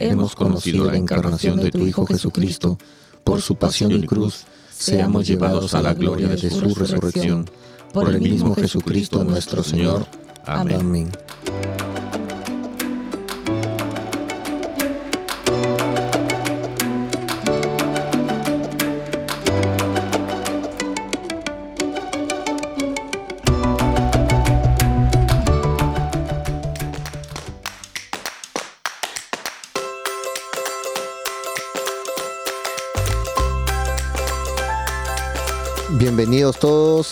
hemos 0.00 0.34
conocido 0.34 0.84
la 0.84 0.96
encarnación 0.96 1.60
de 1.60 1.70
tu 1.70 1.86
Hijo 1.86 2.06
Jesucristo, 2.06 2.78
por 3.22 3.42
su 3.42 3.56
pasión 3.56 3.92
y 3.92 4.06
cruz, 4.06 4.44
seamos 4.70 5.26
llevados 5.26 5.74
a 5.74 5.82
la 5.82 5.94
gloria 5.94 6.28
de 6.28 6.50
su 6.50 6.74
resurrección. 6.74 7.48
Por 7.92 8.08
el 8.08 8.20
mismo 8.20 8.54
Jesucristo 8.54 9.24
nuestro 9.24 9.62
Señor. 9.62 10.06
Amén. 10.46 11.10
Bienvenidos 11.44 12.19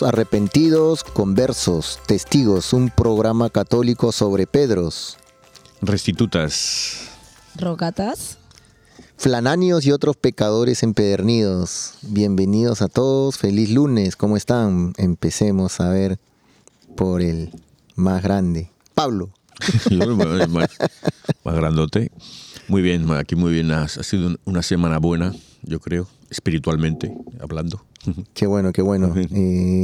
arrepentidos, 0.03 1.03
conversos, 1.03 1.99
testigos, 2.05 2.73
un 2.73 2.89
programa 2.89 3.49
católico 3.49 4.11
sobre 4.11 4.47
Pedros. 4.47 5.17
Restitutas. 5.81 7.09
Rogatas. 7.55 8.37
Flananios 9.17 9.85
y 9.85 9.91
otros 9.91 10.15
pecadores 10.15 10.81
empedernidos. 10.83 11.95
Bienvenidos 12.03 12.81
a 12.81 12.87
todos, 12.87 13.37
feliz 13.37 13.69
lunes, 13.69 14.15
¿cómo 14.15 14.37
están? 14.37 14.93
Empecemos 14.97 15.79
a 15.81 15.89
ver 15.89 16.19
por 16.95 17.21
el 17.21 17.51
más 17.95 18.23
grande. 18.23 18.71
Pablo. 18.93 19.29
más, 20.49 20.69
más 21.43 21.55
grandote. 21.55 22.11
Muy 22.69 22.81
bien, 22.81 23.11
aquí 23.11 23.35
muy 23.35 23.51
bien. 23.51 23.71
Ha 23.71 23.87
sido 23.89 24.37
una 24.45 24.61
semana 24.61 24.99
buena, 24.99 25.33
yo 25.63 25.79
creo, 25.79 26.07
espiritualmente 26.29 27.13
hablando. 27.39 27.83
Qué 28.33 28.47
bueno, 28.47 28.71
qué 28.71 28.81
bueno. 28.81 29.13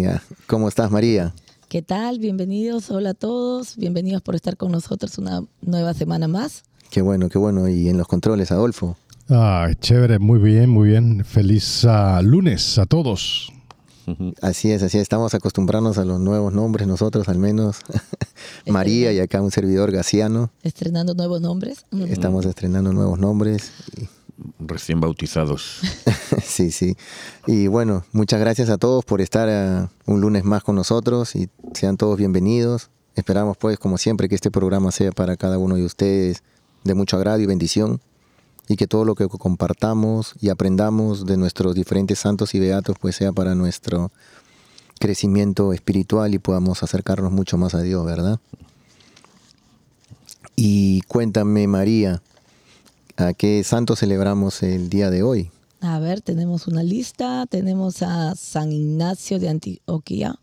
Ah, 0.07 0.21
¿Cómo 0.47 0.67
estás, 0.67 0.91
María? 0.91 1.33
¿Qué 1.67 1.81
tal? 1.81 2.19
Bienvenidos, 2.19 2.89
hola 2.91 3.09
a 3.09 3.13
todos. 3.13 3.75
Bienvenidos 3.75 4.21
por 4.21 4.35
estar 4.35 4.55
con 4.55 4.71
nosotros 4.71 5.17
una 5.17 5.43
nueva 5.61 5.93
semana 5.93 6.27
más. 6.27 6.63
Qué 6.91 7.01
bueno, 7.01 7.27
qué 7.27 7.37
bueno. 7.37 7.67
Y 7.67 7.89
en 7.89 7.97
los 7.97 8.07
controles, 8.07 8.51
Adolfo. 8.51 8.95
Ah, 9.29 9.69
chévere, 9.79 10.19
muy 10.19 10.39
bien, 10.39 10.69
muy 10.69 10.89
bien. 10.89 11.25
Feliz 11.25 11.83
ah, 11.85 12.21
lunes 12.21 12.77
a 12.77 12.85
todos. 12.85 13.51
Así 14.41 14.71
es, 14.71 14.83
así 14.83 14.97
es. 14.97 15.01
Estamos 15.01 15.33
acostumbrándonos 15.33 15.97
a 15.97 16.05
los 16.05 16.19
nuevos 16.19 16.53
nombres, 16.53 16.87
nosotros 16.87 17.27
al 17.27 17.39
menos. 17.39 17.77
María 18.67 19.11
y 19.11 19.19
acá 19.19 19.41
un 19.41 19.49
servidor 19.49 19.91
gaciano. 19.91 20.51
Estrenando 20.61 21.15
nuevos 21.15 21.41
nombres. 21.41 21.85
Estamos 22.07 22.45
estrenando 22.45 22.93
nuevos 22.93 23.17
nombres. 23.17 23.71
Y 23.97 24.07
recién 24.59 24.99
bautizados. 24.99 25.81
sí, 26.43 26.71
sí. 26.71 26.95
Y 27.47 27.67
bueno, 27.67 28.03
muchas 28.11 28.39
gracias 28.39 28.69
a 28.69 28.77
todos 28.77 29.05
por 29.05 29.21
estar 29.21 29.47
eh, 29.49 29.87
un 30.05 30.21
lunes 30.21 30.43
más 30.43 30.63
con 30.63 30.75
nosotros 30.75 31.35
y 31.35 31.49
sean 31.73 31.97
todos 31.97 32.17
bienvenidos. 32.17 32.89
Esperamos 33.15 33.57
pues, 33.57 33.79
como 33.79 33.97
siempre, 33.97 34.27
que 34.27 34.35
este 34.35 34.51
programa 34.51 34.91
sea 34.91 35.11
para 35.11 35.37
cada 35.37 35.57
uno 35.57 35.75
de 35.75 35.85
ustedes 35.85 36.43
de 36.83 36.93
mucho 36.93 37.17
agrado 37.17 37.39
y 37.39 37.45
bendición 37.45 38.01
y 38.67 38.75
que 38.75 38.87
todo 38.87 39.05
lo 39.05 39.15
que 39.15 39.27
compartamos 39.27 40.35
y 40.41 40.49
aprendamos 40.49 41.25
de 41.25 41.37
nuestros 41.37 41.75
diferentes 41.75 42.19
santos 42.19 42.55
y 42.55 42.59
beatos 42.59 42.97
pues 42.99 43.15
sea 43.15 43.31
para 43.31 43.55
nuestro 43.55 44.11
crecimiento 44.99 45.73
espiritual 45.73 46.33
y 46.33 46.39
podamos 46.39 46.83
acercarnos 46.83 47.31
mucho 47.31 47.57
más 47.57 47.75
a 47.75 47.81
Dios, 47.81 48.05
¿verdad? 48.05 48.39
Y 50.55 51.01
cuéntame, 51.01 51.67
María, 51.67 52.21
¿A 53.17 53.33
qué 53.33 53.63
santo 53.63 53.95
celebramos 53.95 54.61
el 54.61 54.89
día 54.89 55.09
de 55.09 55.23
hoy? 55.23 55.49
A 55.79 55.99
ver, 55.99 56.19
tenemos 56.19 56.67
una 56.67 56.83
lista. 56.83 57.45
Tenemos 57.49 58.01
a 58.01 58.35
San 58.35 58.73
Ignacio 58.73 59.39
de 59.39 59.47
Antioquia, 59.47 60.37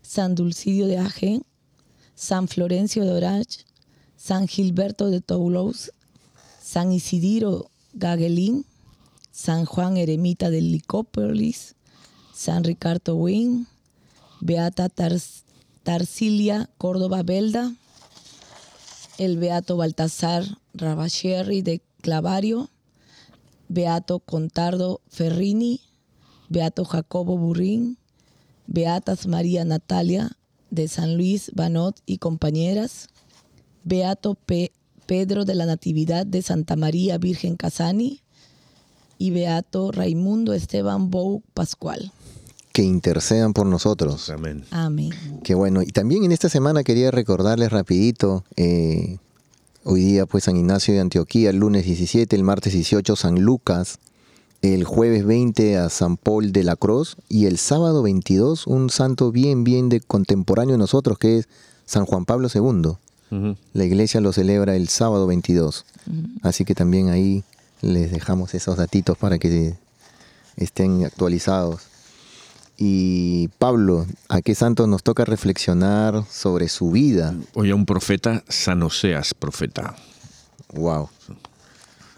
San 0.00 0.34
Dulcidio 0.34 0.86
de 0.86 0.96
Agen, 0.96 1.44
San 2.14 2.48
Florencio 2.48 3.04
de 3.04 3.12
Orange, 3.12 3.66
San 4.16 4.48
Gilberto 4.48 5.10
de 5.10 5.20
Toulouse, 5.20 5.92
San 6.62 6.90
Isidiro 6.90 7.70
Gagelín, 7.92 8.64
San 9.30 9.66
Juan 9.66 9.98
Eremita 9.98 10.48
de 10.48 10.62
Licópolis, 10.62 11.74
San 12.32 12.64
Ricardo 12.64 13.16
Wynn, 13.16 13.66
Beata 14.40 14.88
Tarsilia 15.82 16.70
Córdoba 16.78 17.22
Belda, 17.22 17.74
el 19.18 19.36
Beato 19.36 19.76
Baltasar 19.76 20.44
Rabacherri 20.72 21.60
de 21.60 21.82
Clavario, 22.06 22.70
Beato 23.68 24.20
Contardo 24.20 25.00
Ferrini, 25.08 25.80
Beato 26.48 26.84
Jacobo 26.84 27.36
Burrín, 27.36 27.98
Beatas 28.68 29.26
María 29.26 29.64
Natalia 29.64 30.36
de 30.70 30.86
San 30.86 31.16
Luis 31.16 31.50
Banot 31.52 32.00
y 32.06 32.18
compañeras, 32.18 33.08
Beato 33.82 34.38
Pedro 35.06 35.44
de 35.44 35.56
la 35.56 35.66
Natividad 35.66 36.24
de 36.24 36.42
Santa 36.42 36.76
María 36.76 37.18
Virgen 37.18 37.56
Casani 37.56 38.22
y 39.18 39.32
Beato 39.32 39.90
Raimundo 39.90 40.52
Esteban 40.52 41.10
Bou 41.10 41.42
Pascual. 41.54 42.12
Que 42.72 42.84
intercedan 42.84 43.52
por 43.52 43.66
nosotros. 43.66 44.30
Amén. 44.30 44.64
Amén. 44.70 45.10
Qué 45.42 45.56
bueno. 45.56 45.82
Y 45.82 45.86
también 45.86 46.22
en 46.22 46.30
esta 46.30 46.48
semana 46.48 46.84
quería 46.84 47.10
recordarles 47.10 47.72
rapidito 47.72 48.44
eh, 48.54 49.18
Hoy 49.88 50.00
día 50.00 50.26
pues 50.26 50.42
San 50.42 50.56
Ignacio 50.56 50.94
de 50.94 51.00
Antioquía, 51.00 51.50
el 51.50 51.58
lunes 51.58 51.84
17, 51.84 52.34
el 52.34 52.42
martes 52.42 52.72
18 52.72 53.14
San 53.14 53.42
Lucas, 53.42 54.00
el 54.60 54.82
jueves 54.82 55.24
20 55.24 55.76
a 55.76 55.88
San 55.90 56.16
Paul 56.16 56.50
de 56.50 56.64
la 56.64 56.74
Cruz 56.74 57.16
y 57.28 57.46
el 57.46 57.56
sábado 57.56 58.02
22 58.02 58.66
un 58.66 58.90
santo 58.90 59.30
bien, 59.30 59.62
bien 59.62 59.88
de 59.88 60.00
contemporáneo 60.00 60.72
de 60.72 60.78
nosotros 60.78 61.18
que 61.18 61.38
es 61.38 61.48
San 61.84 62.04
Juan 62.04 62.24
Pablo 62.24 62.48
II. 62.52 62.96
La 63.74 63.84
iglesia 63.84 64.20
lo 64.20 64.32
celebra 64.32 64.74
el 64.74 64.88
sábado 64.88 65.28
22. 65.28 65.84
Así 66.42 66.64
que 66.64 66.74
también 66.74 67.08
ahí 67.08 67.44
les 67.80 68.10
dejamos 68.10 68.54
esos 68.54 68.78
datitos 68.78 69.16
para 69.16 69.38
que 69.38 69.76
estén 70.56 71.04
actualizados. 71.04 71.82
Y 72.78 73.48
Pablo, 73.58 74.06
¿a 74.28 74.42
qué 74.42 74.54
santo 74.54 74.86
nos 74.86 75.02
toca 75.02 75.24
reflexionar 75.24 76.24
sobre 76.30 76.68
su 76.68 76.90
vida? 76.90 77.34
Hoy 77.54 77.70
a 77.70 77.74
un 77.74 77.86
profeta, 77.86 78.44
San 78.48 78.82
Oseas, 78.82 79.32
profeta. 79.32 79.96
Wow, 80.74 81.08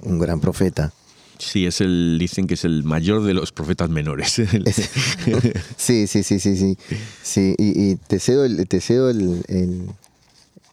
un 0.03 0.19
gran 0.19 0.41
profeta. 0.41 0.93
Sí, 1.39 1.67
es 1.67 1.81
el, 1.81 2.17
dicen 2.19 2.49
que 2.49 2.55
es 2.55 2.65
el 2.65 2.83
mayor 2.83 3.23
de 3.23 3.35
los 3.35 3.53
profetas 3.53 3.89
menores. 3.89 4.33
sí, 5.77 6.07
sí, 6.09 6.23
sí, 6.25 6.41
sí, 6.41 6.57
sí. 6.57 6.77
sí 7.23 7.55
y, 7.57 7.95
te 7.95 8.19
cedo 8.19 8.45
el, 8.45 8.67
te 8.67 8.81
cedo 8.81 9.11
el, 9.11 9.91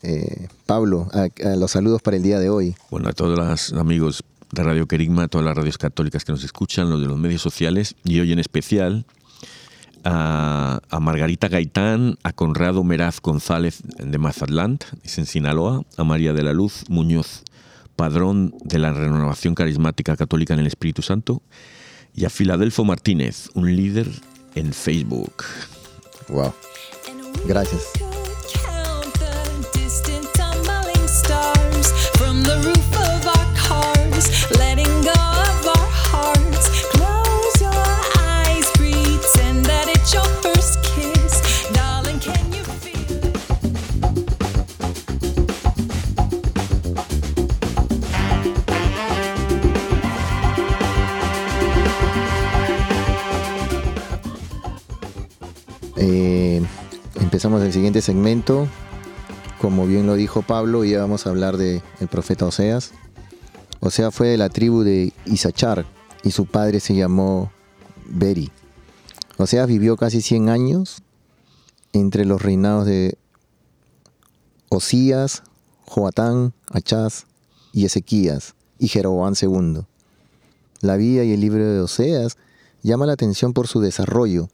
eh, 0.01 0.47
Pablo, 0.65 1.07
a, 1.13 1.29
los 1.55 1.71
saludos 1.71 2.01
para 2.01 2.17
el 2.17 2.23
día 2.23 2.39
de 2.39 2.49
hoy. 2.49 2.75
Bueno, 2.89 3.09
a 3.09 3.13
todos 3.13 3.37
los 3.37 3.73
amigos 3.73 4.23
de 4.51 4.63
Radio 4.63 4.87
Querigma, 4.87 5.23
a 5.23 5.27
todas 5.27 5.45
las 5.45 5.55
radios 5.55 5.77
católicas 5.77 6.25
que 6.25 6.31
nos 6.31 6.43
escuchan, 6.43 6.89
los 6.89 6.99
de 6.99 7.07
los 7.07 7.19
medios 7.19 7.43
sociales, 7.43 7.95
y 8.03 8.19
hoy 8.19 8.31
en 8.31 8.39
especial 8.39 9.05
a, 10.05 10.79
Margarita 11.01 11.47
Gaitán, 11.47 12.17
a 12.23 12.31
Conrado 12.31 12.83
Meraz 12.83 13.19
González 13.21 13.81
de 13.97 14.17
Mazatlán, 14.17 14.79
es 15.03 15.17
en 15.17 15.25
Sinaloa, 15.25 15.83
a 15.97 16.03
María 16.03 16.33
de 16.33 16.43
la 16.43 16.53
Luz 16.53 16.83
Muñoz, 16.89 17.43
padrón 17.95 18.53
de 18.63 18.79
la 18.79 18.93
renovación 18.93 19.55
carismática 19.55 20.15
católica 20.15 20.53
en 20.53 20.61
el 20.61 20.67
Espíritu 20.67 21.01
Santo, 21.01 21.41
y 22.13 22.25
a 22.25 22.29
Filadelfo 22.29 22.85
Martínez, 22.85 23.49
un 23.55 23.75
líder 23.75 24.07
en 24.53 24.73
Facebook. 24.73 25.43
Wow. 26.29 26.53
Gracias. 27.47 28.04
Eh, 55.95 56.61
empezamos 57.21 57.61
el 57.61 57.71
siguiente 57.71 58.01
segmento. 58.01 58.67
Como 59.61 59.87
bien 59.87 60.05
lo 60.05 60.15
dijo 60.15 60.41
Pablo, 60.41 60.83
ya 60.83 60.99
vamos 60.99 61.25
a 61.25 61.29
hablar 61.29 61.57
del 61.57 61.81
profeta 62.11 62.45
Oseas. 62.45 62.91
Oseas 63.79 64.13
fue 64.13 64.27
de 64.27 64.37
la 64.37 64.49
tribu 64.49 64.83
de 64.83 65.13
Isachar 65.25 65.85
y 66.23 66.31
su 66.31 66.45
padre 66.45 66.79
se 66.79 66.95
llamó 66.95 67.51
Beri. 68.07 68.51
Oseas 69.37 69.67
vivió 69.67 69.95
casi 69.95 70.21
100 70.21 70.49
años 70.49 71.01
entre 71.93 72.25
los 72.25 72.41
reinados 72.41 72.85
de 72.85 73.17
Osías, 74.69 75.43
Joatán, 75.85 76.53
Achaz 76.71 77.25
y 77.71 77.85
Ezequías 77.85 78.55
y 78.79 78.87
Jeroboam 78.87 79.33
II. 79.39 79.85
La 80.81 80.97
vida 80.97 81.23
y 81.23 81.31
el 81.31 81.41
libro 81.41 81.65
de 81.65 81.79
Oseas 81.79 82.37
llama 82.83 83.05
la 83.05 83.13
atención 83.13 83.53
por 83.53 83.67
su 83.67 83.79
desarrollo 83.79 84.49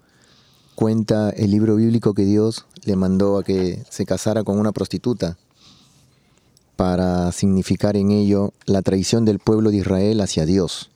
cuenta 0.82 1.30
el 1.30 1.52
libro 1.52 1.76
bíblico 1.76 2.16
que 2.16 2.26
Dios 2.26 2.66
le 2.86 2.96
mandó 2.96 3.38
a 3.38 3.44
que 3.44 3.84
se 3.92 4.04
casara 4.04 4.44
con 4.44 4.58
una 4.58 4.72
prostituta 4.72 5.38
para 6.76 7.32
significar 7.32 7.96
en 7.98 8.10
ello 8.10 8.56
la 8.66 8.82
traición 8.82 9.24
del 9.24 9.38
pueblo 9.38 9.70
de 9.70 9.78
Israel 9.78 10.22
hacia 10.22 10.44
Dios. 10.44 10.90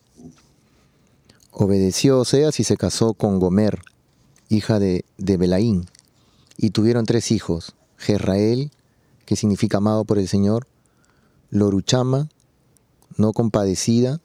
Obedeció 1.52 2.18
Oseas 2.18 2.60
y 2.60 2.64
se 2.64 2.78
casó 2.78 3.14
con 3.14 3.40
Gomer, 3.40 3.84
hija 4.50 4.80
de, 4.80 5.06
de 5.20 5.38
Belaín, 5.38 5.86
y 6.58 6.72
tuvieron 6.72 7.06
tres 7.06 7.30
hijos, 7.30 7.76
Jezrael, 7.98 8.72
que 9.28 9.36
significa 9.36 9.78
amado 9.78 10.04
por 10.04 10.18
el 10.18 10.28
Señor, 10.28 10.66
Loruchama, 11.52 12.30
no 13.18 13.34
compadecida, 13.34 14.20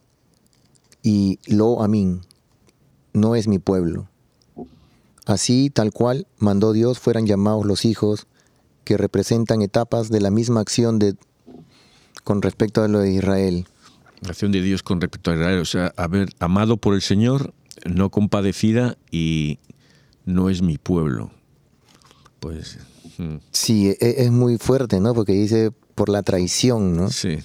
y 1.03 1.39
Lo 1.45 1.83
Amín, 1.83 2.23
no 3.13 3.35
es 3.35 3.47
mi 3.47 3.59
pueblo. 3.59 4.10
Así, 5.31 5.71
tal 5.71 5.93
cual, 5.93 6.27
mandó 6.39 6.73
Dios 6.73 6.99
fueran 6.99 7.25
llamados 7.25 7.65
los 7.65 7.85
hijos 7.85 8.27
que 8.83 8.97
representan 8.97 9.63
etapas 9.63 10.09
de 10.09 10.21
la 10.21 10.33
misma 10.33 10.61
acción 10.61 10.99
de, 10.99 11.15
con 12.25 12.43
respecto 12.43 12.83
a 12.83 12.89
lo 12.89 12.99
de 12.99 13.13
Israel. 13.13 13.69
La 14.23 14.31
acción 14.31 14.51
de 14.51 14.61
Dios 14.61 14.83
con 14.83 15.01
respecto 15.01 15.31
a 15.31 15.35
Israel, 15.37 15.61
o 15.61 15.65
sea, 15.65 15.95
haber 15.97 16.31
amado 16.41 16.79
por 16.79 16.95
el 16.95 17.01
Señor, 17.01 17.55
no 17.85 18.11
compadecida 18.11 18.99
y 19.13 19.61
no 20.25 20.51
es 20.51 20.63
mi 20.63 20.79
pueblo. 20.79 21.31
Pues. 22.41 22.81
Hmm. 23.17 23.37
Sí, 23.53 23.91
e, 24.01 24.25
es 24.25 24.33
muy 24.33 24.59
fuerte, 24.59 24.99
¿no? 24.99 25.15
Porque 25.15 25.35
dice 25.35 25.71
por 25.95 26.09
la 26.09 26.25
traición, 26.25 26.97
¿no? 26.97 27.09
Sí. 27.09 27.39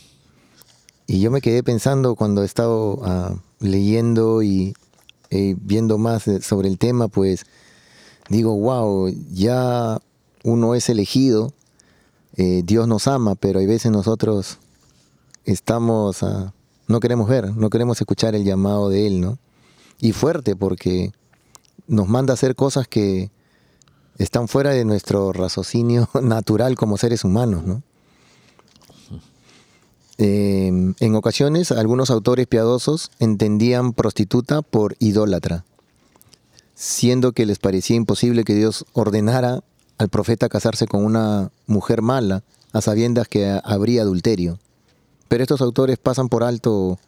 Y 1.06 1.20
yo 1.20 1.30
me 1.30 1.40
quedé 1.40 1.62
pensando 1.62 2.16
cuando 2.16 2.42
he 2.42 2.46
estado 2.48 3.00
ah, 3.04 3.36
leyendo 3.60 4.42
y 4.42 4.74
eh, 5.30 5.56
viendo 5.62 6.00
más 6.00 6.24
sobre 6.42 6.68
el 6.68 6.80
tema, 6.80 7.10
pues 7.10 7.46
digo, 8.30 8.56
wow, 8.58 9.10
ya 9.32 10.00
uno 10.44 10.76
es 10.76 10.90
elegido, 10.90 11.54
eh, 12.36 12.64
Dios 12.66 12.88
nos 12.88 13.08
ama, 13.08 13.36
pero 13.36 13.60
hay 13.60 13.66
veces 13.66 13.92
nosotros 13.92 14.58
estamos, 15.46 16.26
no 16.88 17.00
queremos 17.00 17.28
ver, 17.28 17.56
no 17.56 17.70
queremos 17.70 18.00
escuchar 18.02 18.36
el 18.36 18.44
llamado 18.44 18.90
de 18.90 19.08
Él, 19.08 19.22
¿no? 19.22 19.38
Y 20.00 20.12
fuerte 20.12 20.56
porque 20.56 21.12
nos 21.88 22.08
manda 22.08 22.34
a 22.34 22.36
hacer 22.36 22.56
cosas 22.56 22.88
que 22.88 23.32
están 24.18 24.48
fuera 24.48 24.72
de 24.72 24.86
nuestro 24.86 25.32
raciocinio 25.34 26.10
natural 26.22 26.76
como 26.76 26.98
seres 26.98 27.24
humanos, 27.24 27.64
¿no? 27.64 27.84
Em, 30.18 30.96
en 31.02 31.16
ocasiones, 31.16 31.72
algunos 31.72 32.10
autores 32.10 32.48
piadosos 32.48 33.12
entendían 33.20 33.92
prostituta 33.92 34.62
por 34.62 34.96
idólatra 35.00 35.66
siendo 36.76 37.32
que 37.32 37.46
les 37.46 37.58
parecía 37.58 37.96
imposible 37.96 38.44
que 38.44 38.54
Dios 38.54 38.86
ordenara 38.94 39.64
al 39.98 40.10
profeta 40.10 40.50
casarse 40.50 40.88
con 40.88 41.04
una 41.04 41.52
mujer 41.66 42.02
mala, 42.02 42.44
a 42.74 42.82
sabiendas 42.82 43.30
que 43.30 43.60
habría 43.64 44.02
adulterio. 44.02 44.60
Pero 45.30 45.44
estos 45.44 45.62
autores 45.62 45.98
pasan 45.98 46.28
por 46.28 46.44
alto, 46.44 47.00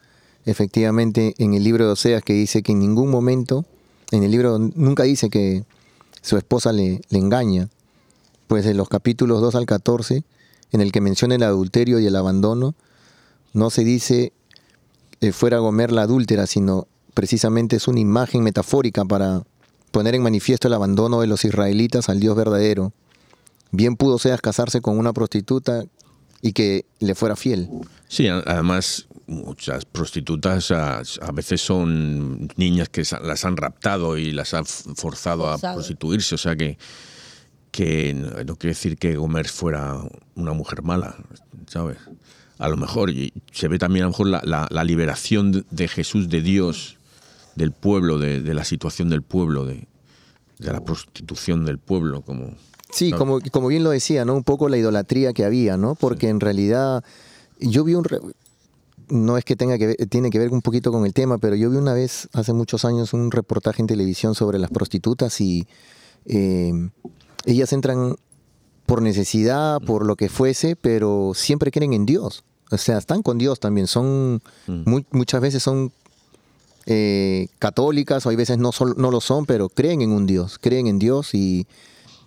efectivamente, 0.45 1.35
en 1.37 1.53
el 1.53 1.65
libro 1.65 1.85
de 1.85 1.91
Oseas, 1.91 2.23
que 2.23 2.33
dice 2.33 2.63
que 2.63 2.71
en 2.71 2.79
ningún 2.79 3.11
momento, 3.11 3.65
en 4.11 4.23
el 4.23 4.31
libro 4.31 4.57
nunca 4.57 5.03
dice 5.03 5.29
que 5.29 5.65
su 6.21 6.37
esposa 6.37 6.71
le, 6.71 7.01
engaña, 7.11 7.67
pues 8.47 8.65
en 8.65 8.77
los 8.77 8.87
capítulos 8.87 9.41
2 9.41 9.55
al 9.55 9.65
14, 9.65 10.23
en 10.71 10.81
el 10.81 10.93
que 10.93 11.01
menciona 11.01 11.35
el 11.35 11.43
adulterio 11.43 11.99
y 11.99 12.05
el 12.05 12.15
abandono, 12.15 12.73
no 13.53 13.69
se 13.69 13.83
dice 13.83 14.31
que 15.19 15.33
fuera 15.33 15.59
Gomer 15.59 15.91
la 15.91 16.03
adúltera, 16.03 16.47
sino 16.47 16.87
precisamente 17.13 17.75
es 17.75 17.87
una 17.89 17.99
imagen 17.99 18.43
metafórica 18.43 19.03
para 19.03 19.43
poner 19.91 20.15
en 20.15 20.23
manifiesto 20.23 20.67
el 20.67 20.73
abandono 20.73 21.21
de 21.21 21.27
los 21.27 21.45
israelitas 21.45 22.09
al 22.09 22.19
Dios 22.19 22.35
verdadero. 22.35 22.93
Bien 23.71 23.95
pudo 23.95 24.17
Seas 24.17 24.41
casarse 24.41 24.81
con 24.81 24.97
una 24.97 25.13
prostituta 25.13 25.85
y 26.41 26.53
que 26.53 26.85
le 26.99 27.15
fuera 27.15 27.35
fiel. 27.35 27.69
Sí, 28.07 28.27
además 28.27 29.07
muchas 29.27 29.85
prostitutas 29.85 30.71
a, 30.71 31.01
veces 31.33 31.61
son 31.61 32.47
niñas 32.55 32.89
que 32.89 33.03
las 33.21 33.43
han 33.43 33.57
raptado 33.57 34.17
y 34.17 34.31
las 34.31 34.53
han 34.53 34.65
forzado, 34.65 35.49
a 35.49 35.57
prostituirse, 35.57 36.35
o 36.35 36.37
sea 36.37 36.55
que, 36.55 36.77
que 37.71 38.13
no, 38.13 38.55
quiere 38.55 38.73
decir 38.73 38.97
que 38.97 39.17
Gomer 39.17 39.47
fuera 39.49 39.99
una 40.35 40.53
mujer 40.53 40.81
mala, 40.81 41.15
¿sabes? 41.67 41.97
A 42.57 42.69
lo 42.69 42.77
mejor, 42.77 43.09
y 43.09 43.33
se 43.51 43.67
ve 43.67 43.77
también 43.77 44.03
a 44.03 44.05
lo 44.07 44.11
mejor 44.11 44.27
la, 44.27 44.67
la 44.69 44.83
liberación 44.83 45.65
de 45.69 45.87
Jesús, 45.87 46.29
de 46.29 46.41
Dios, 46.41 46.96
del 47.57 47.71
pueblo, 47.71 48.19
de, 48.19 48.53
la 48.53 48.63
situación 48.63 49.09
del 49.09 49.23
pueblo, 49.23 49.65
de, 49.65 49.87
la 50.59 50.79
prostitución 50.83 51.65
del 51.65 51.79
pueblo, 51.79 52.21
como... 52.21 52.53
Sí, 52.91 53.11
como, 53.11 53.39
como 53.51 53.67
bien 53.67 53.83
lo 53.83 53.89
decía, 53.89 54.23
¿no? 54.23 54.35
Un 54.35 54.43
poco 54.43 54.69
la 54.69 54.77
idolatría 54.77 55.33
que 55.33 55.43
había, 55.43 55.75
¿no? 55.75 55.95
Porque 55.95 56.29
en 56.29 56.39
realidad 56.39 57.03
yo 57.59 57.83
vi 57.83 57.95
un... 57.95 58.07
no 59.09 59.37
es 59.37 59.43
que 59.43 59.57
tenga 59.57 59.77
que 59.77 59.87
ver, 59.87 59.95
tiene 60.07 60.29
que 60.29 60.39
ver 60.39 60.51
un 60.51 60.61
poquito 60.61 60.91
con 60.91 61.05
el 61.05 61.13
tema, 61.13 61.37
pero 61.37 61.55
yo 61.55 61.69
vi 61.69 61.77
una 61.77 61.93
vez, 61.93 62.29
hace 62.31 62.53
muchos 62.53 62.85
años, 62.85 63.11
un 63.11 63.31
reportaje 63.31 63.81
en 63.81 63.87
televisión 63.87 64.35
sobre 64.35 64.57
las 64.57 64.69
prostitutas 64.69 65.41
y 65.41 65.67
eh, 66.25 66.71
ellas 67.45 67.73
entran 67.73 68.15
por 68.85 69.01
necesidad, 69.01 69.81
por 69.81 70.05
lo 70.05 70.15
que 70.15 70.29
fuese, 70.29 70.75
pero 70.75 71.33
siempre 71.35 71.71
creen 71.71 71.93
en 71.93 72.05
Dios. 72.05 72.45
O 72.71 72.77
sea, 72.77 72.97
están 72.97 73.21
con 73.21 73.37
Dios 73.37 73.59
también. 73.59 73.87
Son, 73.87 74.41
mm. 74.67 74.99
muchas 75.11 75.41
veces 75.41 75.63
son 75.63 75.91
eh, 76.89 77.49
católicas, 77.59 78.25
o 78.25 78.29
hay 78.29 78.37
veces 78.37 78.57
no, 78.57 78.71
no 78.95 79.11
lo 79.11 79.19
son, 79.19 79.45
pero 79.45 79.67
creen 79.67 80.01
en 80.01 80.13
un 80.13 80.25
Dios, 80.25 80.57
creen 80.57 80.87
en 80.87 80.99
Dios 80.99 81.33
y, 81.33 81.67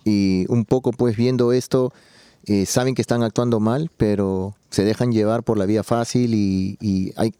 un 0.05 0.65
poco 0.65 0.91
pues 0.91 1.17
viendo 1.17 1.51
esto, 1.51 1.91
eh, 2.45 2.67
saben 2.67 2.93
que 2.93 3.01
están 3.01 3.23
actuando 3.23 3.59
mal, 3.59 3.89
pero 3.97 4.55
se 4.69 4.83
dejan 4.83 5.11
llevar 5.11 5.41
por 5.43 5.57
la 5.57 5.65
vía 5.65 5.83
fácil 5.83 6.35
y, 6.35 7.11
hay, 7.17 7.33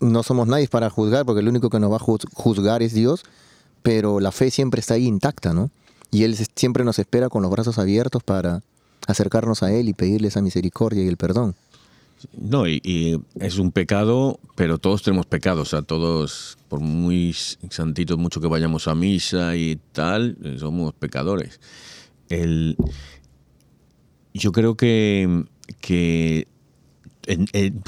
no 0.00 0.24
somos 0.24 0.48
nadie 0.48 0.66
para 0.66 0.90
juzgar, 0.90 1.24
porque 1.24 1.40
el 1.40 1.48
único 1.48 1.70
que 1.70 1.78
nos 1.78 1.92
va 1.92 1.96
a 1.96 2.18
juzgar 2.34 2.82
es 2.82 2.92
Dios, 2.92 3.22
pero 3.82 4.18
la 4.18 4.32
fe 4.32 4.50
siempre 4.50 4.80
está 4.80 4.94
ahí 4.94 5.06
intacta, 5.06 5.54
¿no? 5.54 5.70
Y 6.10 6.24
Él 6.24 6.36
siempre 6.56 6.82
nos 6.82 6.98
espera 6.98 7.28
con 7.28 7.42
los 7.42 7.50
brazos 7.50 7.78
abiertos 7.78 8.24
para 8.24 8.62
acercarnos 9.06 9.62
a 9.62 9.72
Él 9.72 9.88
y 9.88 9.94
pedirle 9.94 10.28
esa 10.28 10.42
misericordia 10.42 11.04
y 11.04 11.08
el 11.08 11.16
perdón. 11.16 11.54
No, 12.32 12.66
y, 12.66 13.20
es 13.40 13.58
un 13.58 13.72
pecado, 13.72 14.40
pero 14.54 14.78
todos 14.78 15.02
tenemos 15.02 15.26
pecados, 15.26 15.68
o 15.68 15.70
sea, 15.70 15.82
todos, 15.82 16.58
por 16.68 16.80
muy 16.80 17.34
santitos, 17.34 18.18
mucho 18.18 18.40
que 18.40 18.46
vayamos 18.46 18.88
a 18.88 18.94
misa 18.94 19.56
y 19.56 19.78
tal, 19.92 20.36
somos 20.58 20.94
pecadores. 20.94 21.60
El, 22.28 22.76
yo 24.32 24.52
creo 24.52 24.76
que, 24.76 25.44
que 25.80 26.48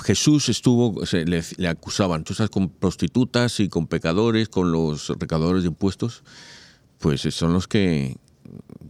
Jesús 0.04 0.49
estuvo, 0.49 1.02
le, 1.12 1.42
le, 1.56 1.68
acusaban, 1.68 2.25
tú 2.25 2.32
estás 2.35 2.50
con 2.50 2.68
prostitutas 2.68 3.61
y 3.61 3.68
con 3.68 3.87
pecadores, 3.87 4.49
con 4.49 4.73
los 4.73 5.08
recaudadores 5.18 5.62
de 5.62 5.68
impuestos, 5.68 6.23
pues 6.99 7.23
son 7.23 7.52
los 7.52 7.66
que 7.66 8.16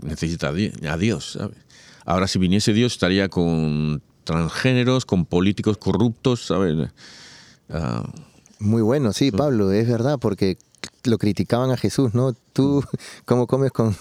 necesitan 0.02 0.56
a 0.88 0.96
Dios, 0.96 1.32
¿sabes? 1.32 1.58
Ahora, 2.04 2.26
si 2.26 2.38
viniese 2.38 2.72
Dios, 2.72 2.92
estaría 2.92 3.28
con 3.28 4.02
transgéneros, 4.28 5.06
con 5.06 5.24
políticos 5.24 5.78
corruptos, 5.78 6.44
¿sabes? 6.44 6.90
Ah. 7.70 8.04
Muy 8.58 8.82
bueno, 8.82 9.14
sí, 9.14 9.30
Pablo, 9.30 9.72
es 9.72 9.88
verdad, 9.88 10.18
porque 10.20 10.58
lo 11.04 11.16
criticaban 11.16 11.70
a 11.70 11.78
Jesús, 11.78 12.12
¿no? 12.12 12.34
Tú, 12.52 12.84
¿cómo 13.24 13.46
comes 13.46 13.72
con, 13.72 13.96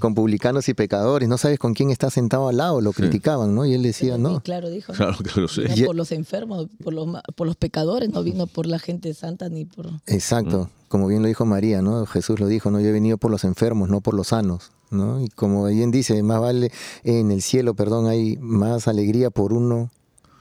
con 0.00 0.16
publicanos 0.16 0.68
y 0.68 0.74
pecadores? 0.74 1.28
No 1.28 1.38
sabes 1.38 1.60
con 1.60 1.74
quién 1.74 1.90
estás 1.92 2.14
sentado 2.14 2.48
al 2.48 2.56
lado, 2.56 2.80
lo 2.80 2.92
criticaban, 2.92 3.54
¿no? 3.54 3.64
Y 3.64 3.74
él 3.74 3.82
decía, 3.84 4.18
no. 4.18 4.40
claro, 4.40 4.68
dijo. 4.68 4.94
Claro 4.94 5.16
que 5.18 5.40
lo 5.40 5.46
sé. 5.46 5.68
por 5.86 5.94
los 5.94 6.10
enfermos, 6.10 6.66
por 6.82 6.92
los, 6.92 7.06
por 7.36 7.46
los 7.46 7.54
pecadores, 7.54 8.10
no 8.10 8.24
vino 8.24 8.48
por 8.48 8.66
la 8.66 8.80
gente 8.80 9.14
santa 9.14 9.48
ni 9.48 9.64
por... 9.64 9.86
Exacto, 10.06 10.64
mm. 10.64 10.88
como 10.88 11.06
bien 11.06 11.22
lo 11.22 11.28
dijo 11.28 11.46
María, 11.46 11.82
¿no? 11.82 12.04
Jesús 12.06 12.40
lo 12.40 12.48
dijo, 12.48 12.72
no, 12.72 12.80
yo 12.80 12.88
he 12.88 12.92
venido 12.92 13.16
por 13.16 13.30
los 13.30 13.44
enfermos, 13.44 13.88
no 13.88 14.00
por 14.00 14.14
los 14.14 14.28
sanos. 14.28 14.72
Y 14.92 15.28
como 15.28 15.66
bien 15.66 15.90
dice, 15.90 16.22
más 16.22 16.40
vale 16.40 16.70
en 17.02 17.30
el 17.30 17.40
cielo, 17.40 17.74
perdón, 17.74 18.06
hay 18.06 18.36
más 18.38 18.88
alegría 18.88 19.30
por 19.30 19.52
uno 19.54 19.90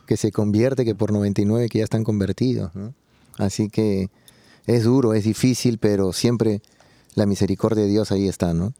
que 0.05 0.17
se 0.17 0.31
convierte 0.31 0.83
que 0.83 0.93
por 0.93 1.13
99 1.13 1.69
que 1.69 1.77
ya 1.77 1.83
están 1.85 2.03
convertidos. 2.03 2.71
Así 3.37 3.69
que 3.69 4.09
es 4.65 4.83
duro, 4.83 5.13
es 5.13 5.23
difícil, 5.23 5.77
pero 5.77 6.11
siempre 6.11 6.61
la 7.15 7.25
misericordia 7.25 7.83
de 7.83 7.89
Dios 7.89 8.11
ahí 8.11 8.27
está, 8.27 8.53
¿no? 8.53 8.73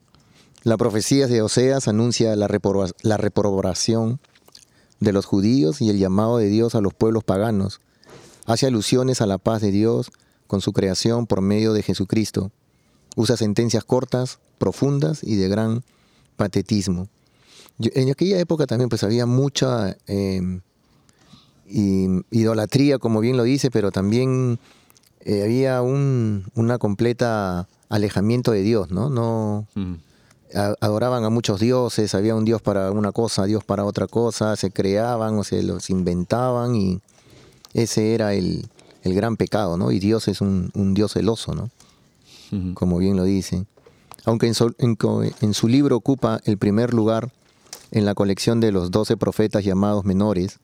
La 0.62 0.76
profecía 0.76 1.26
de 1.26 1.42
Oseas 1.42 1.88
anuncia 1.88 2.36
la, 2.36 2.48
la 3.02 3.16
reprobación 3.16 4.20
de 5.00 5.12
los 5.12 5.24
judíos 5.24 5.80
y 5.80 5.90
el 5.90 5.98
llamado 5.98 6.36
de 6.36 6.48
Dios 6.48 6.74
a 6.74 6.80
los 6.80 6.94
pueblos 6.94 7.24
paganos. 7.24 7.80
Hace 8.44 8.66
alusiones 8.66 9.20
a 9.20 9.26
la 9.26 9.38
paz 9.38 9.62
de 9.62 9.70
Dios 9.70 10.12
con 10.46 10.60
su 10.60 10.72
creación 10.72 11.26
por 11.26 11.40
medio 11.40 11.72
de 11.72 11.82
Jesucristo. 11.82 12.52
Usa 13.16 13.36
sentencias 13.36 13.84
cortas, 13.84 14.38
profundas 14.58 15.22
y 15.22 15.36
de 15.36 15.48
gran 15.48 15.82
patetismo. 16.36 17.08
en 17.78 18.10
aquella 18.10 18.38
época 18.38 18.66
también 18.66 18.88
pues 18.88 19.02
había 19.02 19.26
mucha 19.26 19.96
em, 20.06 20.60
idolatría, 21.66 22.98
como 22.98 23.20
bien 23.20 23.36
lo 23.36 23.44
dice, 23.44 23.70
pero 23.70 23.90
también 23.90 24.58
eh, 25.20 25.42
había 25.42 25.82
un 25.82 26.44
una 26.54 26.78
completa 26.78 27.68
alejamiento 27.88 28.52
de 28.52 28.62
Dios, 28.62 28.90
¿no? 28.90 29.10
No 29.10 29.66
adoraban 30.54 31.24
a 31.24 31.30
muchos 31.30 31.60
dioses, 31.60 32.14
había 32.14 32.34
un 32.34 32.44
dios 32.44 32.60
para 32.60 32.90
una 32.90 33.12
cosa, 33.12 33.44
dios 33.44 33.64
para 33.64 33.84
otra 33.84 34.06
cosa, 34.06 34.56
se 34.56 34.70
creaban 34.70 35.38
o 35.38 35.44
se 35.44 35.62
los 35.62 35.90
inventaban 35.90 36.76
y 36.76 37.00
ese 37.74 38.14
era 38.14 38.34
el, 38.34 38.68
gran 39.04 39.36
pecado, 39.36 39.76
¿no? 39.76 39.90
Y 39.90 39.98
Dios 39.98 40.28
es 40.28 40.40
un, 40.40 40.70
dios 40.94 41.14
celoso, 41.14 41.54
¿no? 41.54 41.70
Como 42.74 42.98
bien 42.98 43.16
lo 43.16 43.24
dice. 43.24 43.66
Aunque 44.24 44.46
en 44.46 45.54
su, 45.54 45.68
libro 45.68 45.96
ocupa 45.96 46.40
el 46.44 46.58
primer 46.58 46.92
lugar 46.92 47.32
en 47.90 48.04
la 48.04 48.14
colección 48.14 48.60
de 48.60 48.70
los 48.70 48.90
doce 48.90 49.16
profetas 49.16 49.64
llamados 49.64 50.04
menores, 50.04 50.58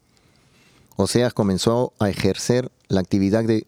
Oseas 0.96 1.32
comenzó 1.32 1.92
a 1.98 2.10
ejercer 2.10 2.70
la 2.88 3.00
actividad 3.00 3.44
de 3.44 3.66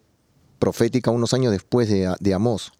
profética 0.59 1.11
unos 1.11 1.33
años 1.33 1.51
después 1.51 1.89
de, 1.89 2.13
de 2.19 2.33
Amós. 2.33 2.73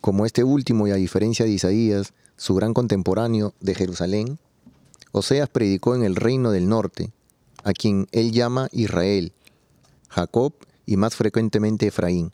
Como 0.00 0.26
este 0.26 0.44
último, 0.44 0.86
y 0.86 0.92
a 0.92 0.96
diferencia 0.96 1.44
de 1.44 1.52
Isaías, 1.52 2.14
su 2.36 2.54
gran 2.54 2.72
contemporáneo 2.72 3.52
de 3.60 3.74
Jerusalén, 3.74 4.38
Oseas 5.12 5.48
predicó 5.48 5.94
en 5.94 6.02
el 6.02 6.16
reino 6.16 6.50
del 6.50 6.68
norte, 6.68 7.12
a 7.62 7.72
quien 7.72 8.08
él 8.12 8.32
llama 8.32 8.68
Israel, 8.72 9.32
Jacob 10.08 10.54
y 10.86 10.96
más 10.96 11.14
frecuentemente 11.14 11.86
Efraín. 11.86 12.32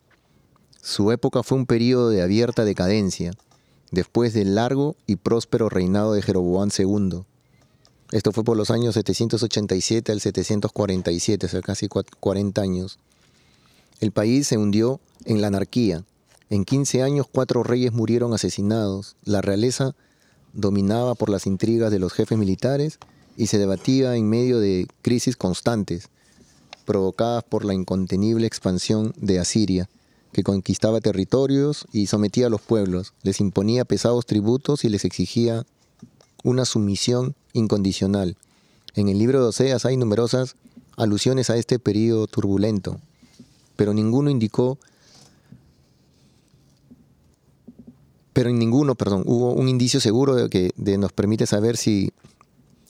Su 0.82 1.12
época 1.12 1.42
fue 1.42 1.58
un 1.58 1.66
periodo 1.66 2.08
de 2.08 2.22
abierta 2.22 2.64
decadencia, 2.64 3.32
después 3.90 4.32
del 4.32 4.54
largo 4.54 4.96
y 5.06 5.16
próspero 5.16 5.68
reinado 5.68 6.14
de 6.14 6.22
Jeroboam 6.22 6.70
II. 6.76 7.22
Esto 8.12 8.32
fue 8.32 8.44
por 8.44 8.56
los 8.56 8.70
años 8.70 8.94
787 8.94 10.10
al 10.10 10.20
747, 10.20 11.46
o 11.46 11.49
sea, 11.49 11.60
casi 11.60 11.88
40 11.88 12.62
años. 12.62 12.99
El 14.00 14.10
país 14.10 14.46
se 14.46 14.56
hundió 14.56 15.00
en 15.26 15.42
la 15.42 15.49
anarquía. 15.49 16.04
En 16.49 16.64
15 16.64 17.02
años 17.02 17.26
cuatro 17.30 17.62
reyes 17.62 17.92
murieron 17.92 18.32
asesinados. 18.32 19.16
La 19.22 19.42
realeza 19.42 19.94
dominaba 20.54 21.14
por 21.14 21.28
las 21.28 21.46
intrigas 21.46 21.92
de 21.92 21.99
los 21.99 22.12
jefes 22.12 22.38
militares 22.38 22.99
y 23.37 23.46
se 23.46 23.58
debatía 23.58 24.16
en 24.16 24.28
medio 24.28 24.58
de 24.58 24.88
crisis 25.02 25.37
constantes, 25.37 26.08
provocadas 26.87 27.44
por 27.44 27.64
la 27.64 27.75
incontenible 27.75 28.46
expansión 28.46 29.12
de 29.16 29.38
Asiria, 29.38 29.88
que 30.32 30.42
conquistaba 30.42 31.00
territorios 31.00 31.87
y 31.92 32.06
sometía 32.06 32.46
a 32.46 32.50
los 32.50 32.60
pueblos, 32.60 33.12
les 33.22 33.40
imponía 33.40 33.84
pesados 33.84 34.26
tributos 34.26 34.84
y 34.84 34.88
les 34.88 35.04
exigía 35.04 35.66
una 36.44 36.64
sumisión 36.64 37.34
incondicional. 37.52 38.37
En 38.94 39.08
el 39.08 39.18
libro 39.18 39.40
de 39.40 39.49
Oseas 39.49 39.84
hay 39.84 39.96
numerosas 39.96 40.56
alusiones 40.96 41.50
a 41.50 41.56
este 41.56 41.78
periodo 41.78 42.26
turbulento 42.26 43.00
pero 43.80 43.94
ninguno 43.94 44.28
indicó, 44.28 44.76
pero 48.34 48.50
en 48.50 48.58
ninguno, 48.58 48.94
perdón, 48.94 49.22
hubo 49.25 49.54
un 49.54 49.70
indicio 49.70 50.00
seguro 50.00 50.34
de 50.34 50.50
que 50.50 50.75
nos 50.99 51.12
permite 51.12 51.46
saber 51.46 51.78
si 51.78 52.12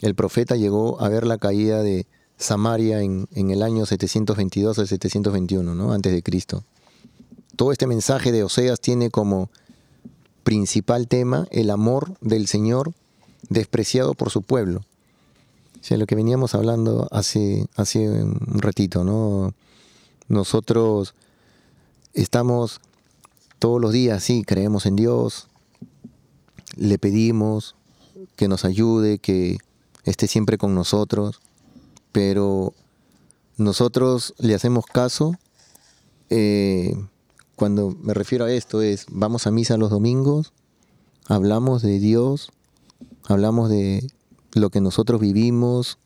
el 0.00 0.16
profeta 0.16 0.56
llegó 0.56 1.00
a 1.00 1.09
ver 1.09 1.28
la 1.28 1.38
caída 1.38 1.85
de 1.85 2.09
Samaria 2.38 3.02
en, 3.02 3.28
el 3.32 3.62
año 3.62 3.87
722 3.87 4.80
al 4.80 4.88
721, 4.88 5.76
¿no? 5.76 5.92
antes 5.92 6.12
de 6.12 6.25
Cristo. 6.25 6.64
Todo 7.61 7.73
este 7.73 7.87
mensaje 7.87 8.33
de 8.33 8.43
Oseas 8.43 8.81
tiene 8.81 9.11
como 9.11 9.50
principal 10.45 11.09
tema 11.09 11.47
el 11.50 11.69
amor 11.69 12.17
del 12.23 12.47
Señor 12.47 12.95
despreciado 13.50 14.14
por 14.14 14.31
su 14.31 14.40
pueblo. 14.40 14.81
O 15.79 15.85
sea, 15.85 15.99
lo 15.99 16.07
que 16.07 16.14
veníamos 16.14 16.55
hablando 16.55 17.07
hace, 17.11 17.67
hace 17.76 18.09
un 18.09 18.62
ratito, 18.62 19.05
¿no? 19.05 19.52
Nosotros 20.26 21.14
estamos 22.14 22.81
todos 23.59 23.79
los 23.79 23.93
días, 23.93 24.25
sí, 24.25 24.43
creemos 24.43 24.87
en 24.87 24.97
Dios, 24.97 25.49
le 26.76 26.99
pedimos 26.99 27.76
que 28.37 28.49
nos 28.49 28.64
ayude, 28.64 29.19
que 29.19 29.59
esté 30.05 30.29
siempre 30.29 30.57
con 30.57 30.75
nosotros, 30.75 31.43
pero 32.11 32.73
nosotros 33.59 34.33
le 34.38 34.55
hacemos 34.55 34.87
caso. 34.87 35.35
Eh, 36.31 36.97
cuando 37.61 37.95
me 38.00 38.14
refiero 38.14 38.47
a 38.47 38.50
esto 38.50 38.81
es, 38.81 39.05
vamos 39.11 39.47
a 39.47 39.50
misa 39.50 39.76
los 39.76 39.90
domingos, 39.90 40.55
hablamos 41.26 41.83
de 41.83 41.99
Dios, 41.99 42.52
hablamos 43.29 43.69
de 43.69 44.11
lo 44.55 44.71
que 44.71 44.81
nosotros 44.81 45.21
vivimos. 45.21 45.99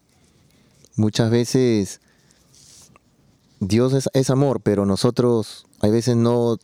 Muchas 0.96 1.30
veces 1.30 2.00
Dios 3.60 4.08
es, 4.12 4.30
amor, 4.30 4.62
pero 4.62 4.84
nosotros 4.84 5.64
a 5.78 5.86
veces 5.86 6.16
no 6.16 6.56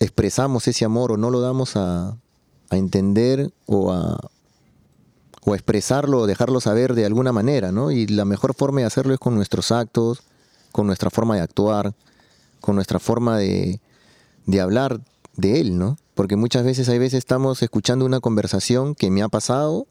expresamos 0.00 0.66
ese 0.66 0.84
amor 0.84 1.12
o 1.12 1.16
no 1.16 1.30
lo 1.30 1.40
damos 1.40 1.76
a, 1.76 2.16
entender 2.72 3.52
o 3.66 3.92
a, 3.92 4.18
o 5.44 5.54
expresarlo 5.54 6.22
o 6.22 6.26
dejarlo 6.26 6.60
saber 6.60 6.94
de 6.94 7.06
alguna 7.06 7.30
manera, 7.30 7.70
¿no? 7.70 7.92
Y 7.92 8.08
la 8.08 8.24
mejor 8.24 8.54
forma 8.54 8.80
de 8.80 8.86
hacerlo 8.86 9.14
es 9.14 9.20
con 9.20 9.36
nuestros 9.36 9.70
actos, 9.70 10.24
con 10.72 10.88
nuestra 10.88 11.10
forma 11.10 11.36
de 11.36 11.42
actuar, 11.42 11.94
con 12.60 12.74
nuestra 12.74 12.98
forma 12.98 13.38
de, 13.38 13.80
de 14.46 14.60
hablar 14.60 15.00
de 15.36 15.60
Él, 15.60 15.78
¿no? 15.78 15.98
Porque 16.14 16.36
muchas 16.36 16.64
veces, 16.64 16.88
hay 16.88 16.98
veces 16.98 17.18
estamos 17.18 17.62
escuchando 17.62 18.04
una 18.04 18.20
conversación 18.20 18.94
que 18.94 19.10
me 19.10 19.22
ha 19.22 19.28
pasado 19.28 19.86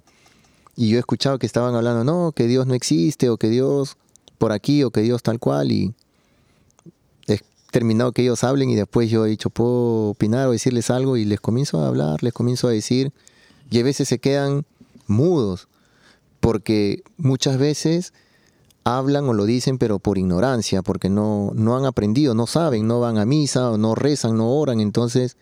y 0.76 0.90
yo 0.90 0.98
he 0.98 1.00
escuchado 1.00 1.40
que 1.40 1.46
estaban 1.46 1.76
hablando, 1.76 2.04
no, 2.04 2.32
que 2.32 2.48
Dios 2.48 2.66
no 2.66 2.74
existe 2.74 3.30
o 3.30 3.38
que 3.38 3.50
Dios 3.50 3.98
por 4.38 4.52
aquí 4.52 4.84
o 4.84 4.92
que 4.92 5.02
Dios 5.02 5.22
tal 5.24 5.40
cual 5.40 5.72
y 5.72 5.94
terminado 7.74 8.12
que 8.12 8.22
ellos 8.22 8.44
hablen 8.44 8.70
y 8.70 8.76
después 8.76 9.10
yo 9.10 9.26
he 9.26 9.30
dicho, 9.30 9.50
puedo 9.50 10.10
opinar 10.10 10.48
o 10.48 10.52
decirles 10.52 10.92
algo 10.92 11.18
y 11.18 11.26
les 11.26 11.42
comienzo 11.42 11.82
a 11.82 11.88
hablar, 11.88 12.22
les 12.22 12.32
comienzo 12.32 12.68
a 12.68 12.72
decir, 12.72 13.12
y 13.70 13.80
a 13.80 13.84
veces 13.84 14.08
se 14.08 14.20
quedan 14.20 14.64
mudos, 15.08 15.68
porque 16.40 17.02
muchas 17.18 17.58
veces 17.58 18.14
hablan 18.84 19.26
o 19.26 19.34
lo 19.34 19.46
dicen 19.46 19.78
pero 19.78 20.00
por 20.00 20.18
ignorancia, 20.18 20.82
porque 20.82 21.10
no, 21.10 21.52
no 21.56 21.78
han 21.78 21.86
aprendido, 21.86 22.36
no 22.36 22.48
saben, 22.48 22.88
no 22.88 23.00
van 23.00 23.18
a 23.18 23.26
misa 23.26 23.72
o 23.72 23.78
no 23.78 23.96
rezan, 23.96 24.38
no 24.38 24.50
oran, 24.50 24.80
entonces 24.80 25.38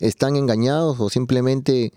están 0.00 0.36
engañados 0.36 0.98
o 1.00 1.08
simplemente 1.08 1.92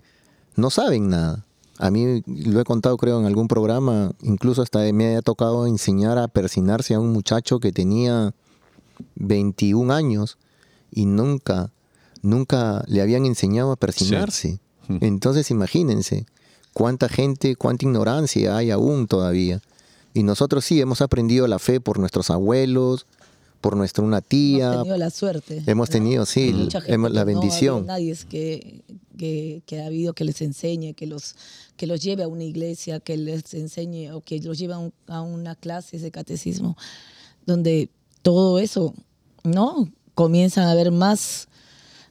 no 0.54 0.70
saben 0.70 1.08
nada. 1.08 1.44
A 1.78 1.90
mí 1.90 2.22
lo 2.26 2.60
he 2.60 2.64
contado 2.64 2.96
creo 2.96 3.20
en 3.20 3.26
algún 3.26 3.48
programa, 3.48 4.12
incluso 4.22 4.62
hasta 4.62 4.80
me 4.92 5.16
ha 5.16 5.22
tocado 5.22 5.66
enseñar 5.66 6.16
a 6.16 6.28
persinarse 6.28 6.94
a 6.94 7.00
un 7.00 7.12
muchacho 7.12 7.60
que 7.60 7.72
tenía 7.72 8.32
21 9.16 9.92
años 9.92 10.38
y 10.90 11.04
nunca, 11.04 11.70
nunca 12.22 12.82
le 12.86 13.02
habían 13.02 13.26
enseñado 13.26 13.72
a 13.72 13.76
persinarse. 13.76 14.58
Entonces 14.88 15.50
imagínense 15.50 16.26
cuánta 16.72 17.08
gente, 17.08 17.56
cuánta 17.56 17.84
ignorancia 17.84 18.56
hay 18.56 18.70
aún 18.70 19.06
todavía. 19.06 19.60
Y 20.16 20.22
nosotros 20.22 20.64
sí 20.64 20.80
hemos 20.80 21.02
aprendido 21.02 21.46
la 21.46 21.58
fe 21.58 21.78
por 21.78 21.98
nuestros 21.98 22.30
abuelos, 22.30 23.04
por 23.60 23.76
nuestra 23.76 24.02
una 24.02 24.22
tía. 24.22 24.68
Hemos 24.68 24.78
tenido 24.78 24.96
la 24.96 25.10
suerte. 25.10 25.62
Hemos 25.66 25.90
tenido, 25.90 26.24
sí, 26.24 26.68
hemos, 26.86 27.10
la 27.10 27.24
bendición. 27.24 27.80
No 27.80 27.88
nadie 27.88 28.12
es 28.12 28.24
que, 28.24 28.82
que, 29.18 29.62
que, 29.66 29.82
ha 29.82 29.86
habido 29.86 30.14
que 30.14 30.24
les 30.24 30.40
enseñe, 30.40 30.94
que 30.94 31.06
los, 31.06 31.36
que 31.76 31.86
los 31.86 32.00
lleve 32.00 32.22
a 32.22 32.28
una 32.28 32.44
iglesia, 32.44 32.98
que 32.98 33.18
les 33.18 33.52
enseñe 33.52 34.10
o 34.12 34.22
que 34.22 34.40
los 34.40 34.58
lleve 34.58 34.72
a, 34.72 34.90
a 35.08 35.20
una 35.20 35.54
clase 35.54 35.98
de 35.98 36.10
catecismo, 36.10 36.78
donde 37.44 37.90
todo 38.22 38.58
eso, 38.58 38.94
¿no? 39.44 39.90
Comienzan 40.14 40.64
a 40.64 40.70
haber 40.70 40.92
más 40.92 41.48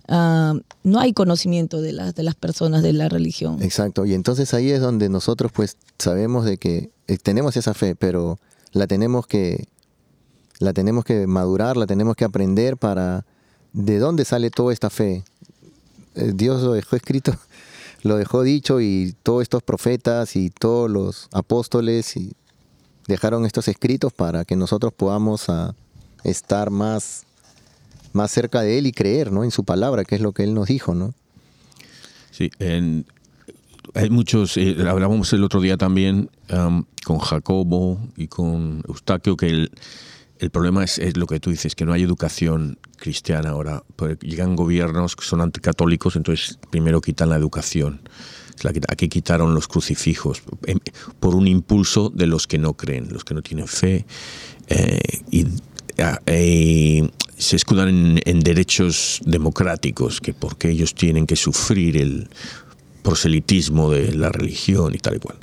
Ah, 0.08 0.54
no 0.84 1.00
hay 1.00 1.14
conocimiento 1.14 1.82
de, 1.82 1.92
las 1.92 2.14
de 2.14 2.24
las 2.24 2.36
personas 2.36 2.84
de 2.84 2.94
la 2.94 3.10
religión. 3.10 3.62
Exacto, 3.62 4.06
y 4.06 4.14
entonces 4.14 4.54
ahí 4.54 4.70
es 4.70 4.82
donde 4.82 5.10
nosotros 5.10 5.52
pues 5.52 5.78
sabemos 5.98 6.46
de 6.46 6.58
que 6.58 6.92
eh, 7.08 7.18
tenemos 7.18 7.58
esa 7.58 7.74
fe, 7.74 7.96
pero 7.96 8.40
la 8.72 8.88
tenemos 8.88 9.26
que 9.26 9.68
la 10.60 10.74
tenemos 10.74 11.04
que 11.04 11.28
madurar, 11.28 11.76
la 11.76 11.88
tenemos 11.88 12.16
que 12.16 12.24
aprender 12.24 12.78
para 12.78 13.26
de 13.74 14.00
dónde 14.00 14.26
sale 14.26 14.52
toda 14.52 14.72
esta 14.72 14.90
fe. 14.90 15.24
Eh, 16.16 16.32
Dios 16.34 16.62
lo 16.62 16.74
dejó 16.74 16.96
escrito, 16.96 17.34
lo 18.04 18.18
dejó 18.18 18.44
dicho 18.44 18.80
y 18.80 19.16
todos 19.24 19.42
estos 19.42 19.64
profetas 19.64 20.36
y 20.36 20.50
todos 20.50 20.90
los 20.90 21.28
apóstoles 21.32 22.16
y 22.16 22.34
dejaron 23.08 23.46
estos 23.46 23.68
escritos 23.68 24.14
para 24.14 24.46
que 24.46 24.56
nosotros 24.56 24.94
podamos 24.94 25.50
a, 25.50 25.70
ah, 25.70 25.76
estar 26.24 26.70
más 26.70 27.25
más 28.16 28.32
cerca 28.32 28.62
de 28.62 28.78
Él 28.78 28.88
y 28.88 28.92
creer 28.92 29.32
¿no? 29.32 29.44
en 29.44 29.52
su 29.52 29.64
palabra, 29.64 30.04
que 30.04 30.16
es 30.16 30.22
lo 30.22 30.32
que 30.32 30.44
Él 30.44 30.54
nos 30.54 30.68
dijo. 30.68 30.96
¿no? 30.96 31.14
Sí, 32.32 32.50
hay 33.94 34.10
muchos, 34.10 34.58
eh, 34.58 34.76
hablábamos 34.88 35.32
el 35.34 35.44
otro 35.44 35.62
día 35.62 35.78
también 35.78 36.30
con 37.06 37.20
Jacobo 37.20 38.00
y 38.18 38.28
con 38.28 38.84
Eustaquio, 38.88 39.38
que 39.38 39.48
el, 39.48 39.72
el 40.40 40.50
problema 40.50 40.84
es, 40.84 41.18
lo 41.18 41.28
que 41.28 41.40
tú 41.40 41.50
dices, 41.50 41.76
que 41.76 41.86
no 41.86 41.94
hay 41.94 42.04
educación 42.04 42.78
cristiana 42.98 43.52
ahora. 43.52 43.84
Llegan 44.22 44.56
gobiernos 44.56 45.16
que 45.16 45.24
son 45.24 45.42
anticatólicos, 45.42 46.16
entonces 46.16 46.60
primero 46.70 47.00
quitan 47.02 47.30
la 47.30 47.38
educación. 47.38 48.02
Aquí 48.90 49.10
quitaron 49.10 49.54
los 49.54 49.68
crucifijos 49.68 50.42
em, 50.66 50.80
por 51.20 51.36
un 51.36 51.48
impulso 51.48 52.10
de 52.10 52.26
los 52.26 52.48
que 52.48 52.58
no 52.58 52.74
creen, 52.74 53.12
los 53.12 53.24
que 53.24 53.34
no 53.34 53.42
tienen 53.42 53.68
fe. 53.68 54.06
Eh, 54.68 55.00
y, 55.32 55.48
eh, 55.98 57.10
se 57.38 57.56
escudan 57.56 58.20
en, 58.26 58.40
derechos 58.40 59.22
democráticos, 59.26 60.22
que 60.22 60.34
porque 60.34 60.70
ellos 60.70 60.96
tienen 60.96 61.28
que 61.28 61.36
sufrir 61.36 61.98
el 61.98 62.30
proselitismo 63.04 63.92
de 63.92 64.16
la 64.16 64.30
religión 64.30 64.96
y 64.96 64.98
tal 64.98 65.16
y 65.16 65.20
cual. 65.20 65.38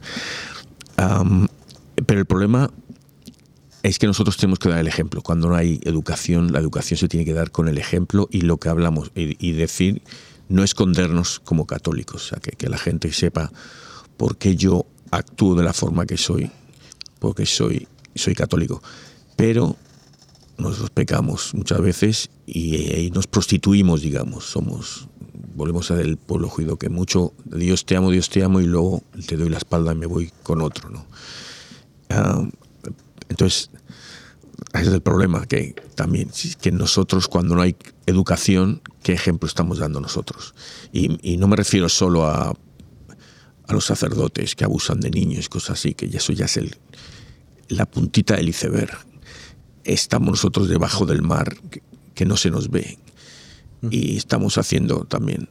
pero 2.06 2.21
el 2.21 2.26
problema 2.26 2.71
es 3.82 3.99
que 3.99 4.06
nosotros 4.06 4.37
tenemos 4.37 4.59
que 4.59 4.68
dar 4.68 4.78
el 4.78 4.87
ejemplo. 4.87 5.23
Cuando 5.23 5.49
no 5.49 5.56
hay 5.56 5.80
educación, 5.85 6.52
la 6.52 6.61
educación 6.61 6.99
se 6.99 7.09
tiene 7.09 7.25
que 7.25 7.35
dar 7.35 7.50
con 7.50 7.68
el 7.68 7.78
ejemplo 7.78 8.28
y 8.30 8.42
lo 8.42 8.56
que 8.59 8.68
hablamos 8.68 9.11
y, 9.14 9.52
decir, 9.52 10.02
no 10.49 10.62
escondernos 10.62 11.40
como 11.40 11.66
católicos, 11.66 12.32
que, 12.42 12.52
que 12.52 12.68
la 12.68 12.78
gente 12.78 13.12
sepa 13.12 13.50
por 14.16 14.37
qué 14.37 14.54
yo 14.54 14.87
actúo 15.11 15.54
de 15.54 15.64
la 15.64 15.73
forma 15.73 16.06
que 16.06 16.16
soy, 16.16 16.50
porque 17.18 17.44
soy, 17.44 17.88
soy 18.14 18.35
católico. 18.35 18.82
Pero 19.37 19.76
nosotros 20.68 20.90
pecamos 20.90 21.54
muchas 21.54 21.80
veces 21.80 22.30
y, 22.46 23.10
nos 23.14 23.26
prostituimos, 23.26 24.02
digamos, 24.02 24.44
somos, 24.44 25.08
volvemos 25.54 25.90
a 25.90 25.96
del 25.96 26.16
pueblo 26.16 26.48
judío, 26.48 26.76
que 26.76 26.88
mucho, 26.88 27.32
Dios 27.44 27.84
te 27.84 27.96
amo, 27.96 28.10
Dios 28.10 28.30
te 28.30 28.42
amo, 28.42 28.60
y 28.60 28.66
luego 28.66 29.02
te 29.26 29.36
doy 29.36 29.48
la 29.48 29.58
espalda 29.58 29.92
y 29.92 29.96
me 29.96 30.06
voy 30.06 30.32
con 30.42 30.62
otro, 30.62 30.90
¿no? 30.90 31.06
Ah, 32.10 32.42
entonces, 33.28 33.70
ese 34.75 34.88
es 34.88 34.94
el 34.94 35.02
problema, 35.02 35.46
que 35.46 35.75
también, 35.94 36.30
que 36.60 36.72
nosotros 36.72 37.28
cuando 37.28 37.54
no 37.54 37.62
hay 37.62 37.76
educación, 38.06 38.82
¿qué 39.02 39.12
ejemplo 39.12 39.46
estamos 39.46 39.78
dando 39.78 40.00
nosotros? 40.00 40.54
Y, 40.92 41.36
no 41.36 41.48
me 41.48 41.56
refiero 41.56 41.88
solo 41.88 42.26
a, 42.26 42.50
a 42.50 43.72
los 43.72 43.84
sacerdotes 43.84 44.54
que 44.54 44.64
abusan 44.64 45.00
de 45.00 45.10
niños 45.10 45.46
y 45.46 45.48
cosas 45.48 45.78
así, 45.78 45.94
que 45.94 46.06
eso 46.06 46.32
ya 46.32 46.46
es 46.46 46.56
el, 46.56 46.76
la 47.68 47.86
puntita 47.86 48.36
del 48.36 48.48
iceberg 48.48 49.11
estamos 49.84 50.30
nosotros 50.30 50.68
debajo 50.68 51.06
del 51.06 51.23
mar 51.23 51.56
que, 52.14 52.25
no 52.25 52.36
se 52.36 52.50
nos 52.50 52.71
ve. 52.71 52.99
Y 53.90 54.16
estamos 54.16 54.58
haciendo 54.58 55.04
también, 55.04 55.49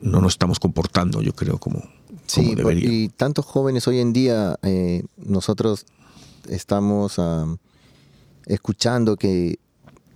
No, 0.00 0.20
nos 0.20 0.32
estamos 0.32 0.58
comportando, 0.58 1.20
yo 1.20 1.34
creo, 1.34 1.58
como, 1.58 1.82
sí, 2.26 2.54
Y 2.76 3.08
tantos 3.10 3.44
jóvenes 3.44 3.86
hoy 3.86 3.98
en 3.98 4.12
día, 4.12 4.58
eh, 4.62 5.02
nosotros 5.16 5.84
estamos 6.48 7.20
escuchando 8.46 9.16
que 9.16 9.58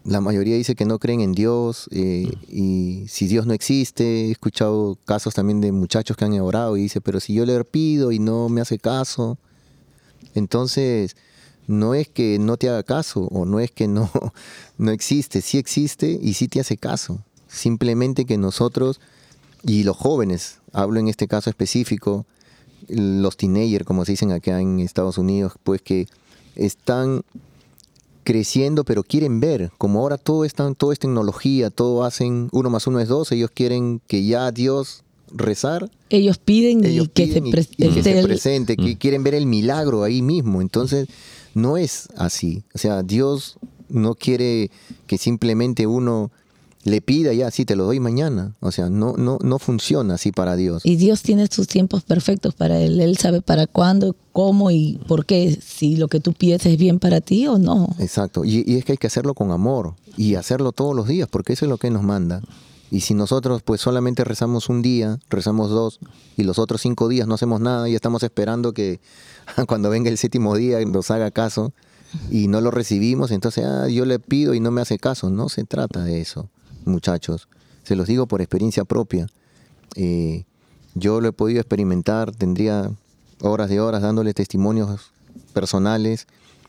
la 0.04 0.20
mayoría 0.20 0.56
dice 0.56 0.74
que 0.74 0.84
no 0.84 0.98
creen 0.98 1.20
en 1.20 1.32
Dios 1.32 1.88
eh, 1.92 2.28
y 2.48 3.04
si 3.08 3.28
Dios 3.28 3.46
no 3.46 3.54
existe, 3.54 4.26
he 4.26 4.30
escuchado 4.32 4.98
casos 5.04 5.34
también 5.34 5.60
de 5.60 5.70
muchachos 5.70 6.16
que 6.16 6.24
han 6.24 6.38
orado 6.40 6.76
y 6.76 6.82
dice, 6.82 7.00
pero 7.00 7.20
si 7.20 7.34
yo 7.34 7.46
le 7.46 7.62
pido 7.64 8.10
y 8.10 8.18
no 8.18 8.48
me 8.48 8.60
hace 8.60 8.78
caso, 8.78 9.38
entonces 10.34 11.16
no 11.72 11.94
es 11.94 12.08
que 12.08 12.38
no 12.38 12.56
te 12.56 12.68
haga 12.68 12.82
caso 12.82 13.22
o 13.32 13.44
no 13.44 13.60
es 13.60 13.70
que 13.70 13.88
no, 13.88 14.10
no 14.78 14.90
existe, 14.90 15.40
sí 15.40 15.58
existe 15.58 16.18
y 16.22 16.34
sí 16.34 16.48
te 16.48 16.60
hace 16.60 16.76
caso. 16.76 17.20
Simplemente 17.48 18.24
que 18.24 18.38
nosotros 18.38 19.00
y 19.64 19.84
los 19.84 19.96
jóvenes, 19.96 20.58
hablo 20.72 21.00
en 21.00 21.08
este 21.08 21.28
caso 21.28 21.50
específico, 21.50 22.26
los 22.88 23.36
teenagers, 23.36 23.84
como 23.84 24.04
se 24.04 24.12
dicen 24.12 24.32
acá 24.32 24.60
en 24.60 24.80
Estados 24.80 25.18
Unidos, 25.18 25.52
pues 25.62 25.82
que 25.82 26.08
están 26.56 27.22
creciendo, 28.24 28.84
pero 28.84 29.02
quieren 29.02 29.40
ver, 29.40 29.70
como 29.78 30.00
ahora 30.00 30.16
todo, 30.16 30.44
está, 30.44 30.72
todo 30.74 30.92
es 30.92 30.98
tecnología, 30.98 31.70
todo 31.70 32.04
hacen 32.04 32.48
uno 32.52 32.70
más 32.70 32.86
uno 32.86 33.00
es 33.00 33.08
dos, 33.08 33.32
ellos 33.32 33.50
quieren 33.52 34.00
que 34.06 34.24
ya 34.24 34.50
Dios 34.52 35.02
rezar. 35.34 35.90
Ellos 36.10 36.38
piden 36.38 36.84
y 36.84 37.06
que, 37.08 37.26
se, 38.02 38.22
presente, 38.22 38.76
que 38.76 38.94
mm. 38.94 38.98
quieren 38.98 39.22
ver 39.22 39.34
el 39.34 39.46
milagro 39.46 40.02
ahí 40.04 40.22
mismo. 40.22 40.60
Entonces, 40.60 41.08
no 41.54 41.76
es 41.76 42.08
así. 42.16 42.64
O 42.74 42.78
sea, 42.78 43.02
Dios 43.02 43.58
no 43.88 44.14
quiere 44.14 44.70
que 45.06 45.18
simplemente 45.18 45.86
uno 45.86 46.30
le 46.84 47.00
pida 47.00 47.32
ya, 47.32 47.50
sí, 47.50 47.64
te 47.64 47.76
lo 47.76 47.84
doy 47.84 48.00
mañana. 48.00 48.54
O 48.60 48.72
sea, 48.72 48.90
no, 48.90 49.14
no, 49.16 49.38
no 49.42 49.58
funciona 49.58 50.14
así 50.14 50.32
para 50.32 50.56
Dios. 50.56 50.84
Y 50.84 50.96
Dios 50.96 51.22
tiene 51.22 51.46
sus 51.46 51.68
tiempos 51.68 52.02
perfectos 52.02 52.54
para 52.54 52.78
Él. 52.80 53.00
Él 53.00 53.16
sabe 53.18 53.40
para 53.40 53.66
cuándo, 53.66 54.16
cómo 54.32 54.70
y 54.70 54.98
por 55.06 55.24
qué, 55.24 55.58
si 55.64 55.96
lo 55.96 56.08
que 56.08 56.20
tú 56.20 56.32
pides 56.32 56.66
es 56.66 56.76
bien 56.76 56.98
para 56.98 57.20
ti 57.20 57.46
o 57.46 57.58
no. 57.58 57.94
Exacto. 57.98 58.44
Y, 58.44 58.64
y 58.66 58.76
es 58.76 58.84
que 58.84 58.92
hay 58.92 58.98
que 58.98 59.06
hacerlo 59.06 59.34
con 59.34 59.52
amor 59.52 59.94
y 60.16 60.34
hacerlo 60.34 60.72
todos 60.72 60.96
los 60.96 61.06
días, 61.06 61.28
porque 61.30 61.52
eso 61.52 61.66
es 61.66 61.68
lo 61.68 61.78
que 61.78 61.90
nos 61.90 62.02
manda. 62.02 62.42
Y 62.92 63.00
si 63.00 63.14
nosotros 63.14 63.62
pues 63.62 63.80
solamente 63.80 64.22
rezamos 64.22 64.68
un 64.68 64.82
día, 64.82 65.18
rezamos 65.30 65.70
dos, 65.70 65.98
y 66.36 66.42
los 66.42 66.58
otros 66.58 66.82
cinco 66.82 67.08
días 67.08 67.26
no 67.26 67.36
hacemos 67.36 67.58
nada 67.58 67.88
y 67.88 67.94
estamos 67.94 68.22
esperando 68.22 68.74
que 68.74 69.00
cuando 69.66 69.88
venga 69.88 70.10
el 70.10 70.18
séptimo 70.18 70.54
día 70.56 70.78
nos 70.84 71.10
haga 71.10 71.30
caso 71.30 71.72
y 72.30 72.48
no 72.48 72.60
lo 72.60 72.70
recibimos, 72.70 73.30
entonces 73.30 73.64
ah, 73.64 73.88
yo 73.88 74.04
le 74.04 74.18
pido 74.18 74.52
y 74.52 74.60
no 74.60 74.70
me 74.70 74.82
hace 74.82 74.98
caso. 74.98 75.30
No 75.30 75.48
se 75.48 75.64
trata 75.64 76.04
de 76.04 76.20
eso, 76.20 76.50
muchachos. 76.84 77.48
Se 77.82 77.96
los 77.96 78.08
digo 78.08 78.26
por 78.26 78.42
experiencia 78.42 78.84
propia. 78.84 79.26
Eh, 79.96 80.44
yo 80.94 81.22
lo 81.22 81.28
he 81.28 81.32
podido 81.32 81.60
experimentar, 81.62 82.30
tendría 82.32 82.92
horas 83.40 83.70
de 83.70 83.80
horas 83.80 84.02
dándole 84.02 84.34
testimonios 84.34 85.12
personales 85.54 86.26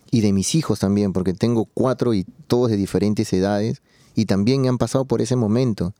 y 0.09 0.21
de 0.21 0.31
mis 0.31 0.55
hijos 0.55 0.79
también, 0.79 1.11
porque 1.11 1.33
tengo 1.33 1.65
cuatro 1.65 2.13
y 2.13 2.23
todos 2.47 2.71
de 2.71 2.77
diferentes 2.77 3.33
edades 3.33 3.81
y 4.15 4.23
también 4.23 4.69
han 4.69 4.77
pasado 4.77 5.03
por 5.03 5.21
ese 5.21 5.35
momento 5.35 5.93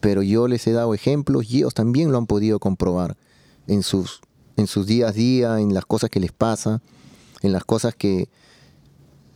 pero 0.00 0.22
yo 0.22 0.48
les 0.48 0.66
he 0.66 0.72
dado 0.72 0.94
ejemplos 0.94 1.50
y 1.50 1.58
ellos 1.58 1.74
también 1.74 2.12
lo 2.12 2.18
han 2.18 2.26
podido 2.26 2.58
comprobar 2.58 3.16
en 3.66 3.82
sus, 3.82 4.20
en 4.56 4.66
sus 4.66 4.86
días 4.86 5.10
a 5.10 5.12
día, 5.12 5.60
en 5.60 5.74
las 5.74 5.84
cosas 5.84 6.10
que 6.10 6.20
les 6.20 6.32
pasa, 6.32 6.80
en 7.42 7.52
las 7.52 7.64
cosas 7.64 7.94
que 7.94 8.28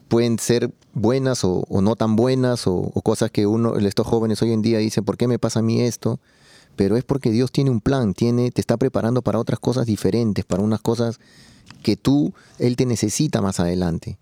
pueden 0.08 0.38
ser 0.38 0.72
buenas 0.92 1.42
o, 1.44 1.64
no 1.70 1.96
tan 1.96 2.16
buenas, 2.16 2.66
o, 2.66 2.90
cosas 3.02 3.30
que 3.30 3.46
uno, 3.46 3.76
estos 3.76 4.06
jóvenes 4.06 4.42
hoy 4.42 4.52
en 4.52 4.62
día 4.62 4.78
dicen, 4.78 5.04
¿por 5.04 5.16
qué 5.16 5.26
me 5.26 5.38
pasa 5.38 5.60
a 5.60 5.62
mí 5.62 5.80
esto? 5.80 6.20
Pero 6.76 6.96
es 6.96 7.04
porque 7.04 7.30
Dios 7.30 7.52
tiene 7.52 7.70
un 7.70 7.80
plan, 7.80 8.14
tiene, 8.14 8.50
te 8.50 8.60
está 8.60 8.76
preparando 8.76 9.22
para 9.22 9.38
otras 9.38 9.58
cosas 9.58 9.86
diferentes, 9.86 10.44
para 10.44 10.62
unas 10.62 10.80
cosas 10.80 11.18
que 11.82 11.96
tú, 11.96 12.32
Él 12.58 12.76
te 12.76 12.86
necesita 12.86 13.40
más 13.40 13.60
adelante. 13.60 14.18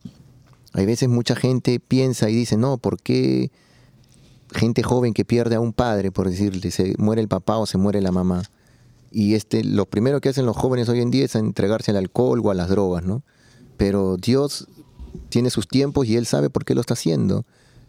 Hay 0.72 0.86
veces 0.86 1.08
mucha 1.08 1.34
gente 1.34 1.80
piensa 1.80 2.30
y 2.30 2.34
dice, 2.34 2.56
no, 2.56 2.78
¿por 2.78 3.00
qué? 3.00 3.50
Gente 4.52 4.82
joven 4.82 5.14
que 5.14 5.24
pierde 5.24 5.56
a 5.56 5.60
un 5.60 5.72
padre, 5.72 6.10
por 6.10 6.28
decirle, 6.28 6.70
se 6.70 6.94
muere 6.98 7.20
el 7.20 7.28
papá 7.28 7.58
o 7.58 7.66
se 7.66 7.78
muere 7.78 8.00
la 8.00 8.12
mamá. 8.12 8.42
Y 9.10 9.34
este, 9.34 9.64
lo 9.64 9.86
primero 9.86 10.20
que 10.20 10.28
hacen 10.28 10.46
los 10.46 10.56
jóvenes 10.56 10.88
hoy 10.88 11.00
en 11.00 11.10
día 11.10 11.24
es 11.24 11.34
entregarse 11.34 11.90
al 11.90 11.96
alcohol 11.96 12.40
o 12.44 12.50
a 12.50 12.54
las 12.54 12.68
drogas, 12.68 13.04
¿no? 13.04 13.22
Pero 13.76 14.16
Dios 14.16 14.68
tiene 15.28 15.50
sus 15.50 15.66
tiempos 15.66 16.06
y 16.06 16.16
Él 16.16 16.26
sabe 16.26 16.50
por 16.50 16.64
qué 16.64 16.74
lo 16.74 16.80
está 16.80 16.94
haciendo. 16.94 17.44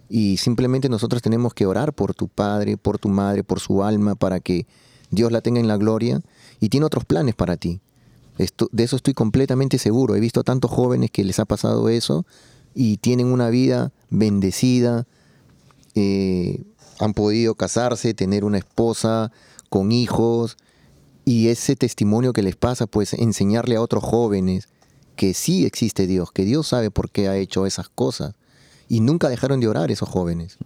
Y 0.10 0.38
simplemente 0.38 0.90
nosotros 0.90 1.22
tenemos 1.22 1.54
que 1.54 1.66
orar 1.66 1.94
por 1.94 2.14
tu 2.14 2.28
padre, 2.28 2.78
por 2.78 2.98
tu 2.98 3.10
madre, 3.10 3.44
por 3.44 3.60
su 3.60 3.84
alma, 3.84 4.16
para 4.16 4.40
que 4.40 4.66
Dios 5.10 5.32
la 5.32 5.42
tenga 5.42 5.60
en 5.60 5.68
la 5.68 5.78
gloria. 5.78 6.22
Y 6.60 6.70
tiene 6.70 6.86
otros 6.86 7.06
planes 7.06 7.36
para 7.36 7.58
ti. 7.58 7.82
De 8.72 8.84
eso 8.84 8.96
estoy 8.96 9.14
completamente 9.14 9.78
seguro. 9.78 10.16
He 10.16 10.20
visto 10.20 10.44
tantos 10.44 10.72
jóvenes 10.72 11.12
que 11.12 11.24
les 11.24 11.40
ha 11.40 11.46
pasado 11.46 11.90
eso 11.90 12.26
y 12.74 12.98
tienen 12.98 13.28
una 13.28 13.50
vida 13.50 13.92
bendecida, 14.10 15.06
eh, 15.96 16.64
han 17.00 17.14
podido 17.14 17.56
casarse, 17.56 18.14
tener 18.14 18.44
una 18.44 18.58
esposa 18.58 19.32
con 19.70 19.92
hijos 19.92 20.58
y 21.26 21.50
ese 21.50 21.76
testimonio 21.76 22.34
que 22.34 22.44
les 22.44 22.56
pasa, 22.56 22.88
pues 22.88 23.14
enseñarle 23.14 23.76
a 23.76 23.82
otros 23.82 24.04
jóvenes 24.04 24.70
que 25.16 25.34
sí 25.34 25.66
existe 25.66 26.08
Dios, 26.08 26.32
que 26.32 26.46
Dios 26.46 26.68
sabe 26.68 26.92
por 26.92 27.12
qué 27.12 27.28
ha 27.28 27.38
hecho 27.38 27.66
esas 27.66 27.90
cosas. 27.90 28.36
Y 28.88 29.00
nunca 29.00 29.30
dejaron 29.30 29.60
de 29.60 29.68
orar 29.68 29.92
esos 29.92 30.10
jóvenes. 30.10 30.58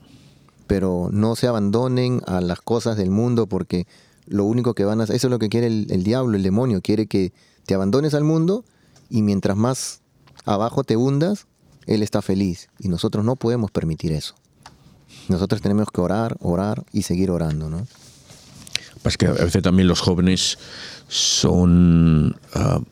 Pero 0.68 1.10
no 1.12 1.36
se 1.36 1.48
abandonen 1.48 2.22
a 2.26 2.42
las 2.42 2.62
cosas 2.62 2.98
del 2.98 3.12
mundo 3.12 3.48
porque 3.48 3.86
lo 4.26 4.46
único 4.46 4.74
que 4.74 4.86
van 4.86 5.00
a 5.00 5.04
hacer, 5.04 5.16
eso 5.16 5.28
es 5.28 5.32
lo 5.32 5.40
que 5.40 5.50
quiere 5.50 5.68
el, 5.68 5.88
el 5.90 6.04
diablo, 6.04 6.36
el 6.36 6.44
demonio, 6.44 6.82
quiere 6.82 7.06
que 7.06 7.34
te 7.66 7.76
abandones 7.76 8.14
al 8.14 8.24
mundo 8.24 8.66
y 9.10 9.22
mientras 9.22 9.56
más 9.56 10.02
abajo 10.46 10.84
te 10.84 10.98
hundas, 10.98 11.48
él 11.86 12.02
está 12.02 12.22
feliz. 12.22 12.70
Y 12.80 12.88
nosotros 12.88 13.24
no 13.24 13.36
podemos 13.36 13.72
permitir 13.72 14.12
eso. 14.12 14.36
Nosotros 15.30 15.62
tenemos 15.62 15.88
que 15.94 16.02
orar, 16.02 16.38
orar 16.40 16.84
y 16.92 17.04
seguir 17.04 17.32
orando, 17.32 17.70
¿no? 17.70 17.88
Pues 19.02 19.18
que 19.18 19.28
a 19.28 19.32
veces 19.32 19.62
también 19.62 19.88
los 19.88 20.02
jóvenes 20.02 20.58
son... 21.08 22.36
Uh, 22.56 22.84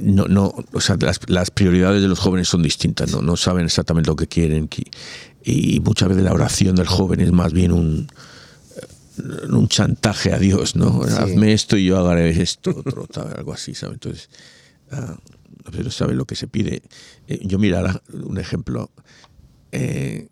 no, 0.00 0.24
no, 0.26 0.54
o 0.72 0.80
sea, 0.80 0.96
las, 0.98 1.20
las, 1.28 1.50
prioridades 1.50 2.00
de 2.00 2.08
los 2.08 2.18
jóvenes 2.18 2.48
son 2.48 2.62
distintas, 2.62 3.12
no, 3.12 3.20
no 3.20 3.36
saben 3.36 3.66
exactamente 3.66 4.08
lo 4.08 4.16
que 4.16 4.26
quieren 4.26 4.68
y, 5.44 5.80
muchas 5.80 6.08
veces 6.08 6.24
la 6.24 6.32
oración 6.32 6.74
del 6.74 6.86
joven 6.86 7.20
es 7.20 7.32
más 7.32 7.52
bien 7.52 7.72
un, 7.72 8.08
un 9.50 9.68
chantaje 9.68 10.32
a 10.32 10.38
Dios, 10.38 10.74
¿no? 10.74 11.06
Sí. 11.06 11.14
Hazme 11.18 11.52
esto 11.52 11.76
y 11.76 11.84
yo 11.84 12.08
haré 12.08 12.30
esto, 12.30 12.70
otro, 12.70 13.06
tal, 13.12 13.32
algo 13.36 13.52
así, 13.52 13.74
¿sabes? 13.74 13.94
Entonces, 13.94 14.30
uh, 14.92 15.16
pero 15.70 15.90
sabe 15.90 16.14
lo 16.14 16.24
que 16.24 16.34
se 16.34 16.48
pide. 16.48 16.82
Eh, 17.28 17.40
yo 17.42 17.58
mira 17.58 18.02
un 18.12 18.38
ejemplo. 18.38 18.90
Eh, 19.72 20.28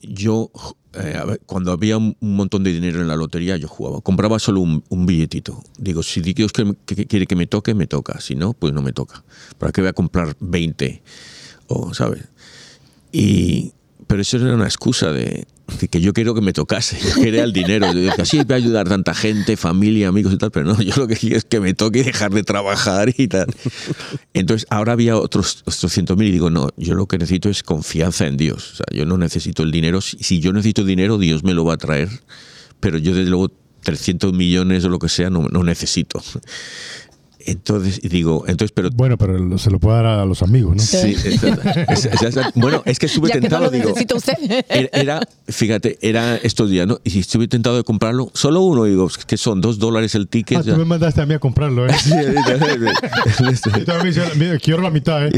yo, 0.00 0.50
eh, 0.94 1.38
cuando 1.46 1.72
había 1.72 1.96
un, 1.96 2.16
montón 2.20 2.64
de 2.64 2.72
dinero 2.72 3.00
en 3.00 3.08
la 3.08 3.16
lotería, 3.16 3.56
yo 3.56 3.68
jugaba. 3.68 4.00
Compraba 4.00 4.38
solo 4.38 4.60
un, 4.60 5.06
billetito. 5.06 5.62
Digo, 5.78 6.02
si 6.02 6.20
Dios 6.20 6.52
quiere 6.52 7.26
que 7.26 7.36
me 7.36 7.46
toque, 7.46 7.74
me 7.74 7.86
toca. 7.86 8.20
Si 8.20 8.34
no, 8.34 8.52
pues 8.52 8.72
no 8.72 8.82
me 8.82 8.92
toca. 8.92 9.24
¿Para 9.58 9.72
qué 9.72 9.80
voy 9.80 9.88
a 9.88 9.92
comprar 9.92 10.36
20? 10.40 11.02
O, 11.68 11.94
¿sabes? 11.94 12.24
Y, 13.12 13.72
pero 14.08 14.22
eso 14.22 14.38
era 14.38 14.54
una 14.54 14.64
excusa 14.64 15.12
de, 15.12 15.46
que, 15.90 16.00
yo 16.00 16.14
quiero 16.14 16.34
que 16.34 16.40
me 16.40 16.54
tocase, 16.54 16.98
yo 16.98 17.22
quería 17.22 17.44
el 17.44 17.52
dinero. 17.52 17.92
Yo 17.92 18.00
decía, 18.00 18.24
sí, 18.24 18.38
voy 18.38 18.54
a 18.54 18.56
ayudar 18.56 18.88
tanta 18.88 19.14
gente, 19.14 19.56
familia, 19.58 20.08
amigos 20.08 20.32
y 20.32 20.38
tal, 20.38 20.50
pero 20.50 20.66
no, 20.66 20.80
yo 20.80 20.96
lo 20.96 21.06
que 21.06 21.14
quiero 21.14 21.36
es 21.36 21.44
que 21.44 21.60
me 21.60 21.74
toque 21.74 22.02
dejar 22.02 22.32
de 22.32 22.42
trabajar 22.42 23.12
y 23.16 23.28
tal. 23.28 23.46
Entonces, 24.32 24.66
ahora 24.70 24.92
había 24.92 25.16
otros, 25.16 25.62
otros 25.66 25.92
cientos 25.92 26.16
mil 26.16 26.28
y 26.28 26.32
digo, 26.32 26.48
no, 26.48 26.70
yo 26.78 26.94
lo 26.94 27.06
que 27.06 27.18
necesito 27.18 27.50
es 27.50 27.62
confianza 27.62 28.26
en 28.26 28.38
Dios. 28.38 28.72
O 28.72 28.76
sea, 28.76 28.86
yo 28.92 29.04
no 29.04 29.18
necesito 29.18 29.62
el 29.62 29.70
dinero. 29.70 30.00
Si, 30.00 30.16
si 30.18 30.40
yo 30.40 30.54
necesito 30.54 30.84
dinero, 30.84 31.18
Dios 31.18 31.44
me 31.44 31.52
lo 31.52 31.66
va 31.66 31.74
a 31.74 31.78
traer, 31.78 32.08
pero 32.80 32.96
yo 32.96 33.14
desde 33.14 33.28
luego 33.28 33.52
300 33.82 34.32
millones 34.32 34.84
o 34.84 34.88
lo 34.88 34.98
que 34.98 35.10
sea 35.10 35.28
no, 35.28 35.48
no 35.48 35.62
necesito. 35.62 36.22
Entonces, 37.48 38.00
digo, 38.02 38.44
entonces, 38.46 38.72
pero. 38.74 38.90
Bueno, 38.90 39.16
pero 39.16 39.56
se 39.56 39.70
lo 39.70 39.80
puede 39.80 39.96
dar 39.96 40.06
a 40.06 40.26
los 40.26 40.42
amigos, 40.42 40.76
¿no? 40.76 40.82
Sí, 40.82 41.16
es, 41.16 41.24
es, 41.24 42.22
es, 42.22 42.36
bueno, 42.54 42.82
es 42.84 42.98
que 42.98 43.06
estuve 43.06 43.28
ya 43.28 43.40
tentado. 43.40 43.70
Que 43.70 43.78
no 43.78 43.84
lo 43.86 43.94
digo, 43.94 44.16
usted. 44.16 44.34
Era, 44.68 45.26
fíjate, 45.48 45.98
era 46.02 46.36
estos 46.36 46.68
días, 46.68 46.86
¿no? 46.86 47.00
Y 47.04 47.20
estuve 47.20 47.48
tentado 47.48 47.78
de 47.78 47.84
comprarlo, 47.84 48.30
solo 48.34 48.60
uno, 48.60 48.84
digo, 48.84 49.08
que 49.26 49.38
son 49.38 49.62
dos 49.62 49.78
dólares 49.78 50.14
el 50.14 50.28
ticket. 50.28 50.58
Ah, 50.58 50.62
tú 50.62 50.76
me 50.76 50.84
mandaste 50.84 51.22
a 51.22 51.26
mí 51.26 51.32
a 51.32 51.38
comprarlo, 51.38 51.86
¿eh? 51.86 51.94
Sí, 51.98 52.12
quiero 54.62 54.82
la 54.82 54.90
mitad, 54.90 55.26
¿eh? 55.26 55.32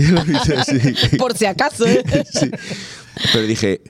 Sí. 0.67 1.17
Por 1.17 1.37
si 1.37 1.47
acaso, 1.47 1.87
¿eh? 1.87 2.03
Sí. 2.33 2.51
Pero 3.33 3.47
dije, 3.47 3.83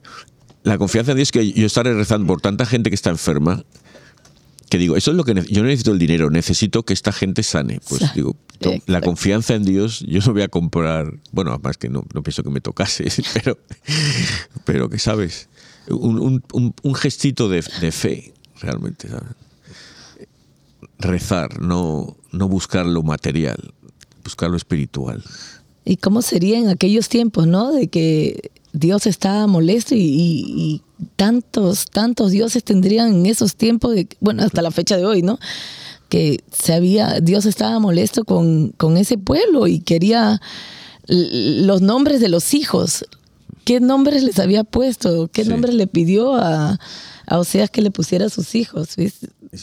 la 0.62 0.76
confianza 0.76 1.12
en 1.12 1.16
Dios 1.16 1.28
es 1.28 1.32
que 1.32 1.52
yo 1.52 1.66
estaré 1.66 1.94
rezando 1.94 2.26
por 2.26 2.42
tanta 2.42 2.66
gente 2.66 2.90
que 2.90 2.96
está 2.96 3.08
enferma 3.08 3.64
que 4.70 4.78
digo, 4.78 4.96
eso 4.96 5.10
es 5.10 5.16
lo 5.16 5.24
que 5.24 5.34
yo 5.34 5.62
no 5.62 5.68
necesito 5.68 5.90
el 5.90 5.98
dinero, 5.98 6.30
necesito 6.30 6.84
que 6.84 6.94
esta 6.94 7.12
gente 7.12 7.42
sane. 7.42 7.80
Pues 7.88 8.14
digo, 8.14 8.36
la 8.86 9.00
confianza 9.00 9.54
en 9.54 9.64
Dios, 9.64 10.04
yo 10.06 10.20
no 10.24 10.32
voy 10.32 10.42
a 10.42 10.48
comprar, 10.48 11.12
bueno, 11.32 11.50
además 11.50 11.76
que 11.76 11.88
no, 11.88 12.04
no 12.14 12.22
pienso 12.22 12.44
que 12.44 12.50
me 12.50 12.60
tocase, 12.60 13.04
pero, 13.34 13.58
pero 14.64 14.88
que 14.88 15.00
sabes, 15.00 15.48
un, 15.88 16.42
un, 16.52 16.74
un 16.82 16.94
gestito 16.94 17.48
de, 17.48 17.64
de, 17.80 17.90
fe, 17.92 18.32
realmente, 18.60 19.08
¿sabes? 19.08 19.34
Rezar, 21.00 21.60
no, 21.60 22.16
no 22.30 22.48
buscar 22.48 22.86
lo 22.86 23.02
material, 23.02 23.74
buscar 24.22 24.50
lo 24.50 24.56
espiritual. 24.56 25.24
¿Y 25.84 25.96
cómo 25.96 26.22
sería 26.22 26.58
en 26.58 26.68
aquellos 26.68 27.08
tiempos, 27.08 27.48
no? 27.48 27.72
De 27.72 27.88
que 27.88 28.52
Dios 28.72 29.06
estaba 29.06 29.46
molesto 29.46 29.94
y, 29.94 30.00
y, 30.00 30.44
y, 30.56 30.82
tantos, 31.16 31.86
tantos 31.86 32.30
dioses 32.30 32.62
tendrían 32.64 33.12
en 33.12 33.26
esos 33.26 33.56
tiempos, 33.56 33.94
de, 33.94 34.08
bueno, 34.20 34.42
hasta 34.42 34.62
la 34.62 34.70
fecha 34.70 34.96
de 34.96 35.06
hoy, 35.06 35.22
¿no? 35.22 35.38
Que 36.08 36.40
se 36.52 36.74
había, 36.74 37.20
Dios 37.20 37.46
estaba 37.46 37.78
molesto 37.78 38.24
con, 38.24 38.70
con 38.70 38.96
ese 38.96 39.18
pueblo 39.18 39.66
y 39.66 39.80
quería 39.80 40.40
los 41.06 41.82
nombres 41.82 42.20
de 42.20 42.28
los 42.28 42.54
hijos. 42.54 43.04
¿Qué 43.64 43.80
nombres 43.80 44.22
les 44.22 44.38
había 44.38 44.64
puesto? 44.64 45.28
¿Qué 45.28 45.44
sí. 45.44 45.50
nombres 45.50 45.74
le 45.74 45.86
pidió 45.86 46.34
a, 46.34 46.78
a 47.26 47.38
Oseas 47.38 47.70
que 47.70 47.82
le 47.82 47.90
pusiera 47.90 48.26
a 48.26 48.30
sus 48.30 48.54
hijos? 48.54 48.96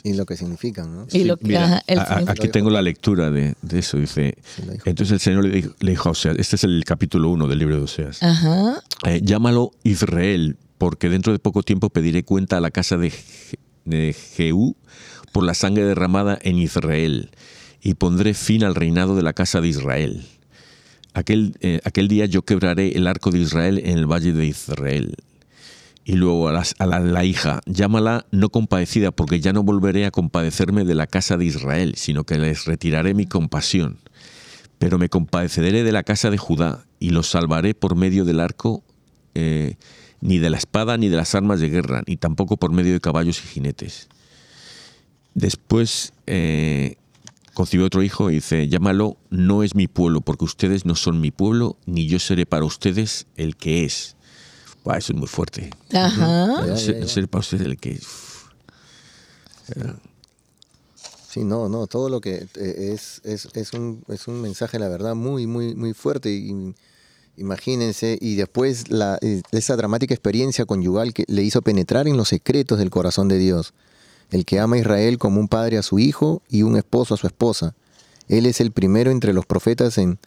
Y 0.03 0.13
lo 0.13 0.25
que 0.25 0.35
significan, 0.35 0.93
¿no? 0.93 1.09
Sí, 1.09 1.23
lo 1.23 1.37
que, 1.37 1.47
mira, 1.47 1.63
ajá, 1.63 1.83
el, 1.87 1.99
a, 1.99 2.23
aquí 2.27 2.49
tengo 2.49 2.69
la 2.69 2.81
lectura 2.81 3.31
de, 3.31 3.55
de 3.61 3.79
eso. 3.79 3.97
Dice: 3.97 4.37
Entonces 4.83 5.13
el 5.13 5.19
Señor 5.21 5.45
le 5.45 5.55
dijo, 5.55 5.73
le 5.79 5.91
dijo 5.91 6.09
a 6.09 6.11
Oseas, 6.11 6.37
este 6.37 6.57
es 6.57 6.63
el 6.65 6.83
capítulo 6.85 7.29
1 7.29 7.47
del 7.47 7.59
libro 7.59 7.77
de 7.77 7.83
Oseas. 7.83 8.21
Ajá. 8.21 8.83
Eh, 9.05 9.21
llámalo 9.23 9.71
Israel, 9.83 10.57
porque 10.77 11.09
dentro 11.09 11.31
de 11.31 11.39
poco 11.39 11.63
tiempo 11.63 11.89
pediré 11.89 12.23
cuenta 12.23 12.57
a 12.57 12.61
la 12.61 12.69
casa 12.69 12.97
de, 12.97 13.13
de 13.85 14.13
Jehú 14.13 14.75
por 15.31 15.45
la 15.45 15.53
sangre 15.53 15.85
derramada 15.85 16.37
en 16.41 16.57
Israel, 16.57 17.31
y 17.81 17.93
pondré 17.93 18.33
fin 18.33 18.65
al 18.65 18.75
reinado 18.75 19.15
de 19.15 19.21
la 19.21 19.33
casa 19.33 19.61
de 19.61 19.69
Israel. 19.69 20.25
Aquel, 21.13 21.55
eh, 21.61 21.79
aquel 21.83 22.09
día 22.09 22.25
yo 22.25 22.43
quebraré 22.43 22.89
el 22.97 23.07
arco 23.07 23.31
de 23.31 23.39
Israel 23.39 23.79
en 23.83 23.97
el 23.97 24.05
valle 24.05 24.33
de 24.33 24.45
Israel. 24.45 25.15
Y 26.07 26.13
luego 26.13 26.47
a, 26.47 26.63
la, 26.85 27.25
hija, 27.25 27.59
llámala 27.65 28.25
no 28.31 28.47
compadecida, 28.47 29.11
porque 29.11 29.41
ya 29.41 29.51
no 29.51 29.63
volveré 29.63 30.05
a 30.05 30.11
compadecerme 30.11 30.85
de 30.85 30.95
la 30.95 31.05
casa 31.05 31.35
de 31.35 31.43
Israel, 31.43 31.95
sino 31.97 32.23
que 32.23 32.37
les 32.37 32.63
retiraré 32.63 33.13
mi 33.13 33.25
compasión. 33.25 33.97
Pero 34.79 34.99
me 34.99 35.09
compadeceré 35.09 35.83
de 35.83 35.91
la 35.91 36.03
casa 36.03 36.29
de 36.29 36.37
Judá, 36.37 36.85
y 36.97 37.09
los 37.09 37.27
salvaré 37.27 37.73
por 37.73 37.97
medio 37.97 38.23
del 38.23 38.39
arco, 38.39 38.85
eh, 39.35 39.75
ni 40.21 40.37
de 40.37 40.49
la 40.49 40.55
espada, 40.55 40.95
ni 40.95 41.09
de 41.09 41.17
las 41.17 41.35
armas 41.35 41.59
de 41.59 41.67
guerra, 41.67 42.03
ni 42.07 42.15
tampoco 42.15 42.55
por 42.55 42.71
medio 42.71 42.93
de 42.93 43.01
caballos 43.01 43.43
y 43.43 43.47
jinetes. 43.49 44.07
Después 45.33 46.13
eh, 46.25 46.95
concibió 47.53 47.85
otro 47.85 48.01
hijo 48.01 48.31
y 48.31 48.35
dice, 48.35 48.69
llámalo, 48.69 49.17
no 49.29 49.61
es 49.61 49.75
mi 49.75 49.89
pueblo, 49.89 50.21
porque 50.21 50.45
ustedes 50.45 50.85
no 50.85 50.95
son 50.95 51.19
mi 51.19 51.31
pueblo, 51.31 51.75
ni 51.85 52.07
yo 52.07 52.17
seré 52.19 52.45
para 52.45 52.63
ustedes 52.63 53.27
el 53.35 53.57
que 53.57 53.83
es. 53.83 54.16
Wow, 54.87 54.95
eso 54.95 55.11
es 55.11 55.19
muy 55.19 55.27
fuerte. 55.27 55.69
Ajá. 55.93 56.63
-huh. 56.63 56.77
ser, 56.77 57.09
ser, 57.09 57.27
para 57.27 57.41
ustedes 57.41 57.65
el 57.65 57.77
que... 57.77 57.99
Sí, 61.29 61.43
no, 61.43 61.67
no, 61.67 61.87
todo 61.87 62.07
lo 62.07 62.21
que 62.21 62.47
es, 62.55 63.19
es, 63.25 63.49
es, 63.53 63.73
un, 63.73 64.01
es 64.07 64.29
un 64.29 64.41
mensaje, 64.41 64.79
la 64.79 64.87
verdad, 64.87 65.13
muy, 65.13 65.45
muy, 65.45 65.75
muy 65.75 65.93
fuerte. 65.93 66.31
Y, 66.31 66.73
imagínense, 67.35 68.17
y 68.21 68.35
después 68.35 68.89
la, 68.89 69.19
esa 69.51 69.75
dramática 69.75 70.13
experiencia 70.13 70.63
conyugal 70.63 71.13
que 71.13 71.25
le 71.27 71.43
hizo 71.43 71.61
penetrar 71.61 72.07
en 72.07 72.15
los 72.15 72.29
secretos 72.29 72.79
del 72.79 72.89
corazón 72.89 73.27
de 73.27 73.39
Dios. 73.39 73.73
El 74.31 74.45
que 74.45 74.57
ama 74.57 74.77
a 74.77 74.79
Israel 74.79 75.17
como 75.17 75.41
un 75.41 75.49
padre 75.49 75.77
a 75.77 75.83
su 75.83 75.99
hijo 75.99 76.41
y 76.47 76.63
un 76.63 76.77
esposo 76.77 77.13
a 77.13 77.17
su 77.17 77.27
esposa. 77.27 77.75
Él 78.29 78.45
es 78.45 78.61
el 78.61 78.71
primero 78.71 79.11
entre 79.11 79.33
los 79.33 79.45
profetas 79.45 79.97
en, 79.97 80.17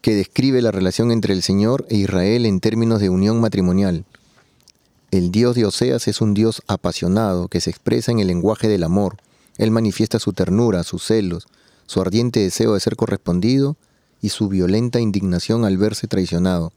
que 0.00 0.14
describe 0.14 0.62
la 0.62 0.70
relación 0.70 1.10
entre 1.10 1.34
el 1.34 1.42
Señor 1.42 1.86
e 1.88 1.96
Israel 1.96 2.46
en 2.46 2.60
términos 2.60 3.00
de 3.00 3.10
unión 3.10 3.40
matrimonial. 3.40 4.04
El 5.10 5.30
Dios 5.30 5.54
de 5.54 5.64
Oseas 5.64 6.08
es 6.08 6.20
un 6.20 6.34
Dios 6.34 6.62
apasionado 6.66 7.48
que 7.48 7.60
se 7.60 7.70
expresa 7.70 8.12
en 8.12 8.18
el 8.18 8.26
lenguaje 8.26 8.68
del 8.68 8.82
amor. 8.82 9.16
Él 9.56 9.70
manifiesta 9.70 10.18
su 10.18 10.32
ternura, 10.32 10.82
sus 10.82 11.04
celos, 11.04 11.46
su 11.86 12.00
ardiente 12.00 12.40
deseo 12.40 12.74
de 12.74 12.80
ser 12.80 12.96
correspondido 12.96 13.76
y 14.20 14.30
su 14.30 14.48
violenta 14.48 15.00
indignación 15.00 15.64
al 15.64 15.78
verse 15.78 16.08
traicionado. 16.08 16.72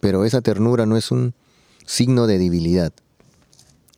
Pero 0.00 0.24
esa 0.24 0.40
ternura 0.42 0.86
no 0.86 0.96
es 0.96 1.10
un 1.10 1.34
signo 1.86 2.26
de 2.26 2.38
debilidad. 2.38 2.92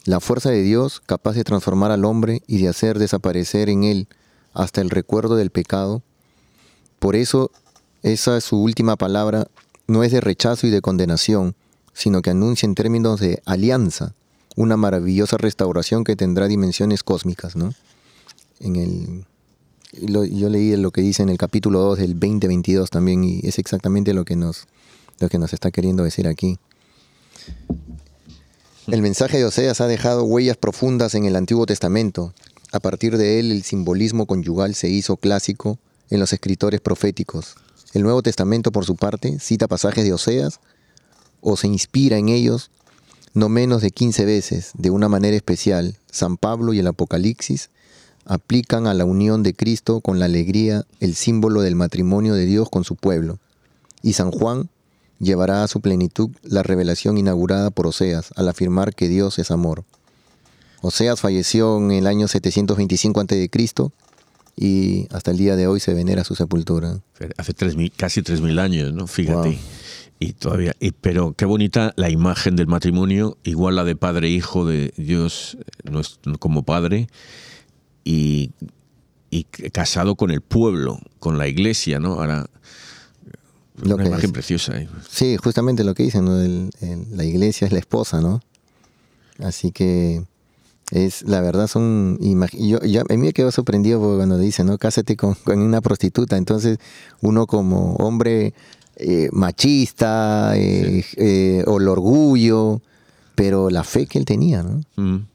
la 0.04 0.20
fuerza 0.20 0.50
de 0.50 0.62
Dios 0.62 1.02
capaz 1.04 1.34
de 1.34 1.44
transformar 1.44 1.90
al 1.90 2.06
hombre 2.06 2.42
y 2.46 2.62
de 2.62 2.68
hacer 2.68 2.98
desaparecer 2.98 3.68
en 3.68 3.84
él 3.84 4.08
hasta 4.54 4.80
el 4.80 4.88
recuerdo 4.88 5.36
del 5.36 5.50
pecado. 5.50 6.02
Por 6.98 7.14
eso, 7.14 7.50
esa 8.02 8.36
es 8.36 8.44
su 8.44 8.60
última 8.60 8.96
palabra 8.96 9.48
no 9.86 10.04
es 10.04 10.12
de 10.12 10.20
rechazo 10.20 10.66
y 10.66 10.70
de 10.70 10.82
condenación, 10.82 11.54
sino 11.94 12.22
que 12.22 12.30
anuncia 12.30 12.66
en 12.66 12.74
términos 12.74 13.20
de 13.20 13.42
alianza 13.46 14.14
una 14.54 14.76
maravillosa 14.76 15.36
restauración 15.36 16.04
que 16.04 16.16
tendrá 16.16 16.46
dimensiones 16.46 17.02
cósmicas, 17.02 17.56
¿no? 17.56 17.72
En 18.60 18.76
el, 18.76 19.24
yo 19.92 20.48
leí 20.48 20.76
lo 20.76 20.90
que 20.90 21.00
dice 21.00 21.22
en 21.22 21.28
el 21.28 21.38
capítulo 21.38 21.80
2 21.80 21.98
del 21.98 22.12
2022 22.14 22.90
también 22.90 23.24
y 23.24 23.40
es 23.44 23.58
exactamente 23.58 24.12
lo 24.12 24.24
que 24.24 24.36
nos, 24.36 24.66
lo 25.20 25.28
que 25.28 25.38
nos 25.38 25.52
está 25.52 25.70
queriendo 25.70 26.04
decir 26.04 26.28
aquí. 26.28 26.58
El 28.88 29.00
mensaje 29.02 29.38
de 29.38 29.44
Oseas 29.44 29.80
ha 29.80 29.86
dejado 29.86 30.24
huellas 30.24 30.56
profundas 30.56 31.14
en 31.14 31.24
el 31.24 31.36
Antiguo 31.36 31.66
Testamento. 31.66 32.34
A 32.72 32.80
partir 32.80 33.16
de 33.16 33.38
él 33.38 33.52
el 33.52 33.62
simbolismo 33.62 34.26
conyugal 34.26 34.74
se 34.74 34.88
hizo 34.88 35.16
clásico 35.16 35.78
en 36.10 36.20
los 36.20 36.32
escritores 36.32 36.80
proféticos. 36.80 37.56
El 37.98 38.04
Nuevo 38.04 38.22
Testamento, 38.22 38.70
por 38.70 38.84
su 38.84 38.94
parte, 38.94 39.40
cita 39.40 39.66
pasajes 39.66 40.04
de 40.04 40.12
Oseas 40.12 40.60
o 41.40 41.56
se 41.56 41.66
inspira 41.66 42.16
en 42.16 42.28
ellos 42.28 42.70
no 43.34 43.48
menos 43.48 43.82
de 43.82 43.90
15 43.90 44.24
veces, 44.24 44.70
de 44.74 44.90
una 44.90 45.08
manera 45.08 45.36
especial. 45.36 45.96
San 46.08 46.36
Pablo 46.36 46.72
y 46.72 46.78
el 46.78 46.86
Apocalipsis 46.86 47.70
aplican 48.24 48.86
a 48.86 48.94
la 48.94 49.04
unión 49.04 49.42
de 49.42 49.52
Cristo 49.52 50.00
con 50.00 50.20
la 50.20 50.26
alegría 50.26 50.84
el 51.00 51.16
símbolo 51.16 51.60
del 51.60 51.74
matrimonio 51.74 52.34
de 52.34 52.46
Dios 52.46 52.70
con 52.70 52.84
su 52.84 52.94
pueblo. 52.94 53.40
Y 54.00 54.12
San 54.12 54.30
Juan 54.30 54.68
llevará 55.18 55.64
a 55.64 55.68
su 55.68 55.80
plenitud 55.80 56.30
la 56.44 56.62
revelación 56.62 57.18
inaugurada 57.18 57.70
por 57.70 57.88
Oseas 57.88 58.30
al 58.36 58.48
afirmar 58.48 58.94
que 58.94 59.08
Dios 59.08 59.40
es 59.40 59.50
amor. 59.50 59.82
Oseas 60.82 61.18
falleció 61.20 61.78
en 61.78 61.90
el 61.90 62.06
año 62.06 62.28
725 62.28 63.20
a.C. 63.20 63.48
y 64.60 65.06
hasta 65.10 65.30
el 65.30 65.38
día 65.38 65.54
de 65.54 65.68
hoy 65.68 65.78
se 65.78 65.94
venera 65.94 66.24
su 66.24 66.34
sepultura. 66.34 67.00
Hace 67.36 67.54
tres 67.54 67.76
casi 67.96 68.22
3.000 68.22 68.58
años, 68.58 68.92
¿no? 68.92 69.06
Fíjate. 69.06 69.56
Y 70.18 70.32
todavía, 70.32 70.74
y, 70.80 70.90
pero 70.90 71.32
qué 71.32 71.44
bonita 71.44 71.92
la 71.94 72.10
imagen 72.10 72.56
del 72.56 72.66
matrimonio, 72.66 73.38
igual 73.44 73.76
la 73.76 73.84
de 73.84 73.94
padre 73.94 74.26
e 74.26 74.30
hijo 74.30 74.66
de 74.66 74.92
Dios 74.96 75.58
como 76.40 76.64
padre, 76.64 77.06
y, 78.04 78.50
casado 79.72 80.16
con 80.16 80.32
el 80.32 80.40
pueblo, 80.40 80.98
con 81.20 81.38
la 81.38 81.46
iglesia, 81.46 82.00
¿no? 82.00 82.14
Ahora, 82.14 82.50
una 83.84 84.04
imagen 84.04 84.32
preciosa. 84.32 84.74
Sí, 85.08 85.36
justamente 85.36 85.84
lo 85.84 85.94
que 85.94 86.02
dicen, 86.02 86.70
la 87.12 87.24
iglesia 87.24 87.66
es 87.68 87.72
la 87.72 87.78
esposa, 87.78 88.20
¿no? 88.20 88.40
Así 89.38 89.70
que 89.70 90.24
es 90.90 91.22
la 91.22 91.40
verdad 91.40 91.66
son 91.66 92.18
yo, 92.20 92.80
yo, 92.80 93.02
a 93.02 93.04
mí 93.12 93.18
me 93.18 93.32
quedo 93.32 93.50
sorprendido 93.50 94.00
cuando 94.00 94.38
dice 94.38 94.64
no 94.64 94.78
cásate 94.78 95.16
con, 95.16 95.36
una 95.46 95.80
prostituta. 95.80 96.36
Entonces 96.36 96.78
uno 97.20 97.46
como 97.46 97.94
hombre 97.96 98.54
eh, 98.96 99.28
machista 99.32 100.52
eh, 100.56 101.04
eh, 101.16 101.64
o 101.66 101.78
el 101.78 101.88
orgullo 101.88 102.80
pero 103.34 103.70
la 103.70 103.84
fe 103.84 104.06
que 104.06 104.18
él 104.18 104.24
tenía 104.24 104.62
no 104.62 104.82
mm. 104.96 105.26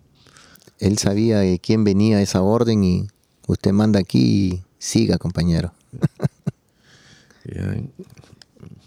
Él 0.80 0.98
sabía 0.98 1.40
de 1.40 1.60
quién 1.60 1.86
venía 1.86 2.22
esa 2.22 2.42
orden 2.42 2.84
y 2.84 3.08
usted 3.48 3.72
manda 3.72 4.02
aquí 4.02 4.20
y 4.20 4.64
siga, 4.78 5.18
compañero. 5.18 5.72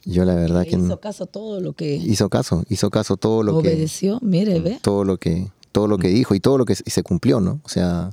Yo 0.04 0.24
la 0.24 0.34
verdad 0.34 0.64
que 0.64 0.76
hizo 0.76 1.00
caso 1.00 1.24
todo 1.26 1.60
lo 1.60 1.72
que 1.72 1.96
hizo 1.96 2.28
caso, 2.28 2.64
hizo 2.68 2.90
caso 2.90 3.16
todo 3.16 3.42
lo 3.42 3.62
que 3.62 3.68
obedeció, 3.68 4.18
mire, 4.22 4.60
ve. 4.60 4.78
Todo 4.82 5.04
lo 5.04 5.16
que 5.16 5.48
todo 5.76 5.88
lo 5.88 5.98
que 5.98 6.08
dijo 6.08 6.34
y 6.34 6.40
todo 6.40 6.56
lo 6.56 6.64
que 6.64 6.74
se 6.74 7.02
cumplió, 7.02 7.38
¿no? 7.38 7.60
O 7.62 7.68
sea, 7.68 8.10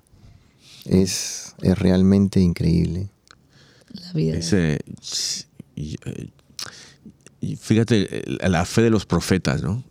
es, 0.83 1.55
es 1.61 1.79
realmente 1.79 2.41
increíble. 2.41 3.09
La 3.89 4.11
vida. 4.11 4.37
Ese, 4.37 4.79
fíjate 7.57 8.25
la 8.49 8.65
fe 8.65 8.81
de 8.81 8.89
los 8.89 9.05
profetas, 9.05 9.63
¿no? 9.63 9.81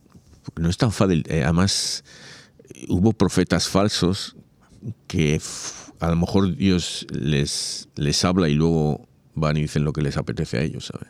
No 0.56 0.68
es 0.68 0.76
tan 0.76 0.92
fácil, 0.92 1.24
eh, 1.30 1.44
además 1.44 2.04
hubo 2.88 3.14
profetas 3.14 3.68
falsos 3.68 4.36
que 5.06 5.40
a 5.98 6.10
lo 6.10 6.16
mejor 6.16 6.54
Dios 6.54 7.06
les, 7.10 7.88
les 7.96 8.22
habla 8.22 8.50
y 8.50 8.54
luego 8.54 9.08
van 9.34 9.56
y 9.56 9.62
dicen 9.62 9.84
lo 9.84 9.94
que 9.94 10.02
les 10.02 10.18
apetece 10.18 10.58
a 10.58 10.62
ellos, 10.62 10.92
¿sabes? 10.92 11.08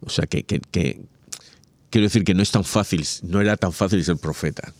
O 0.00 0.10
sea, 0.10 0.26
que, 0.26 0.42
quiero 0.42 2.04
decir 2.04 2.24
que 2.24 2.34
no 2.34 2.42
es 2.42 2.50
tan 2.50 2.64
fácil, 2.64 3.06
no 3.22 3.40
era 3.40 3.56
tan 3.56 3.72
fácil 3.72 4.04
ser 4.04 4.16
profeta. 4.16 4.74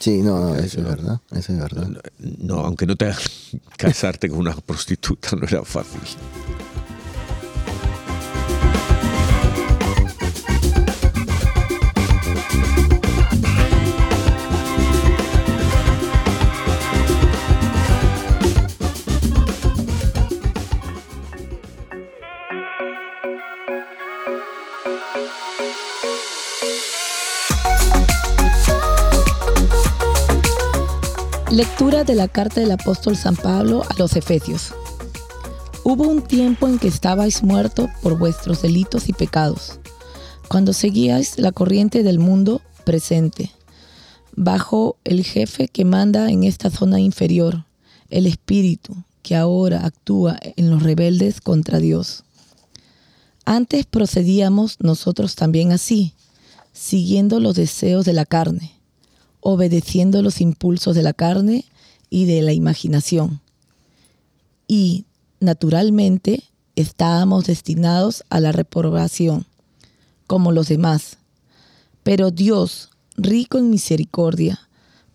Sí, 0.00 0.22
no, 0.22 0.40
no, 0.40 0.56
eso 0.56 0.80
es 0.80 0.86
verdad, 0.86 1.20
eso 1.30 1.52
es 1.52 1.58
verdad. 1.58 1.88
No, 2.18 2.60
aunque 2.60 2.86
no 2.86 2.96
te 2.96 3.12
casarte 3.76 4.30
con 4.30 4.38
una 4.38 4.56
prostituta 4.56 5.36
no 5.36 5.46
era 5.46 5.62
fácil. 5.62 6.00
Lectura 31.50 32.04
de 32.04 32.14
la 32.14 32.28
carta 32.28 32.60
del 32.60 32.70
apóstol 32.70 33.16
San 33.16 33.34
Pablo 33.34 33.82
a 33.88 33.98
los 33.98 34.14
Efesios. 34.14 34.72
Hubo 35.82 36.04
un 36.04 36.22
tiempo 36.22 36.68
en 36.68 36.78
que 36.78 36.86
estabais 36.86 37.42
muertos 37.42 37.90
por 38.02 38.16
vuestros 38.16 38.62
delitos 38.62 39.08
y 39.08 39.12
pecados, 39.12 39.80
cuando 40.46 40.72
seguíais 40.72 41.40
la 41.40 41.50
corriente 41.50 42.04
del 42.04 42.20
mundo 42.20 42.62
presente, 42.84 43.50
bajo 44.36 44.96
el 45.02 45.24
jefe 45.24 45.66
que 45.66 45.84
manda 45.84 46.30
en 46.30 46.44
esta 46.44 46.70
zona 46.70 47.00
inferior, 47.00 47.64
el 48.10 48.28
espíritu 48.28 48.94
que 49.22 49.34
ahora 49.34 49.84
actúa 49.84 50.38
en 50.54 50.70
los 50.70 50.84
rebeldes 50.84 51.40
contra 51.40 51.80
Dios. 51.80 52.22
Antes 53.44 53.86
procedíamos 53.86 54.76
nosotros 54.78 55.34
también 55.34 55.72
así, 55.72 56.14
siguiendo 56.72 57.40
los 57.40 57.56
deseos 57.56 58.04
de 58.04 58.12
la 58.12 58.24
carne 58.24 58.79
obedeciendo 59.40 60.22
los 60.22 60.40
impulsos 60.40 60.94
de 60.94 61.02
la 61.02 61.12
carne 61.12 61.64
y 62.08 62.26
de 62.26 62.42
la 62.42 62.52
imaginación. 62.52 63.40
Y, 64.66 65.06
naturalmente, 65.40 66.44
estábamos 66.76 67.46
destinados 67.46 68.24
a 68.30 68.40
la 68.40 68.52
reprobación, 68.52 69.46
como 70.26 70.52
los 70.52 70.68
demás. 70.68 71.18
Pero 72.02 72.30
Dios, 72.30 72.90
rico 73.16 73.58
en 73.58 73.70
misericordia, 73.70 74.60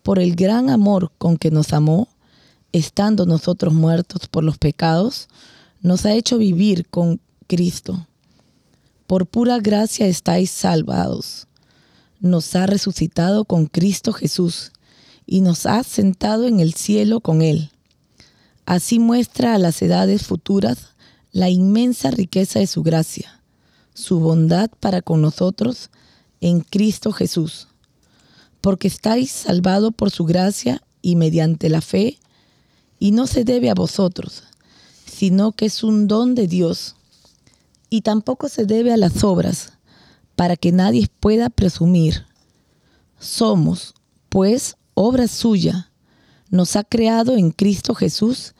por 0.02 0.18
el 0.18 0.36
gran 0.36 0.70
amor 0.70 1.10
con 1.18 1.36
que 1.36 1.50
nos 1.50 1.72
amó, 1.72 2.08
estando 2.72 3.26
nosotros 3.26 3.74
muertos 3.74 4.28
por 4.28 4.44
los 4.44 4.58
pecados, 4.58 5.28
nos 5.80 6.04
ha 6.04 6.12
hecho 6.12 6.38
vivir 6.38 6.86
con 6.88 7.20
Cristo. 7.46 8.06
Por 9.06 9.26
pura 9.26 9.58
gracia 9.58 10.06
estáis 10.06 10.50
salvados 10.50 11.46
nos 12.20 12.54
ha 12.56 12.66
resucitado 12.66 13.44
con 13.44 13.66
Cristo 13.66 14.12
Jesús 14.12 14.72
y 15.26 15.40
nos 15.40 15.66
ha 15.66 15.82
sentado 15.82 16.46
en 16.46 16.60
el 16.60 16.74
cielo 16.74 17.20
con 17.20 17.42
Él. 17.42 17.70
Así 18.64 18.98
muestra 18.98 19.54
a 19.54 19.58
las 19.58 19.80
edades 19.82 20.26
futuras 20.26 20.94
la 21.32 21.50
inmensa 21.50 22.10
riqueza 22.10 22.60
de 22.60 22.66
su 22.66 22.82
gracia, 22.82 23.42
su 23.94 24.20
bondad 24.20 24.70
para 24.80 25.02
con 25.02 25.20
nosotros 25.20 25.90
en 26.40 26.60
Cristo 26.60 27.12
Jesús. 27.12 27.68
Porque 28.60 28.88
estáis 28.88 29.30
salvados 29.30 29.92
por 29.94 30.10
su 30.10 30.24
gracia 30.24 30.82
y 31.02 31.16
mediante 31.16 31.68
la 31.68 31.80
fe, 31.80 32.18
y 32.98 33.10
no 33.10 33.26
se 33.26 33.44
debe 33.44 33.70
a 33.70 33.74
vosotros, 33.74 34.44
sino 35.04 35.52
que 35.52 35.66
es 35.66 35.84
un 35.84 36.08
don 36.08 36.34
de 36.34 36.48
Dios, 36.48 36.96
y 37.90 38.00
tampoco 38.00 38.48
se 38.48 38.64
debe 38.64 38.92
a 38.92 38.96
las 38.96 39.22
obras, 39.22 39.74
para 40.36 40.56
que 40.56 40.70
nadie 40.70 41.08
pueda 41.20 41.50
presumir. 41.50 42.26
Somos, 43.18 43.94
pues, 44.28 44.76
obra 44.94 45.26
suya. 45.26 45.90
Nos 46.50 46.76
ha 46.76 46.84
creado 46.84 47.36
en 47.36 47.50
Cristo 47.50 47.94
Jesús 47.94 48.54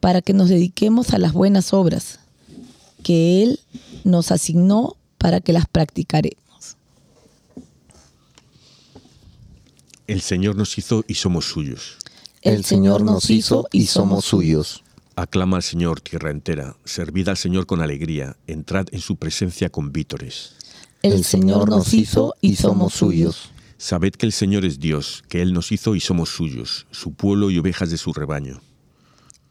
para 0.00 0.22
que 0.22 0.32
nos 0.32 0.48
dediquemos 0.48 1.12
a 1.12 1.18
las 1.18 1.32
buenas 1.32 1.74
obras 1.74 2.20
que 3.02 3.42
Él 3.42 3.60
nos 4.04 4.32
asignó 4.32 4.96
para 5.18 5.40
que 5.40 5.52
las 5.52 5.66
practicaremos. 5.66 6.76
El 10.06 10.20
Señor 10.20 10.56
nos 10.56 10.78
hizo 10.78 11.04
y 11.06 11.14
somos 11.14 11.44
suyos. 11.44 11.98
El 12.42 12.64
Señor 12.64 13.02
nos 13.02 13.30
hizo 13.30 13.66
y 13.72 13.86
somos 13.86 14.24
suyos. 14.24 14.82
Aclama 15.16 15.56
al 15.56 15.62
Señor 15.62 16.00
tierra 16.00 16.30
entera, 16.30 16.76
servid 16.84 17.28
al 17.28 17.36
Señor 17.36 17.66
con 17.66 17.80
alegría, 17.80 18.36
entrad 18.46 18.86
en 18.92 19.00
su 19.00 19.16
presencia 19.16 19.70
con 19.70 19.90
vítores. 19.90 20.54
El 21.02 21.24
Señor 21.24 21.68
nos 21.68 21.94
hizo 21.94 22.34
y 22.40 22.56
somos 22.56 22.94
suyos. 22.94 23.50
Sabed 23.78 24.12
que 24.12 24.26
el 24.26 24.32
Señor 24.32 24.64
es 24.64 24.80
Dios, 24.80 25.22
que 25.28 25.42
Él 25.42 25.52
nos 25.52 25.70
hizo 25.70 25.94
y 25.94 26.00
somos 26.00 26.30
suyos, 26.30 26.86
su 26.90 27.12
pueblo 27.12 27.50
y 27.50 27.58
ovejas 27.58 27.90
de 27.90 27.98
su 27.98 28.12
rebaño. 28.12 28.60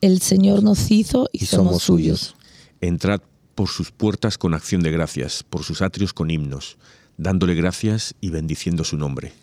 El 0.02 0.22
Señor 0.22 0.64
nos 0.64 0.92
hizo 0.92 1.30
y, 1.32 1.44
Y 1.44 1.46
somos, 1.46 1.84
suyos. 1.84 2.36
Entrad 2.82 3.22
por 3.56 3.70
sus 3.70 3.92
puertas 3.92 4.38
con 4.38 4.54
acción 4.54 4.82
de 4.82 4.92
gracias, 4.92 5.44
por 5.44 5.64
sus 5.64 5.82
atrios 5.82 6.14
con 6.14 6.30
himnos, 6.30 6.78
dándole 7.18 7.56
gracias 7.56 8.16
y 8.20 8.30
bendiciendo 8.30 8.84
su 8.84 8.98
nombre. 8.98 9.34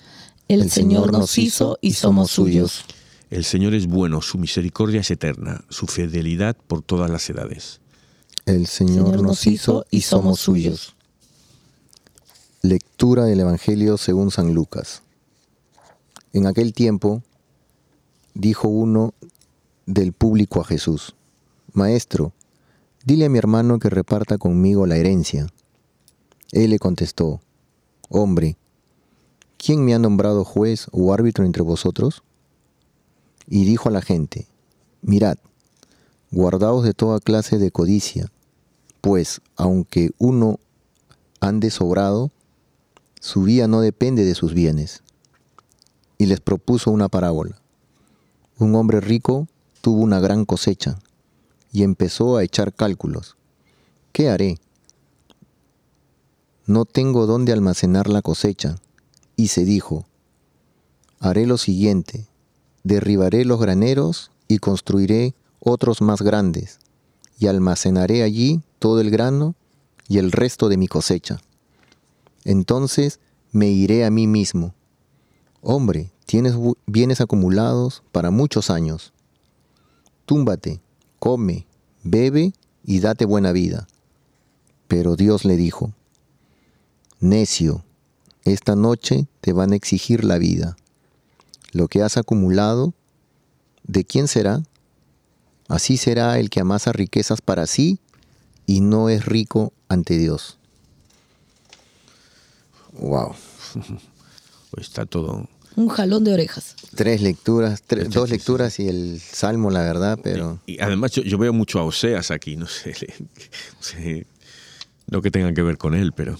El, 0.48 0.70
Señor 0.70 1.12
nos 1.12 1.38
hizo 1.38 1.78
y 1.80 1.94
somos 1.94 2.30
suyos. 2.30 2.84
El 3.30 3.44
Señor 3.44 3.74
es 3.74 3.86
bueno, 3.86 4.20
su 4.20 4.36
misericordia 4.36 5.00
es 5.00 5.10
eterna, 5.10 5.64
su 5.70 5.86
fidelidad 5.86 6.56
por 6.66 6.82
todas 6.82 7.10
las 7.10 7.30
edades. 7.30 7.80
El 8.44 8.66
Señor, 8.66 9.22
nos 9.22 9.46
hizo 9.46 9.86
y 9.90 10.02
somos 10.02 10.40
suyos. 10.40 10.94
Lectura 12.64 13.24
del 13.24 13.40
Evangelio 13.40 13.98
según 13.98 14.30
San 14.30 14.54
Lucas. 14.54 15.02
En 16.32 16.46
aquel 16.46 16.72
tiempo 16.72 17.20
dijo 18.34 18.68
uno 18.68 19.14
del 19.86 20.12
público 20.12 20.60
a 20.60 20.64
Jesús, 20.64 21.16
Maestro, 21.72 22.32
dile 23.04 23.24
a 23.24 23.28
mi 23.28 23.38
hermano 23.38 23.80
que 23.80 23.90
reparta 23.90 24.38
conmigo 24.38 24.86
la 24.86 24.96
herencia. 24.96 25.48
Él 26.52 26.70
le 26.70 26.78
contestó, 26.78 27.40
Hombre, 28.08 28.56
¿quién 29.56 29.84
me 29.84 29.92
ha 29.92 29.98
nombrado 29.98 30.44
juez 30.44 30.86
o 30.92 31.12
árbitro 31.12 31.44
entre 31.44 31.64
vosotros? 31.64 32.22
Y 33.48 33.64
dijo 33.64 33.88
a 33.88 33.92
la 33.92 34.02
gente, 34.02 34.46
Mirad, 35.00 35.38
guardaos 36.30 36.84
de 36.84 36.94
toda 36.94 37.18
clase 37.18 37.58
de 37.58 37.72
codicia, 37.72 38.30
pues 39.00 39.40
aunque 39.56 40.12
uno 40.18 40.60
ande 41.40 41.68
sobrado, 41.72 42.30
su 43.22 43.44
vida 43.44 43.68
no 43.68 43.80
depende 43.80 44.24
de 44.24 44.34
sus 44.34 44.52
bienes. 44.52 45.04
Y 46.18 46.26
les 46.26 46.40
propuso 46.40 46.90
una 46.90 47.08
parábola. 47.08 47.56
Un 48.58 48.74
hombre 48.74 49.00
rico 49.00 49.46
tuvo 49.80 50.02
una 50.02 50.18
gran 50.18 50.44
cosecha 50.44 50.98
y 51.70 51.84
empezó 51.84 52.36
a 52.36 52.42
echar 52.42 52.74
cálculos. 52.74 53.36
¿Qué 54.10 54.28
haré? 54.28 54.58
No 56.66 56.84
tengo 56.84 57.26
dónde 57.26 57.52
almacenar 57.52 58.08
la 58.08 58.22
cosecha. 58.22 58.74
Y 59.36 59.48
se 59.48 59.64
dijo, 59.64 60.04
haré 61.20 61.46
lo 61.46 61.58
siguiente, 61.58 62.26
derribaré 62.82 63.44
los 63.44 63.60
graneros 63.60 64.32
y 64.48 64.58
construiré 64.58 65.36
otros 65.60 66.02
más 66.02 66.22
grandes, 66.22 66.80
y 67.38 67.46
almacenaré 67.46 68.24
allí 68.24 68.62
todo 68.80 69.00
el 69.00 69.10
grano 69.10 69.54
y 70.08 70.18
el 70.18 70.32
resto 70.32 70.68
de 70.68 70.76
mi 70.76 70.88
cosecha. 70.88 71.40
Entonces 72.44 73.20
me 73.52 73.68
iré 73.68 74.04
a 74.04 74.10
mí 74.10 74.26
mismo. 74.26 74.74
Hombre, 75.60 76.10
tienes 76.26 76.54
bienes 76.86 77.20
acumulados 77.20 78.02
para 78.12 78.30
muchos 78.30 78.70
años. 78.70 79.12
Túmbate, 80.24 80.80
come, 81.18 81.66
bebe 82.02 82.52
y 82.84 83.00
date 83.00 83.24
buena 83.24 83.52
vida. 83.52 83.86
Pero 84.88 85.16
Dios 85.16 85.44
le 85.44 85.56
dijo, 85.56 85.92
Necio, 87.20 87.84
esta 88.44 88.74
noche 88.74 89.28
te 89.40 89.52
van 89.52 89.72
a 89.72 89.76
exigir 89.76 90.24
la 90.24 90.38
vida. 90.38 90.76
Lo 91.72 91.88
que 91.88 92.02
has 92.02 92.16
acumulado, 92.16 92.92
¿de 93.84 94.04
quién 94.04 94.26
será? 94.26 94.62
Así 95.68 95.96
será 95.96 96.38
el 96.38 96.50
que 96.50 96.60
amasa 96.60 96.92
riquezas 96.92 97.40
para 97.40 97.66
sí 97.66 98.00
y 98.66 98.80
no 98.80 99.08
es 99.08 99.24
rico 99.24 99.72
ante 99.88 100.18
Dios. 100.18 100.58
Wow. 102.92 103.34
Está 104.76 105.06
todo. 105.06 105.48
Un 105.76 105.88
jalón 105.88 106.24
de 106.24 106.34
orejas. 106.34 106.76
Tres 106.94 107.22
lecturas, 107.22 107.82
tres- 107.86 108.10
dos 108.10 108.28
lecturas 108.28 108.78
y 108.78 108.88
el 108.88 109.20
salmo, 109.20 109.70
la 109.70 109.80
verdad, 109.80 110.18
pero 110.22 110.58
Y 110.66 110.78
además 110.80 111.12
yo, 111.12 111.22
yo 111.22 111.38
veo 111.38 111.52
mucho 111.54 111.78
a 111.78 111.84
Oseas 111.84 112.30
aquí, 112.30 112.56
no 112.56 112.66
sé, 112.66 112.94
le- 113.00 113.14
no 113.18 113.80
sé, 113.80 114.26
no 115.08 115.22
que 115.22 115.30
tenga 115.30 115.52
que 115.54 115.62
ver 115.62 115.78
con 115.78 115.94
él, 115.94 116.12
pero 116.12 116.36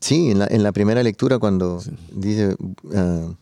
sí, 0.00 0.30
en 0.30 0.38
la, 0.40 0.46
en 0.50 0.62
la 0.62 0.72
primera 0.72 1.02
lectura 1.02 1.38
cuando 1.38 1.82
dice 2.12 2.56
ah, 2.94 3.32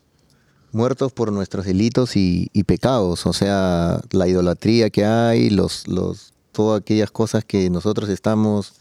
muertos 0.71 1.11
por 1.11 1.31
nuestros 1.31 1.65
delitos 1.65 2.15
y, 2.15 2.49
y 2.53 2.63
pecados, 2.63 3.25
o 3.25 3.33
sea, 3.33 4.01
la 4.11 4.27
idolatría 4.27 4.89
que 4.89 5.05
hay, 5.05 5.49
los, 5.49 5.87
los, 5.87 6.33
todas 6.51 6.81
aquellas 6.81 7.11
cosas 7.11 7.43
que 7.45 7.69
nosotros 7.69 8.09
estamos 8.09 8.73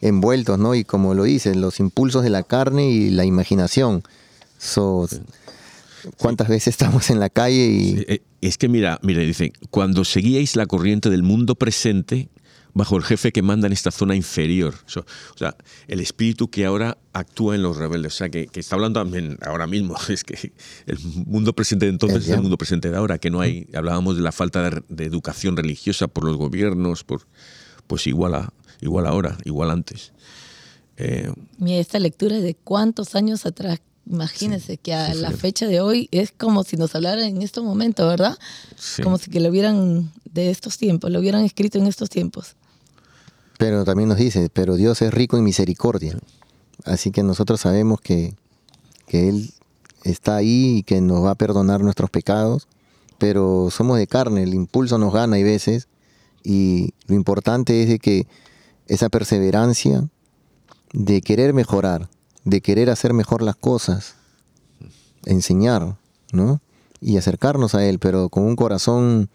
envueltos, 0.00 0.58
¿no? 0.58 0.74
Y 0.74 0.84
como 0.84 1.14
lo 1.14 1.24
dicen, 1.24 1.60
los 1.60 1.80
impulsos 1.80 2.22
de 2.22 2.30
la 2.30 2.42
carne 2.42 2.90
y 2.90 3.10
la 3.10 3.24
imaginación. 3.24 4.02
So, 4.58 5.08
¿Cuántas 6.16 6.48
veces 6.48 6.68
estamos 6.68 7.10
en 7.10 7.20
la 7.20 7.28
calle 7.28 7.66
y 7.66 8.04
Eh, 8.08 8.22
Es 8.40 8.56
que 8.56 8.68
mira, 8.68 8.98
mire, 9.02 9.24
dice, 9.26 9.52
cuando 9.70 10.04
seguíais 10.04 10.56
la 10.56 10.64
corriente 10.66 11.10
del 11.10 11.22
mundo 11.22 11.56
presente 11.56 12.30
bajo 12.72 12.96
el 12.96 13.02
jefe 13.02 13.32
que 13.32 13.42
manda 13.42 13.66
en 13.66 13.72
esta 13.74 13.90
zona 13.90 14.14
inferior. 14.16 14.74
So- 14.86 15.04
O 15.34 15.38
sea, 15.38 15.56
el 15.88 16.00
espíritu 16.00 16.48
que 16.48 16.64
ahora 16.64 16.96
actúa 17.12 17.54
en 17.54 17.62
los 17.62 17.76
rebeldes. 17.76 18.14
O 18.14 18.16
sea, 18.16 18.30
que, 18.30 18.46
que 18.46 18.60
está 18.60 18.76
hablando 18.76 19.00
también 19.00 19.36
ahora 19.42 19.66
mismo. 19.66 19.94
Es 20.08 20.24
que 20.24 20.52
el 20.86 20.98
mundo 21.26 21.52
presente 21.52 21.84
de 21.84 21.90
entonces 21.92 22.24
es 22.24 22.30
el 22.30 22.40
mundo 22.40 22.56
presente 22.56 22.90
de 22.90 22.96
ahora, 22.96 23.18
que 23.18 23.28
no 23.30 23.40
hay. 23.42 23.66
Hablábamos 23.74 24.16
de 24.16 24.22
la 24.22 24.32
falta 24.32 24.70
de, 24.70 24.82
de 24.88 25.04
educación 25.04 25.54
religiosa 25.56 26.08
por 26.08 26.24
los 26.24 26.36
gobiernos, 26.38 27.04
por 27.04 27.26
pues 27.86 28.06
igual, 28.06 28.36
a, 28.36 28.52
igual 28.80 29.06
ahora, 29.06 29.38
igual 29.44 29.70
antes. 29.70 30.12
Eh, 30.96 31.32
Mira, 31.58 31.78
esta 31.78 31.98
lectura 31.98 32.36
es 32.36 32.42
de 32.42 32.54
cuántos 32.54 33.14
años 33.14 33.46
atrás. 33.46 33.80
Imagínense 34.06 34.76
que 34.76 34.92
a 34.92 35.12
sí, 35.12 35.20
la 35.20 35.30
sí. 35.30 35.36
fecha 35.36 35.66
de 35.66 35.80
hoy 35.80 36.08
es 36.10 36.32
como 36.32 36.64
si 36.64 36.76
nos 36.76 36.94
hablaran 36.94 37.24
en 37.24 37.42
este 37.42 37.60
momento, 37.60 38.06
¿verdad? 38.08 38.36
sí. 38.76 39.02
Como 39.02 39.18
si 39.18 39.30
que 39.30 39.40
lo 39.40 39.50
hubieran 39.50 40.10
de 40.32 40.50
estos 40.50 40.78
tiempos, 40.78 41.10
lo 41.10 41.20
hubieran 41.20 41.44
escrito 41.44 41.78
en 41.78 41.86
estos 41.86 42.10
tiempos. 42.10 42.56
Pero 43.58 43.84
también 43.84 44.08
nos 44.08 44.18
dice, 44.18 44.48
pero 44.52 44.76
Dios 44.76 45.00
es 45.02 45.12
rico 45.12 45.36
en 45.36 45.44
misericordia. 45.44 46.18
Así 46.84 47.10
que 47.10 47.22
nosotros 47.22 47.60
sabemos 47.60 48.00
que, 48.00 48.34
que 49.06 49.28
Él 49.28 49.52
está 50.02 50.36
ahí 50.36 50.78
y 50.78 50.82
que 50.82 51.00
nos 51.00 51.24
va 51.24 51.32
a 51.32 51.34
perdonar 51.34 51.82
nuestros 51.82 52.10
pecados, 52.10 52.68
pero 53.18 53.68
somos 53.70 53.98
de 53.98 54.06
carne, 54.06 54.42
el 54.42 54.54
impulso 54.54 54.98
nos 54.98 55.12
gana 55.12 55.36
hay 55.36 55.42
veces 55.42 55.88
y 56.42 56.94
lo 57.06 57.14
importante 57.14 57.82
es 57.82 57.88
de 57.90 57.98
que 57.98 58.26
esa 58.90 59.08
perseverancia 59.08 60.08
de 60.92 61.22
querer 61.22 61.54
mejorar, 61.54 62.08
de 62.44 62.60
querer 62.60 62.90
hacer 62.90 63.14
mejor 63.14 63.40
las 63.40 63.54
cosas, 63.54 64.16
enseñar, 65.24 65.96
¿no? 66.32 66.60
Y 67.00 67.16
acercarnos 67.16 67.76
a 67.76 67.86
Él, 67.86 68.00
pero 68.00 68.28
con 68.30 68.42
un 68.42 68.56
corazón 68.56 69.30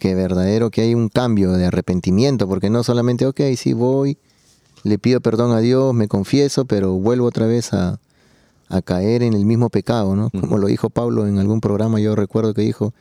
que 0.00 0.16
verdadero, 0.16 0.70
que 0.70 0.82
hay 0.82 0.94
un 0.94 1.08
cambio 1.08 1.52
de 1.52 1.66
arrepentimiento, 1.66 2.48
porque 2.48 2.68
no 2.68 2.82
solamente, 2.82 3.26
ok, 3.26 3.40
sí 3.56 3.74
voy, 3.74 4.18
le 4.82 4.98
pido 4.98 5.20
perdón 5.20 5.52
a 5.52 5.60
Dios, 5.60 5.94
me 5.94 6.08
confieso, 6.08 6.64
pero 6.64 6.94
vuelvo 6.94 7.26
otra 7.26 7.46
vez 7.46 7.72
a, 7.74 8.00
a 8.68 8.82
caer 8.82 9.22
en 9.22 9.34
el 9.34 9.44
mismo 9.44 9.70
pecado, 9.70 10.16
¿no? 10.16 10.30
Como 10.30 10.58
lo 10.58 10.66
dijo 10.66 10.90
Pablo 10.90 11.28
en 11.28 11.38
algún 11.38 11.60
programa, 11.60 12.00
yo 12.00 12.16
recuerdo 12.16 12.54
que 12.54 12.62
dijo, 12.62 12.92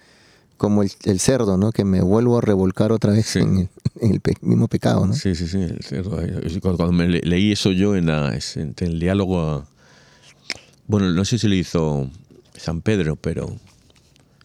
como 0.57 0.83
el, 0.83 0.91
el 1.03 1.19
cerdo, 1.19 1.57
¿no? 1.57 1.71
Que 1.71 1.83
me 1.83 2.01
vuelvo 2.01 2.37
a 2.37 2.41
revolcar 2.41 2.91
otra 2.91 3.11
vez 3.11 3.25
Sí. 3.27 3.39
en, 3.39 3.57
el, 3.59 3.69
en 4.01 4.11
el 4.13 4.19
pe- 4.21 4.35
mismo 4.41 4.67
pecado, 4.67 5.05
¿no? 5.05 5.13
Sí, 5.13 5.35
sí, 5.35 5.47
sí. 5.47 5.57
el 5.59 5.83
cerdo. 5.83 6.21
Eh, 6.21 6.59
Cuando, 6.61 6.77
cuando 6.77 6.91
me 6.93 7.07
le- 7.07 7.21
leí 7.21 7.51
eso 7.51 7.71
yo 7.71 7.95
en, 7.95 8.05
la- 8.07 8.37
en 8.55 8.73
el 8.77 8.99
diálogo, 8.99 9.41
a- 9.41 9.67
bueno, 10.87 11.09
no 11.11 11.25
sé 11.25 11.37
si 11.39 11.47
lo 11.47 11.55
hizo 11.55 12.09
San 12.55 12.81
Pedro, 12.81 13.15
pero 13.15 13.57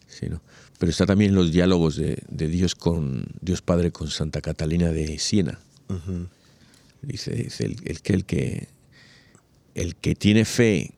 sí, 0.07 0.27
¿no? 0.29 0.41
Pero 0.79 0.89
está 0.89 1.05
también 1.05 1.29
en 1.29 1.35
los 1.35 1.51
diálogos 1.51 1.95
de, 1.95 2.23
de 2.27 2.47
Dios 2.47 2.73
con 2.75 3.25
Dios 3.41 3.61
Padre 3.61 3.91
con 3.91 4.09
Santa 4.09 4.41
Catalina 4.41 4.91
de 4.91 5.19
Siena. 5.19 5.59
Dice, 7.03 7.31
dice 7.31 7.65
el, 7.65 7.77
el 7.85 8.01
que 8.01 8.13
el 8.13 8.25
que 8.25 8.67
el 9.75 9.95
que 9.95 10.15
tiene 10.15 10.45
fe 10.45 10.93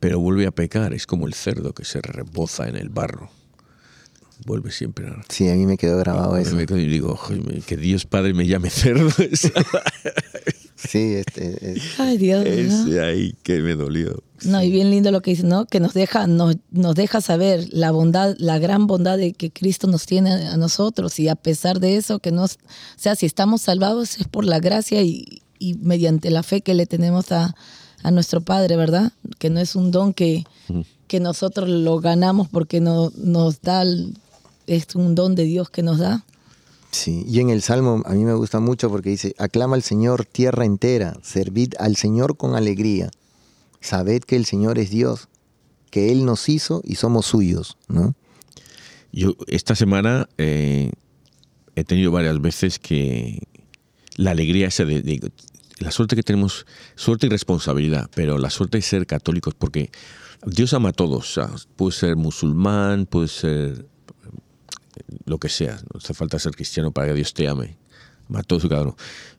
pero 0.00 0.20
vuelve 0.20 0.46
a 0.46 0.50
pecar 0.50 0.92
es 0.92 1.06
como 1.06 1.26
el 1.26 1.34
cerdo 1.34 1.72
que 1.72 1.84
se 1.84 2.00
reboza 2.02 2.68
en 2.68 2.76
el 2.76 2.88
barro. 2.90 3.30
Vuelve 4.44 4.70
siempre 4.70 5.08
a 5.08 5.22
Sí, 5.30 5.48
a 5.48 5.54
mí 5.54 5.64
me 5.66 5.76
quedó 5.78 5.96
grabado 5.98 6.38
y 6.38 6.42
eso. 6.42 6.54
me 6.56 6.66
quedo 6.66 6.78
y 6.78 6.86
digo, 6.86 7.16
"Joder, 7.16 7.62
que 7.62 7.76
Dios 7.76 8.04
Padre 8.04 8.34
me 8.34 8.46
llame 8.46 8.70
cerdo. 8.70 9.08
Sí, 10.76 11.14
este, 11.14 11.72
es- 11.72 11.98
Ay, 11.98 12.18
Dios. 12.18 12.44
¿no? 12.44 12.50
Ese 12.50 13.00
ahí 13.00 13.34
que 13.42 13.60
me 13.60 13.74
dolió. 13.74 14.22
No, 14.44 14.62
y 14.62 14.70
bien 14.70 14.90
lindo 14.90 15.10
lo 15.10 15.22
que 15.22 15.30
dice, 15.30 15.42
¿no? 15.44 15.64
Que 15.64 15.80
nos 15.80 15.94
deja, 15.94 16.26
nos, 16.26 16.56
nos 16.70 16.94
deja 16.94 17.22
saber 17.22 17.66
la 17.72 17.90
bondad, 17.90 18.34
la 18.38 18.58
gran 18.58 18.86
bondad 18.86 19.16
de 19.16 19.32
que 19.32 19.50
Cristo 19.50 19.86
nos 19.86 20.04
tiene 20.04 20.30
a 20.32 20.56
nosotros. 20.58 21.18
Y 21.18 21.28
a 21.28 21.34
pesar 21.34 21.80
de 21.80 21.96
eso, 21.96 22.18
que 22.18 22.30
nos, 22.30 22.54
o 22.56 22.58
sea, 22.98 23.16
si 23.16 23.24
estamos 23.24 23.62
salvados 23.62 24.18
es 24.20 24.28
por 24.28 24.44
la 24.44 24.60
gracia 24.60 25.02
y, 25.02 25.42
y 25.58 25.74
mediante 25.74 26.30
la 26.30 26.42
fe 26.42 26.60
que 26.60 26.74
le 26.74 26.84
tenemos 26.86 27.32
a, 27.32 27.56
a 28.02 28.10
nuestro 28.10 28.42
Padre, 28.42 28.76
¿verdad? 28.76 29.12
Que 29.38 29.48
no 29.48 29.60
es 29.60 29.74
un 29.76 29.90
don 29.90 30.12
que, 30.12 30.44
que 31.08 31.20
nosotros 31.20 31.70
lo 31.70 31.98
ganamos 32.00 32.48
porque 32.48 32.80
no, 32.82 33.10
nos 33.16 33.62
da, 33.62 33.80
el- 33.82 34.18
es 34.66 34.94
un 34.94 35.14
don 35.14 35.34
de 35.34 35.44
Dios 35.44 35.70
que 35.70 35.82
nos 35.82 35.98
da. 35.98 36.24
Sí, 36.90 37.24
y 37.28 37.40
en 37.40 37.50
el 37.50 37.62
Salmo 37.62 38.02
a 38.06 38.12
mí 38.12 38.24
me 38.24 38.34
gusta 38.34 38.60
mucho 38.60 38.88
porque 38.88 39.10
dice, 39.10 39.34
aclama 39.38 39.76
al 39.76 39.82
Señor 39.82 40.24
tierra 40.24 40.64
entera, 40.64 41.18
servid 41.22 41.74
al 41.78 41.96
Señor 41.96 42.36
con 42.36 42.54
alegría. 42.54 43.10
sabed 43.80 44.22
que 44.22 44.36
el 44.36 44.46
Señor 44.46 44.78
es 44.78 44.90
Dios, 44.90 45.28
que 45.90 46.10
Él 46.10 46.24
nos 46.24 46.48
hizo 46.48 46.80
y 46.84 46.96
somos 46.96 47.26
suyos, 47.26 47.76
¿no? 47.88 48.14
Yo 49.12 49.34
esta 49.46 49.74
semana 49.74 50.28
eh, 50.38 50.90
he 51.74 51.84
tenido 51.84 52.10
varias 52.10 52.40
veces 52.40 52.78
que 52.78 53.42
la 54.16 54.32
alegría 54.32 54.68
esa 54.68 54.84
de, 54.84 55.30
la 55.78 55.90
suerte 55.90 56.16
que 56.16 56.22
tenemos, 56.22 56.66
suerte 56.94 57.26
y 57.26 57.30
responsabilidad, 57.30 58.10
pero 58.14 58.38
la 58.38 58.50
suerte 58.50 58.78
de 58.78 58.82
ser 58.82 59.06
católicos, 59.06 59.54
porque 59.54 59.90
Dios 60.44 60.72
ama 60.72 60.90
a 60.90 60.92
todos, 60.92 61.38
puede 61.76 61.92
ser 61.92 62.16
musulmán, 62.16 63.06
puede 63.06 63.28
ser 63.28 63.86
lo 65.24 65.38
que 65.38 65.48
sea, 65.48 65.76
no 65.92 65.98
hace 65.98 66.14
falta 66.14 66.38
ser 66.38 66.52
cristiano 66.54 66.92
para 66.92 67.08
que 67.08 67.14
Dios 67.14 67.34
te 67.34 67.48
ame, 67.48 67.76
todos 68.46 68.64
y 68.64 68.68
cada 68.68 68.82
uno. 68.82 68.96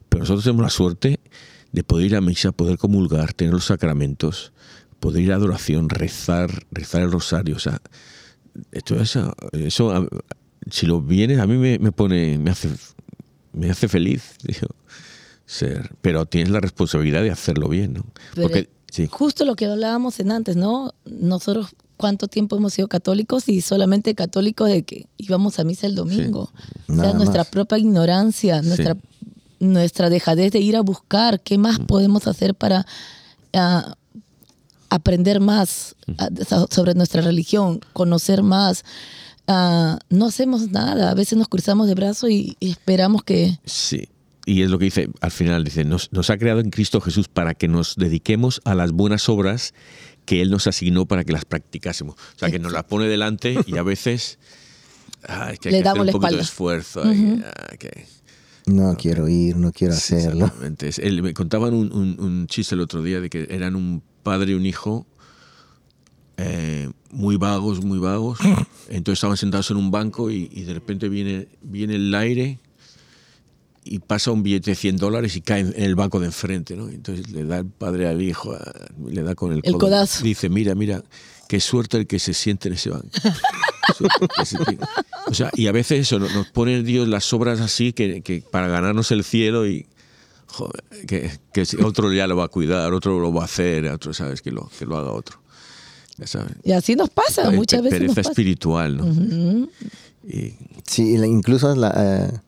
Pero 0.08 0.20
nosotros 0.20 0.44
tenemos 0.44 0.62
la 0.62 0.70
suerte 0.70 1.20
de 1.72 1.84
poder 1.84 2.06
ir 2.06 2.16
a 2.16 2.20
misa, 2.20 2.52
poder 2.52 2.78
comulgar, 2.78 3.32
tener 3.32 3.52
los 3.52 3.66
sacramentos, 3.66 4.52
poder 5.00 5.22
ir 5.22 5.32
a 5.32 5.36
adoración, 5.36 5.88
rezar, 5.88 6.66
rezar 6.70 7.02
el 7.02 7.12
rosario, 7.12 7.56
o 7.56 7.58
sea, 7.58 7.80
eso, 8.72 8.96
eso 9.52 10.08
si 10.70 10.86
lo 10.86 11.00
vienes, 11.00 11.38
a 11.38 11.46
mí 11.46 11.56
me, 11.56 11.92
pone, 11.92 12.38
me 12.38 12.50
hace, 12.50 12.70
me 13.52 13.70
hace 13.70 13.88
feliz, 13.88 14.36
ser, 15.46 15.94
pero 16.00 16.26
tienes 16.26 16.50
la 16.50 16.60
responsabilidad 16.60 17.22
de 17.22 17.30
hacerlo 17.30 17.68
bien, 17.68 17.94
¿no? 17.94 18.04
Porque, 18.34 18.68
Justo 19.10 19.44
lo 19.44 19.54
que 19.54 19.66
hablábamos 19.66 20.18
en 20.18 20.32
antes, 20.32 20.56
¿no? 20.56 20.94
Nosotros 21.04 21.74
cuánto 21.98 22.28
tiempo 22.28 22.56
hemos 22.56 22.72
sido 22.72 22.88
católicos 22.88 23.48
y 23.48 23.60
solamente 23.60 24.14
católicos 24.14 24.70
de 24.70 24.84
que 24.84 25.06
íbamos 25.18 25.58
a 25.58 25.64
misa 25.64 25.86
el 25.86 25.94
domingo. 25.94 26.50
O 26.88 26.94
sea, 26.94 27.12
nuestra 27.12 27.44
propia 27.44 27.76
ignorancia, 27.76 28.62
nuestra, 28.62 28.96
nuestra 29.60 30.08
dejadez 30.08 30.52
de 30.52 30.60
ir 30.60 30.76
a 30.76 30.80
buscar 30.80 31.40
qué 31.40 31.58
más 31.58 31.80
mm. 31.80 31.86
podemos 31.86 32.26
hacer 32.26 32.54
para 32.54 32.86
ah, 33.52 33.96
aprender 34.88 35.40
más 35.40 35.96
ah, 36.16 36.28
sobre 36.70 36.94
nuestra 36.94 37.20
religión, 37.20 37.80
conocer 37.92 38.42
más. 38.42 38.84
Ah, 39.46 39.98
no 40.08 40.26
hacemos 40.26 40.70
nada, 40.70 41.10
a 41.10 41.14
veces 41.14 41.36
nos 41.36 41.48
cruzamos 41.48 41.88
de 41.88 41.94
brazos 41.94 42.30
y, 42.30 42.56
esperamos 42.60 43.24
que... 43.24 43.58
Sí, 43.64 44.08
y 44.46 44.62
es 44.62 44.70
lo 44.70 44.78
que 44.78 44.86
dice 44.86 45.10
al 45.20 45.30
final, 45.30 45.64
dice, 45.64 45.84
nos, 45.84 46.12
nos, 46.12 46.30
ha 46.30 46.38
creado 46.38 46.60
en 46.60 46.70
Cristo 46.70 47.00
Jesús 47.00 47.28
para 47.28 47.54
que 47.54 47.68
nos 47.68 47.96
dediquemos 47.96 48.60
a 48.64 48.74
las 48.74 48.92
buenas 48.92 49.28
obras 49.28 49.74
que 50.28 50.42
Él 50.42 50.50
nos 50.50 50.66
asignó 50.66 51.06
para 51.06 51.24
que 51.24 51.32
las 51.32 51.46
practicásemos. 51.46 52.14
O 52.14 52.38
sea, 52.38 52.50
que 52.50 52.58
nos 52.58 52.70
las 52.70 52.84
pone 52.84 53.08
delante 53.08 53.56
y 53.66 53.78
a 53.78 53.82
veces 53.82 54.38
hay 55.26 55.56
que, 55.56 55.70
Le 55.70 55.82
damos 55.82 56.02
hacer 56.02 56.14
un 56.14 56.20
poquito 56.20 56.36
de 56.36 56.42
esfuerzo. 56.42 57.02
No 58.66 58.94
quiero 58.98 59.26
ir, 59.26 59.56
no 59.56 59.72
quiero 59.72 59.94
hacerlo. 59.94 60.52
me 61.22 61.32
contaban 61.32 61.72
un, 61.72 61.90
un, 62.18 62.46
chiste 62.46 62.74
el 62.74 62.82
otro 62.82 63.02
día 63.02 63.22
de 63.22 63.30
que 63.30 63.46
eran 63.48 63.74
un 63.74 64.02
padre 64.22 64.52
y 64.52 64.54
un 64.54 64.66
hijo 64.66 65.06
eh, 66.36 66.90
muy 67.10 67.36
vagos, 67.36 67.82
muy 67.82 67.98
vagos. 67.98 68.38
Entonces 68.90 69.20
estaban 69.20 69.38
sentados 69.38 69.70
en 69.70 69.78
un 69.78 69.90
banco 69.90 70.30
y, 70.30 70.46
de 70.46 70.74
repente 70.74 71.08
viene, 71.08 71.48
viene 71.62 71.94
el 71.94 72.14
aire 72.14 72.58
y 73.88 73.98
pasa 74.00 74.30
un 74.30 74.42
billete 74.42 74.72
de 74.72 74.76
100 74.76 74.96
dólares 74.96 75.36
y 75.36 75.40
cae 75.40 75.60
en 75.60 75.74
el 75.76 75.94
banco 75.94 76.20
de 76.20 76.26
enfrente. 76.26 76.76
¿no? 76.76 76.88
Entonces 76.88 77.30
le 77.30 77.44
da 77.44 77.58
el 77.58 77.66
padre 77.66 78.06
al 78.06 78.22
hijo, 78.22 78.56
le 79.06 79.22
da 79.22 79.34
con 79.34 79.52
el, 79.52 79.60
el 79.62 79.74
codazo. 79.74 80.22
Dice, 80.22 80.48
mira, 80.48 80.74
mira, 80.74 81.02
qué 81.48 81.60
suerte 81.60 81.96
el 81.96 82.06
que 82.06 82.18
se 82.18 82.34
siente 82.34 82.68
en 82.68 82.74
ese 82.74 82.90
banco. 82.90 83.08
o 85.26 85.34
sea, 85.34 85.50
y 85.54 85.66
a 85.66 85.72
veces 85.72 86.00
eso, 86.00 86.18
nos 86.18 86.46
pone 86.48 86.82
Dios 86.82 87.08
las 87.08 87.32
obras 87.32 87.60
así 87.60 87.92
que, 87.92 88.20
que 88.20 88.42
para 88.50 88.68
ganarnos 88.68 89.10
el 89.10 89.24
cielo 89.24 89.66
y 89.66 89.86
que, 91.06 91.30
que, 91.52 91.66
otro 91.82 92.12
ya 92.12 92.26
lo 92.26 92.36
va 92.36 92.44
a 92.44 92.48
cuidar, 92.48 92.92
otro 92.92 93.18
lo 93.18 93.32
va 93.32 93.42
a 93.42 93.44
hacer, 93.46 93.86
otro 93.86 94.12
sabes 94.12 94.42
que 94.42 94.50
lo, 94.50 94.70
que 94.78 94.86
lo 94.86 94.96
haga 94.96 95.12
otro. 95.12 95.40
Y 96.64 96.72
así 96.72 96.96
nos 96.96 97.10
pasa, 97.10 97.50
muchas 97.50 97.82
veces. 97.82 98.00
Pereza 98.00 98.22
espiritual, 98.22 98.96
¿no? 98.96 99.68
Sí, 100.84 101.14
incluso 101.14 101.76
la, 101.76 101.94
eh, 101.96 102.40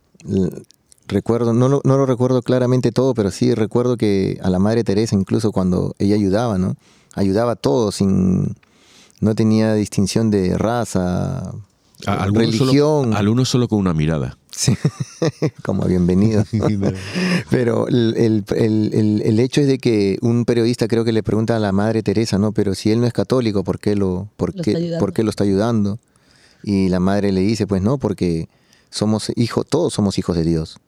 recuerdo, 1.10 1.52
no 1.52 1.68
lo, 1.68 1.80
no 1.84 1.96
lo 1.96 2.06
recuerdo 2.06 2.42
claramente 2.42 2.92
todo, 2.92 3.14
pero 3.14 3.30
sí 3.30 3.54
recuerdo 3.54 3.96
que 3.96 4.38
a 4.42 4.50
la 4.50 4.58
Madre 4.58 4.84
Teresa, 4.84 5.14
incluso 5.14 5.52
cuando 5.52 5.94
ella 5.98 6.14
ayudaba, 6.14 6.58
¿no? 6.58 6.76
Ayudaba 7.14 7.52
a 7.52 7.56
todos, 7.56 7.96
sin, 7.96 8.56
no 9.20 9.34
tenía 9.34 9.74
distinción 9.74 10.30
de 10.30 10.56
raza, 10.56 11.52
religión. 12.32 13.14
algunos 13.14 13.48
solo 13.48 13.68
con 13.68 13.78
una 13.78 13.92
mirada. 13.92 14.38
Sí, 14.50 14.74
como 15.64 15.84
bienvenido. 15.84 16.44
Pero 17.50 17.88
el, 17.88 18.44
hecho 19.38 19.60
es 19.60 19.66
de 19.66 19.78
que 19.78 20.18
un 20.22 20.44
periodista 20.44 20.88
creo 20.88 21.04
que 21.04 21.12
le 21.12 21.22
pregunta 21.22 21.56
a 21.56 21.60
la 21.60 21.72
Madre 21.72 22.02
Teresa, 22.02 22.38
¿no? 22.38 22.52
Pero 22.52 22.74
si 22.74 22.90
él 22.90 23.00
no 23.00 23.06
es 23.06 23.12
católico, 23.12 23.64
¿por 23.64 23.78
qué 23.78 23.96
lo, 23.96 24.28
por 24.36 24.54
qué, 24.54 24.96
¿por 24.98 25.12
qué 25.12 25.22
lo 25.22 25.30
está 25.30 25.44
ayudando? 25.44 25.98
Y 26.62 26.88
la 26.88 27.00
madre 27.00 27.32
le 27.32 27.40
dice, 27.40 27.66
pues 27.66 27.82
no, 27.82 27.98
porque 27.98 28.48
somos 28.90 29.32
hijos, 29.36 29.66
todos 29.68 29.92
somos 29.94 30.18
hijos 30.18 30.36
de 30.36 30.44
Dios. 30.44 30.78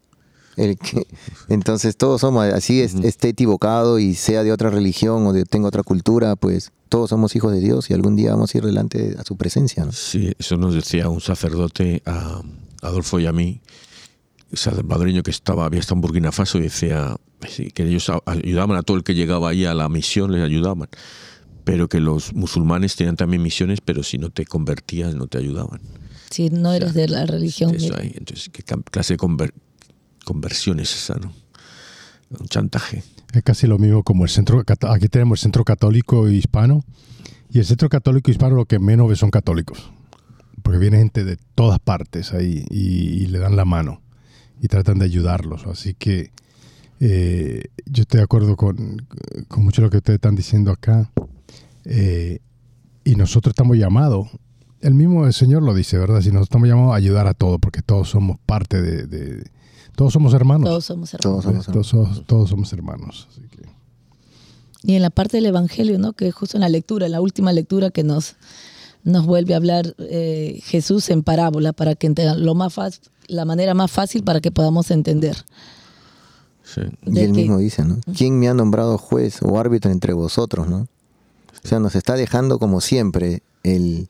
El 0.57 0.77
que, 0.77 1.07
entonces 1.49 1.97
todos 1.97 2.21
somos, 2.21 2.45
así 2.47 2.81
es, 2.81 2.95
esté 2.95 3.31
equivocado 3.31 3.99
y 3.99 4.15
sea 4.15 4.43
de 4.45 4.53
otra 4.53 4.71
religión 4.71 5.27
o 5.27 5.33
de 5.33 5.45
tenga 5.45 5.69
otra 5.69 5.83
cultura, 5.83 6.37
pues 6.37 6.73
todos 6.89 7.11
somos 7.11 7.35
hijos 7.37 7.53
de 7.53 7.61
Dios 7.61 7.89
y 7.91 7.95
algún 7.95 8.17
día 8.17 8.33
vamos 8.33 8.55
a 8.55 8.59
ir 8.59 8.65
delante 8.65 9.17
a 9.19 9.25
su 9.25 9.37
presencia. 9.37 9.85
¿no? 9.85 9.93
Sí, 9.93 10.33
eso 10.39 10.57
nos 10.59 10.75
decía 10.75 11.09
un 11.09 11.21
sacerdote 11.21 12.03
a 12.05 12.43
Adolfo 12.83 13.19
y 13.19 13.27
a 13.27 13.33
mí, 13.33 13.61
el 14.51 14.85
madriño 14.85 15.23
que 15.23 15.31
estaba, 15.31 15.65
había 15.65 15.81
estado 15.81 15.97
en 15.97 16.01
Burkina 16.03 16.33
Faso 16.33 16.59
y 16.59 16.63
decía 16.63 17.17
que 17.75 17.83
ellos 17.85 18.11
ayudaban 18.27 18.77
a 18.77 18.83
todo 18.83 18.97
el 18.97 19.05
que 19.05 19.15
llegaba 19.15 19.49
ahí 19.49 19.65
a 19.65 19.75
la 19.75 19.89
misión, 19.89 20.33
les 20.33 20.43
ayudaban, 20.43 20.89
pero 21.65 21.89
que 21.89 22.01
los 22.01 22.35
musulmanes 22.35 22.95
tenían 22.97 23.17
también 23.17 23.43
misiones, 23.43 23.81
pero 23.81 24.03
si 24.03 24.19
no 24.19 24.31
te 24.31 24.45
convertías 24.45 25.15
no 25.15 25.27
te 25.27 25.39
ayudaban. 25.39 25.81
Si 26.31 26.51
no 26.51 26.73
eres 26.73 26.95
de 26.95 27.09
la 27.09 27.27
religión. 27.27 27.75
Entonces, 27.75 28.49
¿qué 28.51 28.63
clase 28.91 29.15
de 29.15 29.19
conversión 30.25 30.81
es. 30.81 31.13
Un 32.31 32.47
chantaje. 32.49 33.03
Es 33.33 33.43
casi 33.43 33.67
lo 33.67 33.79
mismo 33.79 34.03
como 34.03 34.25
el 34.25 34.31
centro, 34.31 34.63
aquí 34.89 35.09
tenemos 35.09 35.39
el 35.39 35.43
centro 35.43 35.65
católico 35.65 36.29
hispano, 36.29 36.85
y 37.51 37.59
el 37.59 37.67
centro 37.67 37.89
católico 37.89 38.31
hispano 38.31 38.57
lo 38.57 38.65
que 38.65 38.79
menos 38.79 39.09
ve 39.09 39.17
son 39.17 39.31
católicos 39.31 39.91
porque 40.63 40.79
viene 40.79 40.99
gente 40.99 41.25
de 41.25 41.37
todas 41.55 41.79
partes 41.79 42.33
ahí 42.33 42.65
y, 42.71 43.27
le 43.27 43.39
dan 43.39 43.57
la 43.57 43.65
mano 43.65 44.01
y 44.61 44.69
tratan 44.69 44.99
de 44.99 45.05
ayudarlos. 45.05 45.67
Así 45.67 45.95
que 45.95 46.31
eh, 47.01 47.65
yo 47.87 48.03
estoy 48.03 48.19
de 48.19 48.25
acuerdo 48.25 48.57
con, 48.57 49.05
con, 49.49 49.65
mucho 49.65 49.83
de 49.83 49.87
lo 49.87 49.91
que 49.91 49.99
ustedes 49.99 50.17
están 50.17 50.37
diciendo 50.37 50.71
acá. 50.71 51.11
Eh, 51.85 52.39
y 53.05 53.17
nosotros 53.17 53.53
estamos 53.53 53.77
llamados, 53.77 54.29
el 54.81 54.95
mismo 54.95 55.31
Señor 55.33 55.63
lo 55.63 55.75
dice, 55.75 55.99
¿verdad? 55.99 56.21
Si 56.21 56.29
nosotros 56.29 56.47
estamos 56.47 56.69
llamados 56.69 56.93
a 56.93 56.97
ayudar 56.97 57.27
a 57.27 57.35
todos, 57.35 57.59
porque 57.61 57.83
todos 57.83 58.09
somos 58.09 58.39
parte 58.47 58.81
de... 58.81 59.45
todos 59.97 60.13
somos 60.13 60.35
hermanos. 60.35 60.69
Todos 60.69 60.85
somos 60.85 61.15
hermanos. 61.15 61.67
Todos 62.27 62.49
somos, 62.49 62.73
hermanos. 62.73 63.29
Y 64.83 64.95
en 64.95 65.03
la 65.03 65.11
parte 65.11 65.37
del 65.37 65.47
Evangelio, 65.47 65.99
¿no? 65.99 66.13
Que 66.13 66.33
justo 66.33 66.57
en 66.57 66.63
la 66.63 66.69
lectura, 66.69 67.07
en 67.07 67.13
la 67.13 67.21
última 67.21 67.53
lectura 67.53 67.91
que 67.91 68.03
nos 68.03 68.37
nos 69.05 69.27
vuelve 69.27 69.55
a 69.55 69.57
hablar 69.57 69.95
eh, 69.99 70.61
Jesús 70.65 71.11
en 71.11 71.23
parábola 71.23 71.73
para 71.73 71.95
que 71.95 72.13
lo 72.37 72.55
más 72.55 72.75
fácil, 72.75 73.03
la 73.27 73.45
manera 73.45 73.75
más 73.75 73.91
fácil 73.91 74.23
para 74.23 74.41
que 74.41 74.51
podamos 74.51 74.91
entender. 74.91 75.37
Y 77.05 77.19
él 77.19 77.33
mismo 77.33 77.59
dice, 77.59 77.85
¿no? 77.85 77.99
¿Quién 78.17 78.39
me 78.39 78.49
ha 78.49 78.55
nombrado 78.55 78.97
juez 78.97 79.43
o 79.43 79.59
árbitro 79.59 79.91
entre 79.91 80.13
vosotros, 80.13 80.69
no? 80.69 80.87
O 81.65 81.69
sea, 81.69 81.81
nos 81.81 81.95
está 81.95 82.15
dejando 82.15 82.59
como 82.59 82.81
siempre 82.81 83.43
el, 83.63 84.09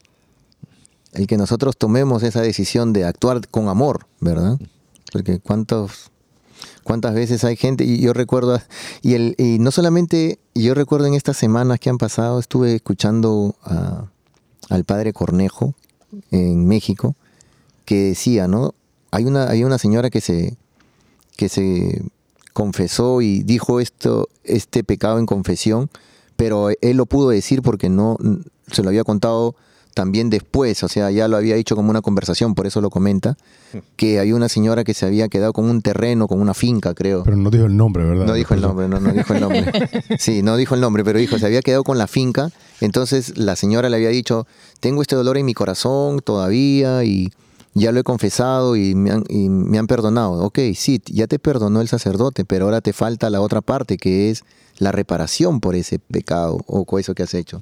el 1.12 1.26
que 1.26 1.36
nosotros 1.36 1.76
tomemos 1.76 2.22
esa 2.22 2.40
decisión 2.40 2.92
de 2.92 3.04
actuar 3.04 3.46
con 3.48 3.68
amor, 3.68 4.06
¿verdad? 4.20 4.58
Porque 5.12 5.38
cuántos 5.38 6.10
cuántas 6.84 7.14
veces 7.14 7.44
hay 7.44 7.56
gente 7.56 7.84
y 7.84 8.00
yo 8.00 8.12
recuerdo 8.12 8.60
y 9.02 9.14
el 9.14 9.34
y 9.38 9.58
no 9.58 9.70
solamente 9.70 10.38
yo 10.54 10.74
recuerdo 10.74 11.06
en 11.06 11.14
estas 11.14 11.36
semanas 11.36 11.80
que 11.80 11.90
han 11.90 11.98
pasado 11.98 12.38
estuve 12.38 12.74
escuchando 12.74 13.56
a 13.62 14.06
al 14.68 14.84
padre 14.84 15.12
Cornejo 15.12 15.74
en 16.30 16.66
México, 16.66 17.14
que 17.84 18.04
decía, 18.04 18.48
¿no? 18.48 18.74
Hay 19.10 19.24
una, 19.24 19.48
hay 19.48 19.64
una 19.64 19.78
señora 19.78 20.10
que 20.10 20.20
se, 20.20 20.56
que 21.36 21.48
se 21.48 22.02
confesó 22.52 23.20
y 23.20 23.42
dijo 23.42 23.80
esto, 23.80 24.28
este 24.44 24.84
pecado 24.84 25.18
en 25.18 25.26
confesión, 25.26 25.90
pero 26.36 26.70
él 26.80 26.96
lo 26.96 27.06
pudo 27.06 27.30
decir 27.30 27.62
porque 27.62 27.88
no 27.88 28.16
se 28.70 28.82
lo 28.82 28.88
había 28.88 29.04
contado 29.04 29.54
también 29.94 30.30
después, 30.30 30.82
o 30.82 30.88
sea, 30.88 31.10
ya 31.10 31.28
lo 31.28 31.36
había 31.36 31.54
dicho 31.54 31.76
como 31.76 31.90
una 31.90 32.00
conversación, 32.00 32.54
por 32.54 32.66
eso 32.66 32.80
lo 32.80 32.90
comenta, 32.90 33.36
que 33.96 34.18
hay 34.18 34.32
una 34.32 34.48
señora 34.48 34.84
que 34.84 34.94
se 34.94 35.06
había 35.06 35.28
quedado 35.28 35.52
con 35.52 35.68
un 35.68 35.82
terreno, 35.82 36.28
con 36.28 36.40
una 36.40 36.54
finca, 36.54 36.94
creo. 36.94 37.24
Pero 37.24 37.36
no 37.36 37.50
dijo 37.50 37.66
el 37.66 37.76
nombre, 37.76 38.04
¿verdad? 38.04 38.26
No 38.26 38.34
dijo 38.34 38.54
el 38.54 38.60
nombre, 38.60 38.88
no, 38.88 39.00
no 39.00 39.12
dijo 39.12 39.34
el 39.34 39.40
nombre. 39.40 39.72
Sí, 40.18 40.42
no 40.42 40.56
dijo 40.56 40.74
el 40.74 40.80
nombre, 40.80 41.04
pero 41.04 41.18
dijo, 41.18 41.38
se 41.38 41.46
había 41.46 41.62
quedado 41.62 41.84
con 41.84 41.98
la 41.98 42.06
finca, 42.06 42.50
entonces 42.80 43.36
la 43.36 43.56
señora 43.56 43.88
le 43.88 43.96
había 43.96 44.10
dicho, 44.10 44.46
tengo 44.80 45.02
este 45.02 45.16
dolor 45.16 45.36
en 45.36 45.46
mi 45.46 45.54
corazón 45.54 46.20
todavía 46.20 47.04
y, 47.04 47.30
ya 47.74 47.90
lo 47.92 48.00
he 48.00 48.02
confesado 48.02 48.76
y 48.76 48.94
me, 48.94 49.10
han, 49.10 49.24
y 49.28 49.48
me 49.48 49.78
han 49.78 49.86
perdonado. 49.86 50.44
Ok, 50.44 50.58
sí, 50.74 51.00
ya 51.06 51.26
te 51.26 51.38
perdonó 51.38 51.80
el 51.80 51.88
sacerdote, 51.88 52.44
pero 52.44 52.66
ahora 52.66 52.80
te 52.80 52.92
falta 52.92 53.30
la 53.30 53.40
otra 53.40 53.62
parte, 53.62 53.96
que 53.96 54.30
es 54.30 54.44
la 54.78 54.92
reparación 54.92 55.60
por 55.60 55.74
ese 55.74 55.98
pecado 55.98 56.60
o 56.66 56.84
por 56.84 57.00
eso 57.00 57.14
que 57.14 57.22
has 57.22 57.34
hecho. 57.34 57.60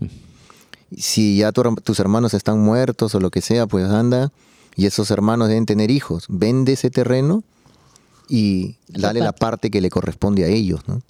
Si 0.96 1.38
ya 1.38 1.52
tus 1.52 2.00
hermanos 2.00 2.34
están 2.34 2.60
muertos 2.60 3.14
o 3.14 3.20
lo 3.20 3.30
que 3.30 3.40
sea, 3.40 3.66
pues 3.66 3.86
anda, 3.86 4.32
y 4.76 4.86
esos 4.86 5.10
hermanos 5.10 5.48
deben 5.48 5.66
tener 5.66 5.90
hijos. 5.90 6.26
Vende 6.28 6.72
ese 6.72 6.90
terreno 6.90 7.42
y 8.28 8.76
dale 8.88 9.20
la 9.20 9.32
parte 9.32 9.70
que 9.70 9.80
le 9.80 9.90
corresponde 9.90 10.44
a 10.44 10.48
ellos, 10.48 10.80
¿no? 10.86 11.02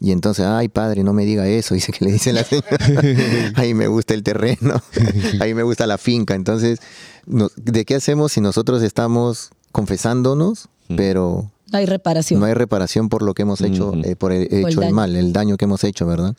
Y 0.00 0.12
entonces, 0.12 0.44
ay 0.44 0.68
padre, 0.68 1.02
no 1.02 1.12
me 1.12 1.24
diga 1.24 1.46
eso, 1.46 1.74
dice 1.74 1.92
que 1.92 2.04
le 2.04 2.12
dice 2.12 2.32
la 2.32 2.44
señora, 2.44 2.78
ahí 3.54 3.74
me 3.74 3.88
gusta 3.88 4.14
el 4.14 4.22
terreno, 4.22 4.82
ahí 5.40 5.54
me 5.54 5.62
gusta 5.62 5.86
la 5.86 5.98
finca. 5.98 6.34
Entonces, 6.34 6.80
¿de 7.26 7.84
qué 7.84 7.96
hacemos 7.96 8.32
si 8.32 8.40
nosotros 8.40 8.82
estamos 8.82 9.50
confesándonos, 9.72 10.68
pero 10.96 11.50
no 11.72 11.78
hay 11.78 11.86
reparación? 11.86 12.40
No 12.40 12.46
hay 12.46 12.54
reparación 12.54 13.08
por 13.08 13.22
lo 13.22 13.34
que 13.34 13.42
hemos 13.42 13.60
hecho, 13.60 13.92
eh, 14.04 14.14
por 14.14 14.32
el, 14.32 14.52
hecho 14.52 14.82
el, 14.82 14.92
mal, 14.92 15.16
el 15.16 15.32
daño 15.32 15.56
que 15.56 15.64
hemos 15.64 15.82
hecho, 15.84 16.06
¿verdad? 16.06 16.34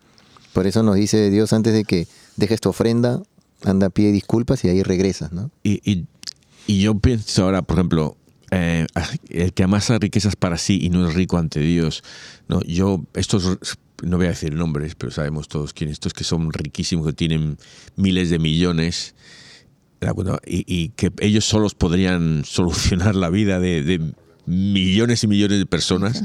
Por 0.53 0.67
eso 0.67 0.84
nos 0.84 0.95
dice 0.95 1.30
Dios 1.30 1.51
antes 1.51 1.73
de 1.73 1.84
que 1.84 2.07
dejes 2.36 2.61
tu 2.61 2.69
ofrenda, 2.69 3.21
anda 3.63 3.88
a 3.88 3.89
pie 3.89 4.11
disculpas 4.11 4.63
y 4.65 4.69
ahí 4.69 4.83
regresas, 4.83 5.31
¿no? 5.31 5.51
Y, 5.63 5.81
y, 5.89 6.05
y 6.67 6.81
yo 6.81 6.97
pienso 6.99 7.43
ahora, 7.43 7.61
por 7.61 7.77
ejemplo, 7.77 8.17
eh, 8.51 8.86
el 9.29 9.53
que 9.53 9.63
amasa 9.63 9.97
riquezas 9.99 10.36
para 10.36 10.57
sí 10.57 10.79
y 10.81 10.89
no 10.89 11.07
es 11.07 11.15
rico 11.15 11.38
ante 11.38 11.59
Dios. 11.59 12.03
No, 12.47 12.61
yo, 12.61 13.03
estos, 13.13 13.59
no 14.03 14.17
voy 14.17 14.27
a 14.27 14.29
decir 14.29 14.53
nombres, 14.53 14.95
pero 14.95 15.11
sabemos 15.11 15.47
todos 15.47 15.73
quiénes, 15.73 15.93
estos 15.93 16.13
que 16.13 16.23
son 16.23 16.51
riquísimos, 16.53 17.07
que 17.07 17.13
tienen 17.13 17.57
miles 17.95 18.29
de 18.29 18.39
millones, 18.39 19.15
y, 20.45 20.89
que 20.89 21.11
ellos 21.19 21.45
solos 21.45 21.73
podrían 21.73 22.43
solucionar 22.45 23.15
la 23.15 23.29
vida 23.29 23.59
de, 23.59 24.13
millones 24.45 25.23
y 25.23 25.27
millones 25.27 25.57
de 25.57 25.65
personas. 25.65 26.23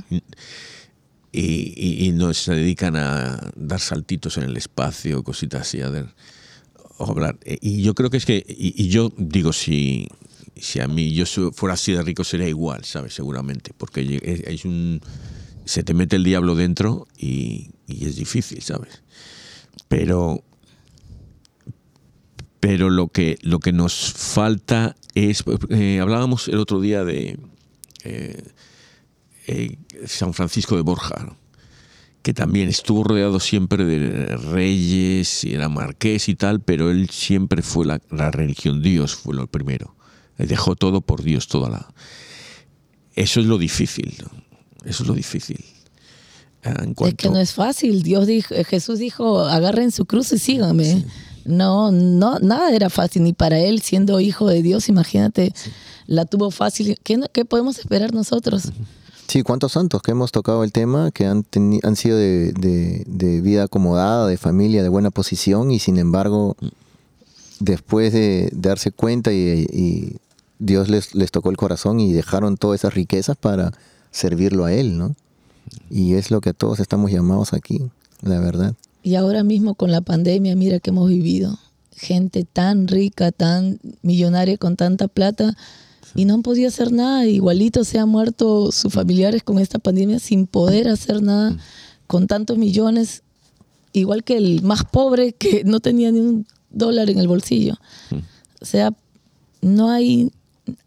Y, 1.33 2.11
no 2.15 2.35
se 2.35 2.55
dedican 2.55 2.97
a 2.97 3.53
dar 3.55 3.81
saltitos 3.81 4.37
en 4.37 4.45
el 4.45 4.57
espacio, 4.57 5.23
cositas 5.23 5.63
así, 5.63 5.81
a 5.81 5.87
hablar. 6.99 7.39
Y 7.45 7.83
yo 7.83 7.95
creo 7.95 8.11
que 8.11 8.17
es 8.17 8.27
que, 8.27 8.45
y, 8.47 8.89
yo 8.89 9.13
digo, 9.17 9.53
si, 9.53 10.09
si 10.57 10.81
a 10.81 10.89
mí 10.89 11.13
yo 11.13 11.25
fuera 11.53 11.75
así 11.75 11.93
de 11.93 12.03
rico 12.03 12.25
sería 12.25 12.49
igual, 12.49 12.85
¿sabes? 12.85 13.15
Seguramente, 13.15 13.73
porque 13.77 14.21
es 14.23 14.65
un 14.65 15.01
se 15.71 15.85
te 15.85 15.95
mete 15.95 16.17
el 16.17 16.25
diablo 16.25 16.57
dentro 16.57 17.07
y, 17.17 17.71
es 17.87 18.17
difícil, 18.17 18.61
¿sabes? 18.63 19.03
Pero 19.89 20.43
pero 22.59 22.91
lo 22.91 23.09
que 23.09 23.39
lo 23.43 23.61
que 23.61 23.73
nos 23.73 24.13
falta 24.13 24.97
es 25.15 25.45
eh, 25.71 26.01
hablábamos 26.01 26.49
el 26.49 26.59
otro 26.59 26.81
día 26.81 27.05
de 27.05 27.39
eh, 28.05 28.43
eh, 29.51 29.79
San 30.07 30.35
Francisco 30.35 30.77
de 30.77 30.83
Borja 30.83 31.37
que 32.23 32.35
también 32.35 32.69
estuvo 32.69 33.03
rodeado 33.03 33.41
siempre 33.41 33.85
de 33.85 34.37
reyes 34.37 35.45
y 35.45 35.55
era 35.55 35.69
marqués 35.69 36.29
y 36.29 36.35
tal 36.35 36.61
pero 36.61 36.91
él 36.91 37.09
siempre 37.11 37.63
fue 37.63 37.87
la, 37.87 38.01
la 38.11 38.31
religión 38.31 38.83
Dios 38.83 39.15
fue 39.15 39.35
lo 39.35 39.47
primero 39.47 39.95
dejó 40.47 40.77
todo 40.77 41.01
por 41.01 41.23
Dios, 41.23 41.49
toda 41.49 41.71
la... 41.71 41.93
Eso 43.15 43.41
es 43.41 43.47
lo 43.47 43.59
difícil, 43.59 44.17
eso 44.85 45.03
es 45.03 45.09
lo 45.09 45.15
difícil. 45.15 45.63
Es 46.63 47.15
que 47.15 47.29
no 47.29 47.39
es 47.39 47.55
fácil. 47.55 48.03
Dios 48.03 48.27
dijo, 48.27 48.55
eh, 48.55 48.65
Jesús 48.65 48.99
dijo, 48.99 49.41
agarren 49.41 49.91
su 49.91 50.05
cruz 50.07 50.33
y 50.33 50.39
síganme. 50.39 51.05
No, 51.45 51.91
no, 51.91 52.39
nada 52.39 52.71
era 52.75 52.91
fácil, 52.91 53.25
ni 53.25 53.33
para 53.33 53.59
él 53.59 53.81
siendo 53.81 54.21
hijo 54.21 54.47
de 54.47 54.63
Dios, 54.63 54.89
imagínate, 54.89 55.53
la 56.07 56.25
tuvo 56.25 56.51
fácil. 56.51 56.99
¿Qué, 57.03 57.19
¿Qué, 57.33 57.45
podemos 57.45 57.79
esperar 57.79 58.13
nosotros? 58.13 58.73
Sí, 59.31 59.45
¿cuántos 59.45 59.71
santos 59.71 60.03
que 60.03 60.11
hemos 60.11 60.33
tocado 60.33 60.65
el 60.65 60.73
tema 60.73 61.13
que 61.13 61.25
han, 61.25 61.47
han 61.85 61.95
sido 61.95 62.17
de, 62.17 62.53
de, 63.07 63.41
vida 63.41 63.63
acomodada, 63.63 64.27
de 64.27 64.37
familia, 64.37 64.83
de 64.83 64.89
buena 64.89 65.13
posición 65.13 65.71
y 65.71 65.79
sin 65.79 65.99
embargo, 65.99 66.57
después 67.61 68.13
de 68.13 68.51
darse 68.53 68.91
cuenta 68.91 69.33
y 69.33 70.17
Dios 70.59 70.89
les, 70.89 71.15
les 71.15 71.31
tocó 71.31 71.51
el 71.51 71.57
corazón 71.57 72.01
y 72.01 72.13
dejaron 72.13 72.57
todas 72.57 72.81
esas 72.81 72.95
riquezas 72.95 73.37
para 73.37 73.71
servirlo 74.11 74.65
a 74.65 74.73
Él, 74.73 74.99
¿no? 74.99 75.15
Y 75.91 76.15
es 76.15 76.33
lo 76.33 76.41
que 76.41 76.53
todos 76.53 76.81
estamos 76.81 77.13
llamados 77.13 77.53
aquí, 77.53 77.89
la 78.23 78.41
verdad. 78.41 78.75
Y 79.05 79.15
ahora 79.15 79.45
mismo 79.45 79.77
con 79.77 79.93
la 79.93 80.01
pandemia, 80.01 80.57
mira 80.57 80.81
que 80.81 80.91
hemos 80.91 81.09
vivido. 81.09 81.57
Gente 81.97 82.45
tan 82.53 82.89
rica, 82.89 83.31
tan 83.31 83.79
millonaria, 84.03 84.59
con 84.59 84.75
tanta 84.75 85.07
plata, 85.07 85.57
y 86.15 86.25
no 86.25 86.35
han 86.35 86.43
podido 86.43 86.69
hacer 86.69 86.93
nada. 86.93 87.27
Igualito 87.27 87.85
se 87.85 87.99
han 87.99 88.09
muerto 88.09 88.73
sus 88.73 88.93
familiares 88.93 89.43
con 89.43 89.59
esta 89.59 89.79
pandemia 89.79 90.19
sin 90.19 90.47
poder 90.47 90.89
hacer 90.89 91.23
nada, 91.23 91.57
con 92.07 92.27
tantos 92.27 92.59
millones, 92.59 93.23
igual 93.93 94.25
que 94.25 94.37
el 94.37 94.63
más 94.63 94.85
pobre 94.85 95.33
que 95.33 95.65
no 95.65 95.81
tenía 95.81 96.11
ni 96.11 96.21
un 96.21 96.47
dólar 96.71 97.11
en 97.11 97.19
el 97.19 97.29
bolsillo. 97.29 97.75
O 98.61 98.65
sea, 98.65 98.93
no 99.61 99.91
hay 99.91 100.33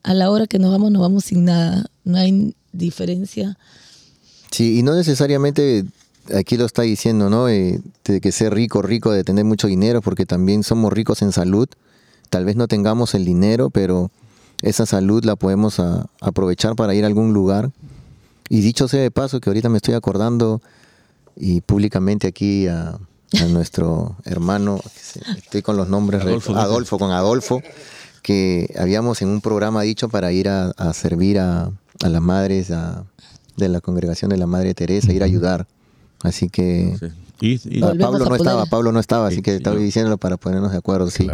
a 0.03 0.13
la 0.13 0.29
hora 0.29 0.47
que 0.47 0.59
nos 0.59 0.71
vamos, 0.71 0.91
nos 0.91 1.01
vamos 1.01 1.25
sin 1.25 1.45
nada. 1.45 1.85
No 2.03 2.17
hay 2.17 2.55
diferencia. 2.71 3.57
Sí, 4.51 4.79
y 4.79 4.83
no 4.83 4.95
necesariamente 4.95 5.85
aquí 6.33 6.57
lo 6.57 6.65
está 6.65 6.83
diciendo, 6.83 7.29
¿no? 7.29 7.49
Eh, 7.49 7.81
de 8.05 8.21
que 8.21 8.31
ser 8.31 8.53
rico, 8.53 8.81
rico, 8.81 9.11
de 9.11 9.23
tener 9.23 9.45
mucho 9.45 9.67
dinero, 9.67 10.01
porque 10.01 10.25
también 10.25 10.63
somos 10.63 10.93
ricos 10.93 11.21
en 11.21 11.31
salud. 11.31 11.67
Tal 12.29 12.45
vez 12.45 12.55
no 12.55 12.67
tengamos 12.67 13.13
el 13.13 13.25
dinero, 13.25 13.69
pero 13.69 14.11
esa 14.63 14.85
salud 14.85 15.23
la 15.25 15.35
podemos 15.35 15.79
aprovechar 16.21 16.75
para 16.75 16.95
ir 16.95 17.03
a 17.03 17.07
algún 17.07 17.33
lugar. 17.33 17.71
Y 18.49 18.61
dicho 18.61 18.87
sea 18.87 19.01
de 19.01 19.11
paso, 19.11 19.39
que 19.39 19.49
ahorita 19.49 19.69
me 19.69 19.77
estoy 19.77 19.93
acordando 19.93 20.61
y 21.35 21.61
públicamente 21.61 22.27
aquí 22.27 22.67
a, 22.67 22.97
nuestro 23.49 24.15
hermano, 24.25 24.79
estoy 25.37 25.61
con 25.61 25.75
los 25.75 25.89
nombres, 25.89 26.21
Adolfo 26.21 26.97
con 26.97 27.11
Adolfo 27.11 27.61
que 28.21 28.73
habíamos 28.79 29.21
en 29.21 29.27
un 29.27 29.41
programa 29.41 29.81
dicho 29.81 30.07
para 30.07 30.31
ir 30.31 30.47
a, 30.47 30.71
servir 30.93 31.39
a, 31.39 31.71
las 31.99 32.21
madres 32.21 32.71
de 33.57 33.69
la 33.69 33.81
congregación 33.81 34.29
de 34.29 34.37
la 34.37 34.47
Madre 34.47 34.73
Teresa, 34.73 35.11
ir 35.11 35.23
a 35.23 35.25
ayudar. 35.25 35.67
Así 36.21 36.49
que 36.49 36.95
Pablo 37.99 38.25
no 38.25 38.35
estaba, 38.35 38.65
Pablo 38.65 38.91
no 38.91 38.99
estaba, 38.99 39.27
así 39.27 39.41
que 39.41 39.55
estaba 39.55 39.75
diciéndolo 39.77 40.17
para 40.17 40.37
ponernos 40.37 40.71
de 40.71 40.77
acuerdo, 40.77 41.09
sí. 41.09 41.27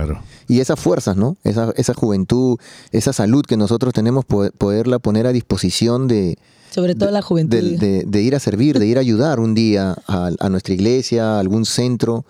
Y 0.48 0.60
esas 0.60 0.80
fuerzas, 0.80 1.18
¿no? 1.18 1.38
Esa, 1.44 1.72
esa 1.76 1.94
juventud, 1.94 2.58
esa 2.92 3.14
salud 3.14 3.46
que 3.46 3.58
nosotros 3.58 3.94
tenemos, 3.94 4.26
poderla 4.26 5.00
poner 5.00 5.28
a 5.28 5.32
disposición 5.32 6.08
de, 6.08 6.38
sobre 6.72 6.96
todo 6.96 7.12
la 7.12 7.22
juventud. 7.22 7.58
De, 7.58 8.22
ir 8.22 8.36
a 8.36 8.40
servir, 8.40 8.80
de 8.80 8.88
ir 8.88 8.98
a 8.98 9.02
ayudar 9.02 9.40
un 9.40 9.56
día 9.56 9.96
a, 10.08 10.30
a, 10.40 10.50
nuestra 10.50 10.74
iglesia, 10.74 11.38
a 11.38 11.40
algún 11.40 11.66
centro, 11.66 12.26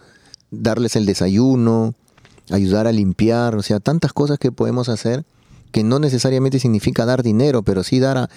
darles 0.51 0.95
el 0.95 1.05
desayuno, 1.05 1.93
ayudar 2.49 2.87
a 2.87 2.91
limpiar, 2.91 3.55
o 3.55 3.63
sea, 3.63 3.79
tantas 3.79 4.13
cosas 4.13 4.39
que 4.39 4.51
podemos 4.51 4.89
hacer 4.89 5.25
que 5.71 5.83
no 5.83 5.99
necesariamente 5.99 6.59
significa 6.59 7.05
dar 7.05 7.21
dinero, 7.21 7.61
pero 7.63 7.83
sí 7.83 7.99
dar 7.99 8.17
a 8.17 8.29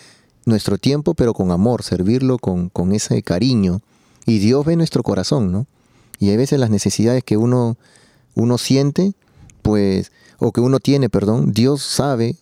nuestro 0.44 0.76
tiempo, 0.76 1.14
pero 1.14 1.34
con 1.34 1.50
amor, 1.50 1.82
servirlo 1.82 2.38
con, 2.38 2.68
con 2.68 2.92
ese 2.92 3.22
cariño. 3.22 3.80
Y 4.26 4.38
Dios 4.38 4.64
ve 4.64 4.76
nuestro 4.76 5.02
corazón, 5.02 5.52
¿no? 5.52 5.66
Y 6.18 6.30
hay 6.30 6.36
veces 6.36 6.60
las 6.60 6.70
necesidades 6.70 7.24
que 7.24 7.36
uno, 7.36 7.76
uno 8.34 8.58
siente, 8.58 9.12
pues, 9.62 10.12
o 10.38 10.52
que 10.52 10.60
uno 10.60 10.78
tiene, 10.78 11.08
perdón, 11.08 11.52
Dios 11.52 11.82
sabe 11.82 12.36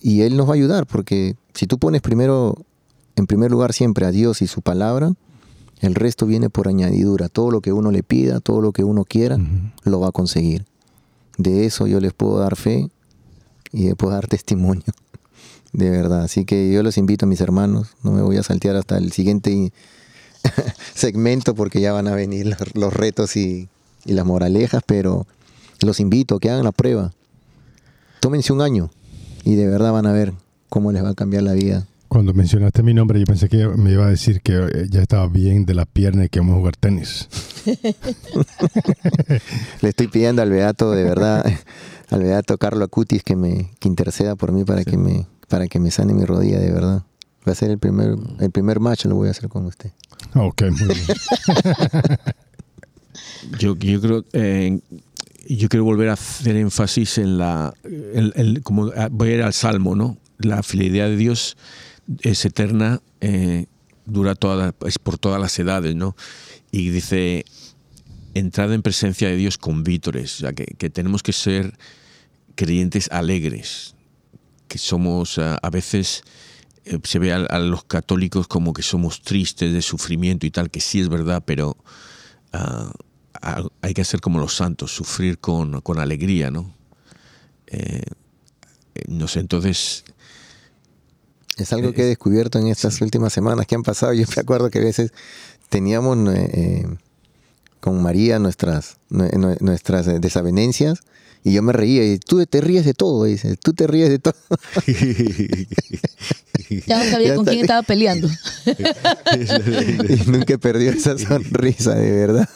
y 0.00 0.22
Él 0.22 0.36
nos 0.36 0.46
va 0.46 0.52
a 0.52 0.56
ayudar, 0.56 0.86
porque 0.86 1.36
si 1.54 1.66
tú 1.66 1.78
pones 1.78 2.02
primero, 2.02 2.64
en 3.16 3.26
primer 3.26 3.50
lugar 3.50 3.72
siempre 3.72 4.06
a 4.06 4.10
Dios 4.10 4.42
y 4.42 4.46
su 4.46 4.62
palabra, 4.62 5.14
el 5.80 5.94
resto 5.94 6.26
viene 6.26 6.48
por 6.48 6.68
añadidura. 6.68 7.28
Todo 7.28 7.50
lo 7.50 7.60
que 7.60 7.72
uno 7.72 7.90
le 7.90 8.02
pida, 8.02 8.40
todo 8.40 8.60
lo 8.60 8.72
que 8.72 8.84
uno 8.84 9.04
quiera, 9.04 9.36
lo 9.82 10.00
va 10.00 10.08
a 10.08 10.12
conseguir. 10.12 10.64
De 11.38 11.66
eso 11.66 11.86
yo 11.86 11.98
les 11.98 12.12
puedo 12.12 12.38
dar 12.38 12.56
fe 12.56 12.88
y 13.72 13.84
les 13.84 13.96
puedo 13.96 14.14
dar 14.14 14.26
testimonio. 14.28 14.84
De 15.72 15.90
verdad. 15.90 16.22
Así 16.22 16.44
que 16.44 16.72
yo 16.72 16.82
los 16.82 16.98
invito 16.98 17.26
a 17.26 17.28
mis 17.28 17.40
hermanos. 17.40 17.96
No 18.04 18.12
me 18.12 18.22
voy 18.22 18.36
a 18.36 18.42
saltear 18.44 18.76
hasta 18.76 18.96
el 18.96 19.10
siguiente 19.10 19.72
segmento 20.94 21.54
porque 21.54 21.80
ya 21.80 21.92
van 21.92 22.08
a 22.08 22.14
venir 22.14 22.56
los, 22.74 22.92
retos 22.92 23.36
y, 23.36 23.68
las 24.04 24.26
moralejas, 24.26 24.82
pero 24.84 25.26
los 25.80 26.00
invito 26.00 26.36
a 26.36 26.40
que 26.40 26.50
hagan 26.50 26.64
la 26.64 26.72
prueba. 26.72 27.12
Tómense 28.20 28.52
un 28.52 28.62
año 28.62 28.90
y 29.44 29.54
de 29.54 29.66
verdad 29.66 29.92
van 29.92 30.06
a 30.06 30.12
ver 30.12 30.32
cómo 30.68 30.92
les 30.92 31.04
va 31.04 31.10
a 31.10 31.14
cambiar 31.14 31.42
la 31.42 31.52
vida. 31.52 31.86
Cuando 32.08 32.34
mencionaste 32.34 32.82
mi 32.82 32.92
nombre, 32.92 33.18
yo 33.18 33.24
pensé 33.24 33.48
que 33.48 33.66
me 33.68 33.92
iba 33.92 34.04
a 34.04 34.10
decir 34.10 34.42
que 34.42 34.54
eh, 34.54 34.86
ya 34.90 35.00
estaba 35.00 35.26
bien 35.28 35.64
de 35.64 35.72
la 35.72 35.86
pierna 35.86 36.26
y 36.26 36.28
que 36.28 36.40
vamos 36.40 36.56
a 36.56 36.58
jugar 36.58 36.76
tenis. 36.76 37.28
Le 39.80 39.88
estoy 39.88 40.08
pidiendo 40.08 40.42
al 40.42 40.50
Beato, 40.50 40.92
de 40.92 41.04
verdad, 41.04 41.42
al 42.10 42.22
Beato 42.22 42.58
Carlo 42.58 42.84
Acutis 42.84 43.22
que 43.22 43.34
me 43.34 43.70
que 43.80 43.88
interceda 43.88 44.36
por 44.36 44.52
mí 44.52 44.64
para 44.64 44.84
que 44.84 44.98
me 44.98 45.26
para 45.48 45.68
que 45.68 45.80
me 45.80 45.90
sane 45.90 46.12
mi 46.12 46.24
rodilla, 46.24 46.58
de 46.58 46.70
verdad. 46.70 47.02
Va 47.48 47.52
a 47.52 47.54
ser 47.54 47.70
el 47.70 47.78
primer 47.78 48.16
el 48.40 48.50
primer 48.50 48.78
match, 48.78 49.06
lo 49.06 49.14
voy 49.14 49.28
a 49.28 49.30
hacer 49.30 49.48
con 49.48 49.64
usted. 49.64 49.92
Ok, 50.34 50.62
muy 50.70 50.94
bien. 50.94 51.06
yo, 53.58 53.78
creo 53.78 54.24
eh, 54.32 54.80
yo 55.48 55.68
quiero 55.68 55.84
volver 55.84 56.08
a 56.08 56.14
hacer 56.14 56.56
énfasis 56.56 57.18
en 57.18 57.38
la, 57.38 57.74
como 58.62 58.92
voy 59.10 59.28
a 59.28 59.34
ir 59.34 59.42
al 59.42 59.52
Salmo, 59.52 59.94
¿no? 59.94 60.18
La 60.38 60.62
fidelidad 60.62 61.08
de 61.08 61.16
Dios 61.16 61.56
es 62.22 62.44
eterna, 62.44 63.00
eh, 63.20 63.66
dura 64.06 64.34
toda, 64.34 64.74
es 64.86 64.98
por 64.98 65.18
todas 65.18 65.40
las 65.40 65.58
edades, 65.58 65.94
¿no? 65.94 66.16
Y 66.70 66.90
dice, 66.90 67.44
entrada 68.34 68.74
en 68.74 68.82
presencia 68.82 69.28
de 69.28 69.36
Dios 69.36 69.58
con 69.58 69.84
vítores, 69.84 70.36
o 70.36 70.38
sea, 70.40 70.52
que, 70.52 70.90
tenemos 70.90 71.22
que 71.22 71.32
ser 71.32 71.76
creyentes 72.54 73.10
alegres, 73.10 73.94
que 74.68 74.78
somos 74.78 75.38
a, 75.38 75.58
veces 75.70 76.22
se 77.04 77.18
ve 77.18 77.32
a, 77.32 77.58
los 77.58 77.84
católicos 77.84 78.48
como 78.48 78.72
que 78.72 78.82
somos 78.82 79.22
tristes 79.22 79.72
de 79.72 79.82
sufrimiento 79.82 80.46
y 80.46 80.50
tal, 80.50 80.70
que 80.70 80.80
sí 80.80 81.00
es 81.00 81.08
verdad, 81.08 81.42
pero 81.44 81.76
ah, 82.52 82.92
hay 83.80 83.94
que 83.94 84.04
ser 84.04 84.20
como 84.20 84.38
los 84.38 84.56
santos, 84.56 84.92
sufrir 84.92 85.38
con, 85.38 85.82
alegría, 85.98 86.50
¿no? 86.50 86.74
Eh, 87.66 88.02
no 89.08 89.28
sé, 89.28 89.40
entonces... 89.40 90.04
Es 91.56 91.72
algo 91.72 91.92
que 91.92 92.02
he 92.02 92.06
descubierto 92.06 92.58
en 92.58 92.68
estas 92.68 93.00
últimas 93.02 93.32
semanas 93.32 93.66
que 93.66 93.74
han 93.74 93.82
pasado. 93.82 94.14
Yo 94.14 94.24
me 94.34 94.40
acuerdo 94.40 94.70
que 94.70 94.78
a 94.78 94.82
veces 94.82 95.12
teníamos 95.68 96.16
con 97.82 98.00
María 98.00 98.38
nuestras, 98.38 98.98
nuestras 99.10 100.06
eh, 100.06 100.18
desavenencias 100.20 101.02
y 101.44 101.52
yo 101.52 101.62
me 101.62 101.72
reía 101.72 102.04
y 102.04 102.18
tú 102.18 102.44
te 102.46 102.60
ríes 102.60 102.84
de 102.84 102.94
todo, 102.94 103.24
dice, 103.24 103.56
tú 103.56 103.72
te 103.72 103.86
ríes 103.86 104.10
de 104.10 104.18
todo. 104.18 104.34
ya 106.86 107.04
no 107.04 107.10
sabía 107.10 107.34
con 107.36 107.44
quién 107.44 107.60
estaba 107.60 107.82
peleando. 107.82 108.28
y 110.08 110.30
nunca 110.30 110.58
perdió 110.58 110.92
esa 110.92 111.18
sonrisa, 111.18 111.94
de 111.94 112.12
verdad. 112.12 112.48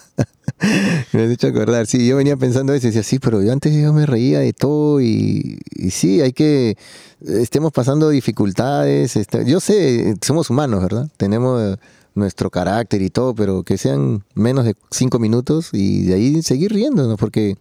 me 1.13 1.25
has 1.25 1.31
hecho 1.31 1.49
acordar, 1.49 1.87
sí, 1.87 2.07
yo 2.07 2.17
venía 2.17 2.37
pensando 2.37 2.73
a 2.73 2.75
veces, 2.75 2.95
decía, 2.95 3.03
sí, 3.03 3.19
pero 3.19 3.43
yo 3.43 3.53
antes 3.53 3.75
yo 3.75 3.93
me 3.93 4.07
reía 4.07 4.39
de 4.39 4.53
todo 4.53 5.01
y, 5.01 5.59
y 5.75 5.91
sí, 5.91 6.21
hay 6.21 6.33
que, 6.33 6.77
estemos 7.21 7.73
pasando 7.73 8.11
dificultades, 8.11 9.17
este, 9.17 9.45
yo 9.45 9.61
sé, 9.61 10.15
somos 10.25 10.51
humanos, 10.51 10.83
¿verdad? 10.83 11.09
Tenemos 11.17 11.79
nuestro 12.15 12.51
carácter 12.51 13.03
y 13.03 13.11
todo, 13.11 13.35
pero 13.35 13.63
que 13.63 13.79
sean 13.79 14.25
menos 14.35 14.65
de 14.65 14.75
cinco 14.91 15.19
minutos 15.19 15.71
y 15.73 16.05
de 16.05 16.15
ahí 16.15 16.43
seguir 16.43 16.73
riéndonos, 16.73 17.19
porque 17.19 17.57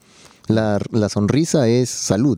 la, 0.47 1.09
sonrisa 1.09 1.67
es 1.67 1.89
salud. 1.89 2.37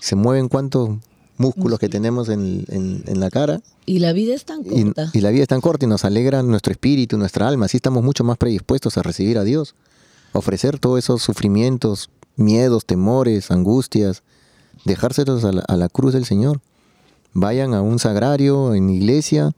Se 0.00 0.16
mueven 0.16 0.48
cuántos 0.48 0.90
músculos 1.36 1.78
que 1.78 1.88
tenemos 1.88 2.28
en, 2.28 2.64
la 3.06 3.30
cara. 3.30 3.60
Y 3.86 3.98
la 3.98 4.12
vida 4.12 4.34
es 4.34 4.44
tan 4.44 4.62
corta. 4.62 5.10
Y, 5.12 5.20
la 5.20 5.30
vida 5.30 5.42
es 5.42 5.48
tan 5.48 5.60
corta 5.60 5.86
y 5.86 5.88
nos 5.88 6.04
alegra 6.04 6.42
nuestro 6.42 6.72
espíritu, 6.72 7.18
nuestra 7.18 7.48
alma. 7.48 7.66
Así 7.66 7.76
estamos 7.76 8.02
mucho 8.02 8.24
más 8.24 8.38
predispuestos 8.38 8.98
a 8.98 9.02
recibir 9.02 9.38
a 9.38 9.44
Dios. 9.44 9.74
Ofrecer 10.32 10.78
todos 10.78 10.98
esos 10.98 11.22
sufrimientos, 11.22 12.10
miedos, 12.36 12.84
temores, 12.84 13.50
angustias, 13.50 14.22
dejárselos 14.84 15.44
a 15.44 15.52
la, 15.52 15.62
a 15.62 15.76
la 15.76 15.88
cruz 15.88 16.12
del 16.12 16.24
Señor. 16.24 16.60
Vayan 17.32 17.74
a 17.74 17.82
un 17.82 17.98
sagrario, 17.98 18.74
en 18.74 18.90
iglesia, 18.90 19.52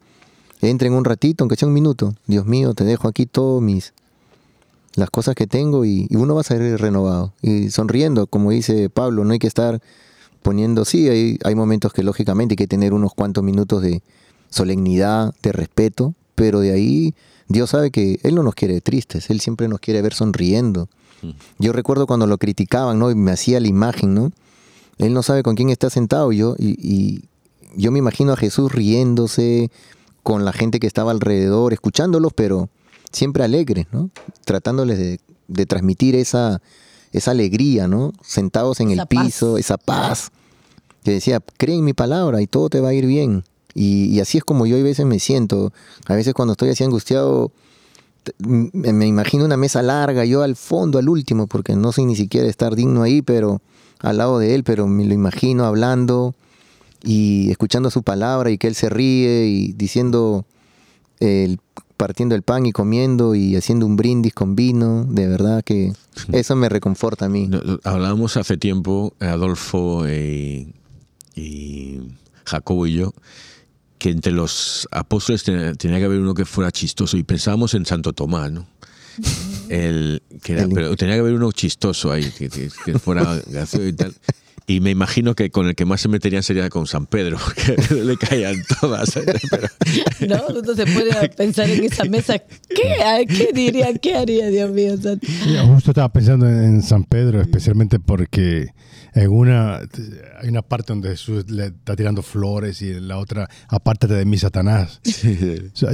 entren 0.60 0.92
un 0.92 1.04
ratito, 1.04 1.44
aunque 1.44 1.56
sea 1.56 1.68
un 1.68 1.74
minuto. 1.74 2.14
Dios 2.26 2.46
mío, 2.46 2.74
te 2.74 2.84
dejo 2.84 3.08
aquí 3.08 3.26
todos 3.26 3.62
mis 3.62 3.92
las 4.94 5.10
cosas 5.10 5.34
que 5.34 5.46
tengo 5.46 5.84
y, 5.84 6.08
uno 6.10 6.34
va 6.34 6.42
a 6.42 6.44
salir 6.44 6.78
renovado. 6.78 7.32
Y 7.42 7.70
sonriendo, 7.70 8.26
como 8.26 8.50
dice 8.50 8.90
Pablo, 8.90 9.24
no 9.24 9.32
hay 9.32 9.38
que 9.38 9.46
estar 9.46 9.80
poniendo, 10.42 10.84
sí, 10.84 11.08
hay, 11.08 11.38
hay 11.44 11.54
momentos 11.54 11.92
que 11.92 12.02
lógicamente 12.02 12.52
hay 12.52 12.56
que 12.56 12.66
tener 12.66 12.92
unos 12.92 13.14
cuantos 13.14 13.44
minutos 13.44 13.82
de 13.82 14.02
solemnidad, 14.50 15.34
de 15.42 15.52
respeto, 15.52 16.14
pero 16.34 16.60
de 16.60 16.72
ahí 16.72 17.14
Dios 17.48 17.70
sabe 17.70 17.90
que 17.90 18.18
Él 18.22 18.34
no 18.34 18.42
nos 18.42 18.54
quiere 18.54 18.80
tristes, 18.80 19.30
Él 19.30 19.40
siempre 19.40 19.68
nos 19.68 19.80
quiere 19.80 20.02
ver 20.02 20.14
sonriendo. 20.14 20.88
Mm. 21.22 21.30
Yo 21.58 21.72
recuerdo 21.72 22.06
cuando 22.06 22.26
lo 22.26 22.38
criticaban, 22.38 22.98
¿no? 22.98 23.10
Y 23.10 23.14
me 23.14 23.30
hacía 23.30 23.60
la 23.60 23.68
imagen, 23.68 24.14
¿no? 24.14 24.32
Él 24.98 25.14
no 25.14 25.22
sabe 25.22 25.42
con 25.42 25.54
quién 25.54 25.70
está 25.70 25.90
sentado 25.90 26.32
yo, 26.32 26.54
y, 26.58 26.76
y 26.80 27.24
yo 27.76 27.92
me 27.92 27.98
imagino 27.98 28.32
a 28.32 28.36
Jesús 28.36 28.72
riéndose, 28.72 29.70
con 30.22 30.44
la 30.44 30.52
gente 30.52 30.80
que 30.80 30.86
estaba 30.86 31.10
alrededor, 31.10 31.72
escuchándolos, 31.72 32.32
pero 32.32 32.68
siempre 33.12 33.44
alegres, 33.44 33.86
¿no? 33.92 34.10
Tratándoles 34.44 34.98
de, 34.98 35.66
transmitir 35.66 36.14
esa, 36.16 36.60
esa 37.12 37.30
alegría, 37.30 37.88
¿no? 37.88 38.12
Sentados 38.22 38.80
en 38.80 38.90
el 38.90 39.06
piso, 39.06 39.58
esa 39.58 39.76
paz. 39.76 40.30
Que 41.04 41.12
decía, 41.12 41.40
cree 41.56 41.76
en 41.76 41.84
mi 41.84 41.92
palabra 41.92 42.40
y 42.40 42.46
todo 42.46 42.68
te 42.68 42.80
va 42.80 42.90
a 42.90 42.94
ir 42.94 43.06
bien. 43.06 43.44
Y, 43.74 44.20
así 44.20 44.38
es 44.38 44.44
como 44.44 44.66
yo 44.66 44.76
a 44.76 44.82
veces 44.82 45.06
me 45.06 45.18
siento. 45.18 45.72
A 46.06 46.14
veces 46.14 46.34
cuando 46.34 46.52
estoy 46.52 46.70
así 46.70 46.84
angustiado, 46.84 47.52
me 48.38 49.06
imagino 49.06 49.44
una 49.44 49.56
mesa 49.56 49.82
larga, 49.82 50.24
yo 50.24 50.42
al 50.42 50.56
fondo, 50.56 50.98
al 50.98 51.08
último, 51.08 51.46
porque 51.46 51.74
no 51.74 51.92
sé 51.92 52.02
ni 52.02 52.16
siquiera 52.16 52.48
estar 52.48 52.76
digno 52.76 53.02
ahí, 53.02 53.22
pero 53.22 53.60
al 54.00 54.18
lado 54.18 54.38
de 54.38 54.54
él, 54.54 54.64
pero 54.64 54.86
me 54.86 55.04
lo 55.04 55.14
imagino 55.14 55.64
hablando, 55.64 56.34
y 57.04 57.50
escuchando 57.50 57.90
su 57.90 58.02
palabra 58.02 58.50
y 58.50 58.58
que 58.58 58.68
él 58.68 58.74
se 58.74 58.88
ríe 58.88 59.46
y 59.46 59.72
diciendo, 59.72 60.44
partiendo 61.96 62.34
el 62.34 62.42
pan 62.42 62.66
y 62.66 62.72
comiendo 62.72 63.34
y 63.34 63.56
haciendo 63.56 63.86
un 63.86 63.96
brindis 63.96 64.34
con 64.34 64.56
vino, 64.56 65.04
de 65.04 65.28
verdad 65.28 65.62
que 65.64 65.92
eso 66.32 66.56
me 66.56 66.68
reconforta 66.68 67.26
a 67.26 67.28
mí. 67.28 67.50
Hablábamos 67.84 68.36
hace 68.36 68.56
tiempo, 68.56 69.14
Adolfo 69.20 70.08
y, 70.08 70.72
Jacobo 72.44 72.86
y 72.86 72.94
yo, 72.94 73.14
que 73.98 74.10
entre 74.10 74.32
los 74.32 74.88
apóstoles 74.90 75.44
tenía, 75.44 75.98
que 75.98 76.04
haber 76.04 76.20
uno 76.20 76.34
que 76.34 76.44
fuera 76.44 76.70
chistoso 76.70 77.16
y 77.16 77.22
pensábamos 77.22 77.74
en 77.74 77.86
Santo 77.86 78.12
Tomás, 78.12 78.50
¿no? 78.50 78.66
El, 79.68 80.22
que 80.42 80.66
pero 80.74 80.96
tenía 80.96 81.14
que 81.14 81.20
haber 81.20 81.34
uno 81.34 81.52
chistoso 81.52 82.10
ahí, 82.10 82.30
que, 82.30 82.48
que 82.48 82.98
fuera 82.98 83.40
gracioso 83.46 83.86
y 83.86 83.92
tal. 83.92 84.14
Y 84.66 84.80
me 84.80 84.90
imagino 84.90 85.34
que 85.34 85.50
con 85.50 85.68
el 85.68 85.74
que 85.74 85.84
más 85.84 86.00
se 86.00 86.08
meterían 86.08 86.42
sería 86.42 86.68
con 86.68 86.86
San 86.86 87.06
Pedro, 87.06 87.38
porque 87.44 87.94
le 87.94 88.16
caían 88.16 88.56
todas. 88.80 89.18
No, 90.28 90.40
uno 90.48 90.74
se 90.74 90.86
puede 90.86 91.28
pensar 91.30 91.68
en 91.68 91.84
esa 91.84 92.04
mesa. 92.04 92.38
¿Qué, 92.38 93.26
¿Qué 93.26 93.50
diría? 93.52 93.92
¿Qué 93.94 94.14
haría, 94.14 94.48
Dios 94.48 94.70
mío? 94.70 94.94
justo 95.66 95.90
estaba 95.90 96.12
pensando 96.12 96.48
en 96.48 96.82
San 96.82 97.04
Pedro, 97.04 97.40
especialmente 97.40 97.98
porque 97.98 98.72
en 99.14 99.30
una 99.30 99.80
hay 100.40 100.48
una 100.48 100.62
parte 100.62 100.92
donde 100.92 101.10
Jesús 101.10 101.50
le 101.50 101.66
está 101.66 101.96
tirando 101.96 102.22
flores 102.22 102.80
y 102.82 102.90
en 102.90 103.08
la 103.08 103.18
otra, 103.18 103.48
apártate 103.68 104.14
de 104.14 104.24
mí, 104.24 104.38
Satanás. 104.38 105.00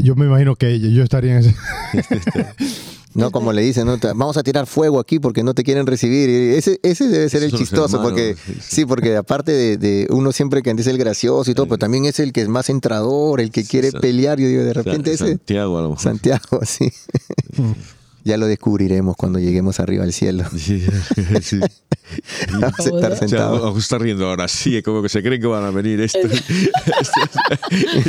yo 0.03 0.15
me 0.15 0.27
imagino 0.27 0.57
que 0.57 0.79
yo 0.79 1.03
estaría 1.03 1.33
en 1.33 1.39
ese... 1.39 1.55
No, 3.19 3.31
como 3.31 3.53
le 3.53 3.63
dicen, 3.63 3.87
¿no? 3.87 3.99
vamos 4.01 4.37
a 4.37 4.43
tirar 4.43 4.67
fuego 4.67 5.01
aquí 5.01 5.19
porque 5.19 5.43
no 5.43 5.55
te 5.55 5.65
quieren 5.65 5.87
recibir. 5.87 6.31
Ese, 6.31 6.79
ese 6.83 7.09
debe 7.09 7.29
ser 7.29 7.43
el 7.43 7.53
chistoso, 7.53 8.01
porque 8.01 8.37
sí. 8.61 8.87
porque 8.87 9.17
aparte 9.17 9.77
de, 9.77 10.07
uno 10.11 10.33
siempre 10.33 10.63
que 10.63 10.73
dice 10.75 10.91
el 10.91 10.99
gracioso 10.99 11.51
y 11.51 11.55
todo, 11.55 11.67
pero 11.67 11.79
también 11.79 12.05
es 12.05 12.21
el 12.21 12.33
que 12.33 12.43
es 12.43 12.49
más 12.49 12.71
entrador, 12.71 13.41
el 13.41 13.51
que 13.51 13.65
quiere 13.65 13.93
pelear. 13.93 14.39
Yo 14.39 14.49
digo, 14.49 14.63
de 14.63 14.73
repente 14.73 15.13
ese. 15.13 15.29
Santiago, 15.29 15.79
a 15.79 15.83
lo 15.83 15.89
mejor. 15.91 16.03
Santiago, 16.03 16.61
sí. 16.65 16.93
Ya 18.25 18.37
lo 18.37 18.47
descubriremos 18.47 19.17
cuando 19.17 19.39
lleguemos 19.39 19.81
arriba 19.81 20.05
al 20.05 20.13
cielo. 20.13 20.45
Estar 22.79 23.17
sentados. 23.17 23.79
está 23.79 23.99
riendo 23.99 24.27
ahora, 24.27 24.49
sí, 24.49 24.83
como 24.83 25.03
que 25.03 25.09
se 25.09 25.23
creen 25.23 25.41
que 25.41 25.47
van 25.47 25.65
a 25.65 25.71
venir 25.71 26.01
esto. 26.03 26.21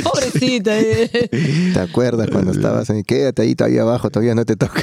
Pobrecita. 0.02 0.78
Eh. 0.78 1.28
¿Te 1.74 1.80
acuerdas 1.80 2.28
cuando 2.30 2.52
estabas 2.52 2.90
ahí? 2.90 3.02
Quédate 3.04 3.42
ahí 3.42 3.54
todavía 3.54 3.82
abajo, 3.82 4.10
todavía 4.10 4.34
no 4.34 4.44
te 4.44 4.56
toca. 4.56 4.82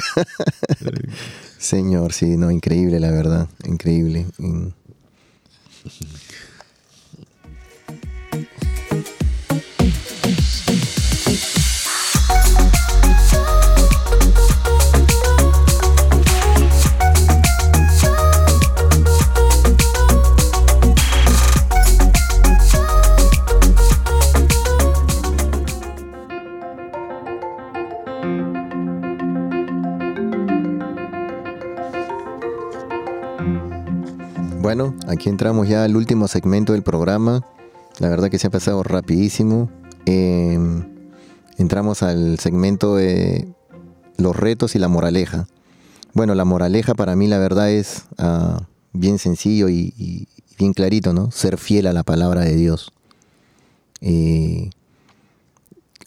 Señor, 1.58 2.12
sí, 2.12 2.36
no, 2.36 2.50
increíble 2.50 3.00
la 3.00 3.10
verdad, 3.10 3.48
increíble. 3.64 4.26
Bueno, 34.68 34.94
aquí 35.06 35.30
entramos 35.30 35.66
ya 35.66 35.84
al 35.84 35.96
último 35.96 36.28
segmento 36.28 36.74
del 36.74 36.82
programa. 36.82 37.42
La 38.00 38.10
verdad 38.10 38.28
que 38.28 38.38
se 38.38 38.48
ha 38.48 38.50
pasado 38.50 38.82
rapidísimo. 38.82 39.70
Em, 40.04 40.84
entramos 41.56 42.02
al 42.02 42.38
segmento 42.38 42.94
de 42.94 43.48
los 44.18 44.36
retos 44.36 44.76
y 44.76 44.78
la 44.78 44.88
moraleja. 44.88 45.48
Bueno, 46.12 46.34
la 46.34 46.44
moraleja 46.44 46.94
para 46.94 47.16
mí 47.16 47.28
la 47.28 47.38
verdad 47.38 47.70
es 47.70 48.02
ah, 48.18 48.60
bien 48.92 49.18
sencillo 49.18 49.70
y, 49.70 50.28
bien 50.58 50.74
clarito, 50.74 51.14
¿no? 51.14 51.30
Ser 51.30 51.56
fiel 51.56 51.86
a 51.86 51.94
la 51.94 52.02
palabra 52.02 52.42
de 52.42 52.54
Dios. 52.54 52.92
Eh, 54.02 54.68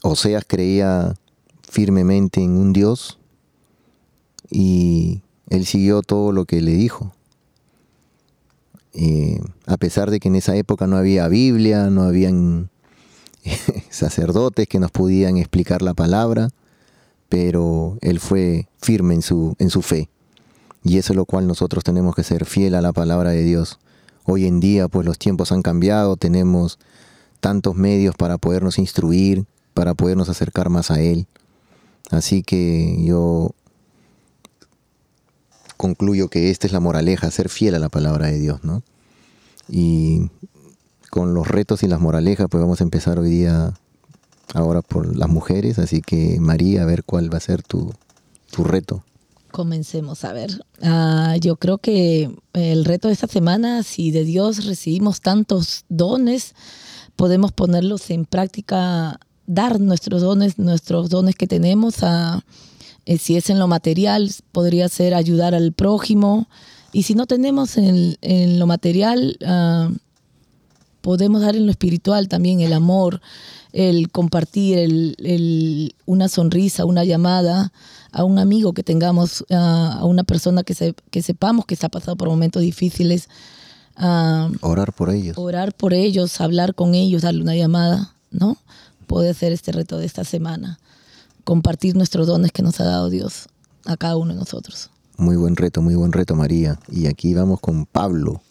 Oseas 0.03 0.43
creía 0.47 1.15
firmemente 1.67 2.43
en 2.43 2.51
un 2.51 2.73
Dios 2.73 3.17
y 4.51 5.23
él 5.49 5.65
siguió 5.65 6.03
todo 6.03 6.31
lo 6.31 6.45
que 6.45 6.61
le 6.61 6.73
dijo 6.73 7.11
Eh, 8.93 9.39
a 9.65 9.77
pesar 9.77 10.11
de 10.11 10.19
que 10.19 10.27
en 10.27 10.35
esa 10.35 10.55
época 10.55 10.87
no 10.87 10.97
había 10.97 11.27
Biblia, 11.27 11.89
no 11.89 12.03
habían 12.03 12.69
sacerdotes 13.89 14.67
que 14.67 14.79
nos 14.79 14.91
podían 14.91 15.37
explicar 15.37 15.81
la 15.81 15.93
palabra, 15.93 16.49
pero 17.29 17.97
él 18.01 18.19
fue 18.19 18.67
firme 18.81 19.13
en 19.13 19.21
su, 19.21 19.55
en 19.59 19.69
su 19.69 19.81
fe. 19.81 20.09
Y 20.83 20.97
eso 20.97 21.13
es 21.13 21.17
lo 21.17 21.25
cual 21.25 21.47
nosotros 21.47 21.83
tenemos 21.83 22.15
que 22.15 22.23
ser 22.23 22.45
fiel 22.45 22.75
a 22.75 22.81
la 22.81 22.91
palabra 22.91 23.31
de 23.31 23.43
Dios. 23.43 23.79
Hoy 24.25 24.45
en 24.45 24.59
día, 24.59 24.87
pues 24.87 25.05
los 25.05 25.17
tiempos 25.17 25.51
han 25.51 25.61
cambiado, 25.61 26.17
tenemos 26.17 26.79
tantos 27.39 27.75
medios 27.75 28.15
para 28.15 28.37
podernos 28.37 28.79
instruir, 28.79 29.45
para 29.73 29.93
podernos 29.93 30.29
acercar 30.29 30.69
más 30.69 30.91
a 30.91 31.01
Él. 31.01 31.27
Así 32.09 32.43
que 32.43 32.97
yo 33.03 33.51
concluyo 35.81 36.29
que 36.29 36.51
esta 36.51 36.67
es 36.67 36.73
la 36.73 36.79
moraleja, 36.79 37.31
ser 37.31 37.49
fiel 37.49 37.73
a 37.73 37.79
la 37.79 37.89
palabra 37.89 38.27
de 38.27 38.39
Dios, 38.39 38.63
¿no? 38.63 38.83
Y 39.67 40.29
con 41.09 41.33
los 41.33 41.47
retos 41.47 41.81
y 41.81 41.87
las 41.87 41.99
moralejas, 41.99 42.45
pues 42.51 42.61
vamos 42.61 42.81
a 42.81 42.83
empezar 42.83 43.17
hoy 43.17 43.31
día 43.31 43.73
ahora 44.53 44.83
por 44.83 45.17
las 45.17 45.27
mujeres, 45.27 45.79
así 45.79 46.01
que 46.01 46.39
María, 46.39 46.83
a 46.83 46.85
ver 46.85 47.03
cuál 47.03 47.33
va 47.33 47.37
a 47.37 47.41
ser 47.41 47.63
tu, 47.63 47.91
tu 48.51 48.63
reto. 48.63 49.03
Comencemos 49.49 50.23
a 50.23 50.33
ver. 50.33 50.63
Ah, 50.83 51.35
yo 51.41 51.55
creo 51.55 51.79
que 51.79 52.29
el 52.53 52.85
reto 52.85 53.07
de 53.07 53.15
esta 53.15 53.25
semana, 53.25 53.81
si 53.81 54.11
de 54.11 54.23
Dios 54.23 54.65
recibimos 54.65 55.19
tantos 55.21 55.85
dones, 55.89 56.53
podemos 57.15 57.53
ponerlos 57.53 58.11
en 58.11 58.25
práctica, 58.25 59.19
dar 59.47 59.79
nuestros 59.79 60.21
dones, 60.21 60.59
nuestros 60.59 61.09
dones 61.09 61.33
que 61.33 61.47
tenemos, 61.47 62.03
a, 62.03 62.43
eh, 63.05 63.17
si 63.17 63.37
es 63.37 63.49
en 63.49 63.59
lo 63.59 63.67
material, 63.67 64.31
podría 64.51 64.87
ser 64.89 65.13
ayudar 65.13 65.55
al 65.55 65.73
prójimo, 65.73 66.47
y 66.93 67.03
si 67.03 67.15
no 67.15 67.25
tenemos 67.25 67.77
en, 67.77 68.59
lo 68.59 68.67
material, 68.67 69.37
ah, 69.45 69.89
podemos 71.01 71.41
dar 71.41 71.55
en 71.55 71.65
lo 71.65 71.71
espiritual 71.71 72.27
también 72.27 72.61
el 72.61 72.73
amor, 72.73 73.21
el 73.71 74.11
compartir, 74.11 74.77
el, 74.77 75.95
una 76.05 76.27
sonrisa, 76.27 76.85
una 76.85 77.05
llamada 77.05 77.71
a 78.11 78.25
un 78.25 78.39
amigo 78.39 78.73
que 78.73 78.83
tengamos, 78.83 79.45
a 79.49 80.03
una 80.03 80.23
persona 80.23 80.63
que, 80.63 80.73
se, 80.73 80.93
que 81.09 81.21
sepamos 81.21 81.65
que 81.65 81.73
está 81.73 81.87
pasando 81.87 82.17
por 82.17 82.27
momentos 82.27 82.61
difíciles. 82.61 83.29
orar 84.61 84.93
por 84.93 85.09
ellos. 85.09 85.37
Orar 85.37 85.73
por 85.73 85.93
ellos, 85.93 86.41
hablar 86.41 86.75
con 86.75 86.93
ellos, 86.93 87.21
darle 87.21 87.41
una 87.41 87.55
llamada, 87.55 88.15
¿no? 88.31 88.57
Puede 89.07 89.33
ser 89.33 89.53
este 89.53 89.71
reto 89.71 89.97
de 89.97 90.05
esta 90.05 90.25
semana. 90.25 90.77
Compartir 91.43 91.95
nuestros 91.95 92.27
dones 92.27 92.51
que 92.51 92.61
nos 92.61 92.79
ha 92.79 92.85
dado 92.85 93.09
Dios 93.09 93.47
a 93.85 93.97
cada 93.97 94.17
uno 94.17 94.33
de 94.33 94.39
nosotros. 94.39 94.89
Muy 95.17 95.35
buen 95.35 95.55
reto, 95.55 95.81
muy 95.81 95.95
buen 95.95 96.11
reto, 96.11 96.35
María. 96.35 96.79
Y 96.91 97.07
aquí 97.07 97.33
vamos 97.33 97.59
con 97.59 97.85
Pablo. 97.85 98.41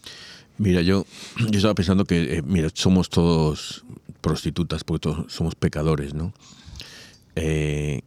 Mira, 0.59 0.83
yo, 0.83 1.07
yo 1.39 1.57
estaba 1.57 1.75
pensando 1.75 2.05
que, 2.05 2.39
eh, 2.39 2.43
mira, 2.43 2.69
somos 2.75 3.09
todos 3.09 3.85
prostitutas 4.21 4.85
porque 4.85 5.01
todos 5.01 5.33
somos 5.33 5.55
pecadores, 5.55 6.15
¿no? 6.15 6.33
Eh, 7.35 8.03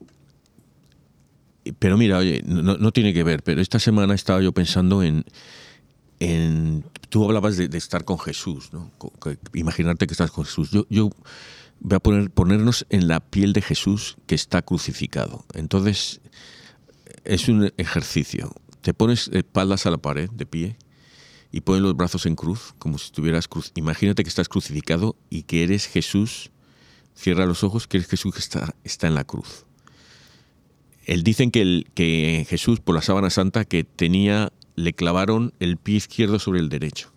pero 1.79 1.97
mira, 1.97 2.17
oye, 2.17 2.43
no, 2.45 2.91
tiene 2.91 3.13
que 3.13 3.23
ver, 3.23 3.41
pero 3.41 3.61
esta 3.61 3.79
semana 3.79 4.13
estaba 4.13 4.41
yo 4.41 4.51
pensando 4.51 5.01
en, 5.01 5.23
en 6.19 6.83
tú 7.09 7.25
hablabas 7.25 7.57
de, 7.57 7.77
estar 7.77 8.03
con 8.03 8.19
Jesús, 8.19 8.71
¿no? 8.73 8.91
Imaginarte 9.53 10.05
que 10.05 10.13
estás 10.13 10.31
con 10.31 10.45
Jesús. 10.45 10.71
Yo, 10.71 10.85
yo 10.89 11.09
voy 11.83 11.97
a 11.97 11.99
poner, 11.99 12.31
ponernos 12.31 12.85
en 12.89 13.07
la 13.07 13.19
piel 13.19 13.53
de 13.53 13.61
Jesús 13.61 14.17
que 14.25 14.35
está 14.35 14.61
crucificado. 14.61 15.45
Entonces, 15.53 16.21
es 17.23 17.47
un 17.47 17.71
ejercicio. 17.77 18.53
Te 18.81 18.93
pones 18.93 19.29
espaldas 19.29 19.85
a 19.85 19.91
la 19.91 19.97
pared, 19.97 20.29
de 20.31 20.45
pie, 20.45 20.77
y 21.51 21.61
pones 21.61 21.83
los 21.83 21.95
brazos 21.95 22.25
en 22.25 22.35
cruz, 22.35 22.73
como 22.79 22.97
si 22.97 23.05
estuvieras 23.05 23.47
cruz. 23.47 23.71
Imagínate 23.75 24.23
que 24.23 24.29
estás 24.29 24.49
crucificado 24.49 25.15
y 25.29 25.43
que 25.43 25.63
eres 25.63 25.85
Jesús. 25.85 26.49
Cierra 27.15 27.45
los 27.45 27.63
ojos, 27.63 27.87
que 27.87 27.97
eres 27.97 28.09
Jesús 28.09 28.33
que 28.33 28.39
está, 28.39 28.73
está 28.83 29.07
en 29.07 29.13
la 29.13 29.23
cruz 29.23 29.65
él 31.05 31.23
dicen 31.23 31.51
que, 31.51 31.61
el, 31.61 31.87
que 31.93 32.45
Jesús, 32.49 32.79
por 32.79 32.95
la 32.95 33.01
sábana 33.01 33.29
santa, 33.29 33.65
que 33.65 33.83
tenía, 33.83 34.51
le 34.75 34.93
clavaron 34.93 35.53
el 35.59 35.77
pie 35.77 35.95
izquierdo 35.95 36.39
sobre 36.39 36.59
el 36.59 36.69
derecho. 36.69 37.11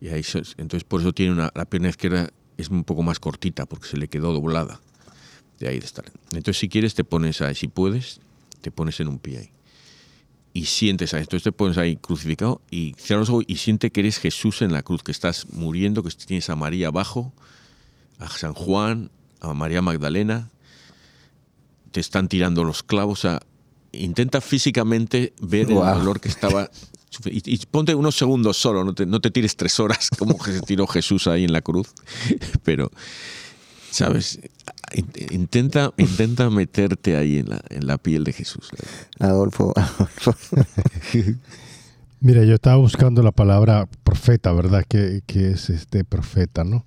Y 0.00 0.08
ahí, 0.08 0.22
entonces 0.56 0.84
por 0.84 1.00
eso 1.00 1.12
tiene 1.12 1.32
una, 1.32 1.50
la 1.54 1.64
pierna 1.66 1.88
izquierda 1.88 2.30
es 2.60 2.68
un 2.68 2.84
poco 2.84 3.02
más 3.02 3.18
cortita, 3.18 3.66
porque 3.66 3.88
se 3.88 3.96
le 3.96 4.08
quedó 4.08 4.32
doblada. 4.32 4.80
De 5.58 5.68
ahí 5.68 5.78
de 5.78 5.84
estar. 5.84 6.04
Entonces 6.32 6.58
si 6.58 6.68
quieres 6.68 6.94
te 6.94 7.04
pones 7.04 7.42
ahí, 7.42 7.54
si 7.54 7.68
puedes, 7.68 8.20
te 8.62 8.70
pones 8.70 8.98
en 9.00 9.08
un 9.08 9.18
pie 9.18 9.38
ahí. 9.38 9.50
Y 10.52 10.64
sientes 10.64 11.12
ahí. 11.12 11.20
Entonces 11.20 11.44
te 11.44 11.52
pones 11.52 11.76
ahí 11.76 11.96
crucificado 11.96 12.60
y 12.70 12.94
cierras 12.98 13.28
los 13.28 13.30
ojos 13.30 13.44
y 13.46 13.56
siente 13.56 13.90
que 13.90 14.00
eres 14.00 14.18
Jesús 14.18 14.62
en 14.62 14.72
la 14.72 14.82
cruz, 14.82 15.02
que 15.02 15.12
estás 15.12 15.46
muriendo, 15.52 16.02
que 16.02 16.10
tienes 16.10 16.48
a 16.48 16.56
María 16.56 16.88
abajo, 16.88 17.32
a 18.18 18.28
San 18.28 18.54
Juan, 18.54 19.10
a 19.40 19.52
María 19.52 19.82
Magdalena, 19.82 20.50
te 21.92 22.00
están 22.00 22.28
tirando 22.28 22.64
los 22.64 22.82
clavos. 22.82 23.24
a 23.26 23.40
intenta 23.92 24.40
físicamente 24.40 25.32
ver 25.40 25.68
el 25.68 25.74
dolor 25.74 26.20
que 26.20 26.28
estaba. 26.28 26.70
Y, 27.24 27.66
ponte 27.66 27.94
unos 27.94 28.16
segundos 28.16 28.56
solo, 28.56 28.84
no 28.84 28.94
te, 28.94 29.04
no 29.04 29.20
te 29.20 29.30
tires 29.30 29.56
tres 29.56 29.78
horas 29.80 30.08
como 30.18 30.42
se 30.44 30.60
tiró 30.60 30.86
Jesús 30.86 31.26
ahí 31.26 31.44
en 31.44 31.52
la 31.52 31.60
cruz. 31.60 31.88
Pero, 32.64 32.90
¿sabes? 33.90 34.40
Intenta, 35.30 35.92
intenta 35.96 36.50
meterte 36.50 37.16
ahí 37.16 37.38
en 37.38 37.50
la, 37.50 37.60
en 37.68 37.86
la 37.86 37.98
piel 37.98 38.24
de 38.24 38.32
Jesús. 38.32 38.70
Adolfo, 39.18 39.72
Adolfo. 39.76 40.34
Mira, 42.20 42.44
yo 42.44 42.54
estaba 42.54 42.76
buscando 42.76 43.22
la 43.22 43.32
palabra 43.32 43.88
profeta, 44.04 44.52
¿verdad? 44.52 44.84
Que, 44.86 45.22
que 45.26 45.52
es 45.52 45.70
este 45.70 46.04
profeta, 46.04 46.64
¿no? 46.64 46.84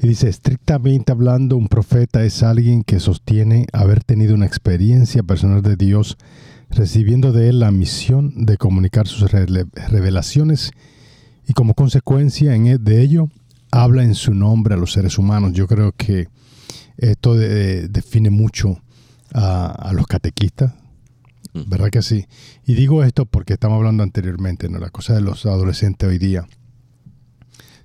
Y 0.00 0.08
dice, 0.08 0.28
estrictamente 0.28 1.10
hablando, 1.10 1.56
un 1.56 1.68
profeta 1.68 2.22
es 2.24 2.42
alguien 2.42 2.84
que 2.84 3.00
sostiene 3.00 3.66
haber 3.72 4.04
tenido 4.04 4.34
una 4.34 4.46
experiencia 4.46 5.22
personal 5.24 5.62
de 5.62 5.76
Dios, 5.76 6.18
recibiendo 6.70 7.32
de 7.32 7.48
él 7.48 7.60
la 7.60 7.70
misión 7.70 8.44
de 8.44 8.56
comunicar 8.56 9.06
sus 9.06 9.30
revelaciones 9.30 10.72
y 11.46 11.52
como 11.54 11.74
consecuencia 11.74 12.54
e, 12.54 12.78
de 12.78 13.02
ello 13.02 13.28
habla 13.70 14.02
en 14.02 14.14
su 14.14 14.34
nombre 14.34 14.74
a 14.74 14.76
los 14.78 14.92
seres 14.92 15.18
humanos. 15.18 15.52
Yo 15.52 15.66
creo 15.66 15.92
que 15.92 16.28
esto 16.96 17.34
define 17.34 18.30
mucho 18.30 18.80
a, 19.32 19.92
los 19.94 20.06
catequistas, 20.06 20.74
mm. 21.52 21.68
¿verdad 21.68 21.90
que 21.90 22.02
sí? 22.02 22.26
Y 22.66 22.74
digo 22.74 23.04
esto 23.04 23.26
porque 23.26 23.54
estamos 23.54 23.76
hablando 23.76 24.02
anteriormente, 24.02 24.68
¿no? 24.68 24.78
La 24.78 24.90
cosa 24.90 25.14
de 25.14 25.20
los 25.20 25.46
adolescentes 25.46 26.08
hoy 26.08 26.18
día 26.18 26.46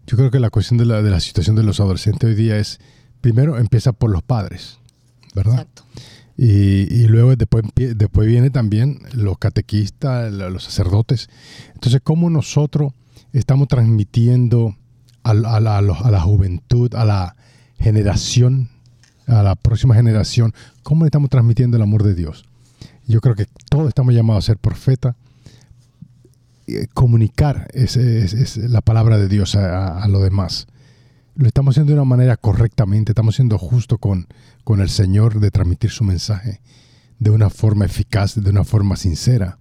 yo 0.06 0.18
creo 0.18 0.32
que 0.32 0.40
la 0.40 0.50
cuestión 0.50 0.78
de 0.78 0.86
la, 0.86 1.02
de 1.02 1.10
la 1.10 1.20
situación 1.20 1.56
de 1.56 1.64
los 1.64 1.80
adolescentes 1.80 2.28
hoy 2.28 2.36
día 2.36 2.58
es, 2.58 2.80
primero 3.22 3.58
empieza 3.58 3.94
por 3.94 4.12
los 4.12 4.22
padres, 4.22 4.80
¿verdad? 5.34 5.54
Exacto. 5.54 5.84
Y, 6.36 6.92
y, 6.94 7.08
luego 7.08 7.36
después, 7.36 7.64
después 7.76 8.28
viene 8.28 8.50
también 8.50 9.00
los 9.14 9.38
catequistas, 9.38 10.32
los 10.34 10.64
sacerdotes. 10.64 11.30
Entonces, 11.76 12.02
¿cómo 12.04 12.30
nosotros 12.30 12.94
estamos 13.34 13.68
transmitiendo 13.68 14.76
a, 15.24 15.34
la, 15.34 16.22
juventud, 16.22 16.94
a 16.96 17.06
la 17.06 17.36
generación, 17.80 18.70
a 19.28 19.44
la 19.44 19.56
próxima 19.56 19.96
generación, 19.96 20.54
cómo 20.84 21.06
le 21.06 21.08
estamos 21.08 21.30
transmitiendo 21.30 21.78
el 21.78 21.84
amor 21.84 22.04
de 22.04 22.16
Dios? 22.16 22.46
Yo 23.08 23.22
creo 23.22 23.36
que 23.36 23.48
todos 23.70 23.88
estamos 23.88 24.14
llamados 24.14 24.46
a 24.46 24.48
ser 24.48 24.58
profetas, 24.58 25.16
eh, 26.68 26.88
comunicar 26.94 27.68
es, 27.74 28.58
la 28.58 28.82
palabra 28.82 29.18
de 29.18 29.28
Dios 29.28 29.56
a, 29.56 30.02
a, 30.02 30.08
lo 30.08 30.20
demás. 30.20 30.68
Lo 31.36 31.48
estamos 31.48 31.74
haciendo 31.74 31.94
de 31.94 32.00
una 32.00 32.06
manera 32.06 32.38
correctamente, 32.38 33.12
estamos 33.12 33.36
siendo 33.36 33.58
justo 33.58 33.98
con, 33.98 34.28
con 34.64 34.82
el 34.82 34.90
Señor 34.90 35.40
de 35.40 35.50
transmitir 35.50 35.90
su 35.90 36.04
mensaje 36.04 36.62
de 37.18 37.32
una 37.32 37.50
forma 37.50 37.86
eficaz, 37.86 38.36
de 38.36 38.50
una 38.50 38.64
forma 38.64 38.96
sincera. 38.96 39.58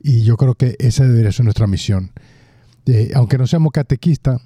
Y 0.00 0.22
yo 0.22 0.36
creo 0.36 0.54
que 0.54 0.76
esa 0.78 1.04
debería 1.04 1.32
ser 1.32 1.44
nuestra 1.44 1.66
misión. 1.66 2.12
Eh, 2.86 3.10
aunque 3.14 3.36
no 3.36 3.46
seamos 3.46 3.72
catequistas, 3.72 4.40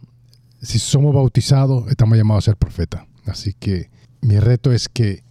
si 0.61 0.79
somos 0.79 1.15
bautizados, 1.15 1.89
estamos 1.89 2.19
llamados 2.19 2.45
a 2.45 2.51
ser 2.51 2.57
profetas. 2.57 3.03
Así 3.27 3.55
que 3.55 3.91
mi 4.21 4.41
reto 4.41 4.73
es 4.73 4.89
que 4.89 5.23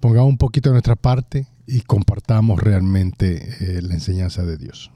pongamos 0.00 0.30
un 0.30 0.38
poquito 0.38 0.70
de 0.70 0.74
nuestra 0.74 0.96
parte 0.96 1.46
y 1.66 1.80
compartamos 1.80 2.62
realmente 2.62 3.56
eh, 3.60 3.82
la 3.82 3.94
enseñanza 3.94 4.44
de 4.44 4.56
Dios. 4.56 4.90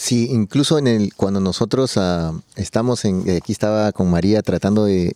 Sí, 0.00 0.28
incluso 0.30 0.78
en 0.78 0.86
el, 0.86 1.14
cuando 1.14 1.40
nosotros 1.40 1.98
ah, 1.98 2.32
estamos 2.56 3.04
en, 3.04 3.28
eh, 3.28 3.36
aquí 3.36 3.52
estaba 3.52 3.92
con 3.92 4.10
María 4.10 4.40
tratando 4.40 4.86
de, 4.86 5.12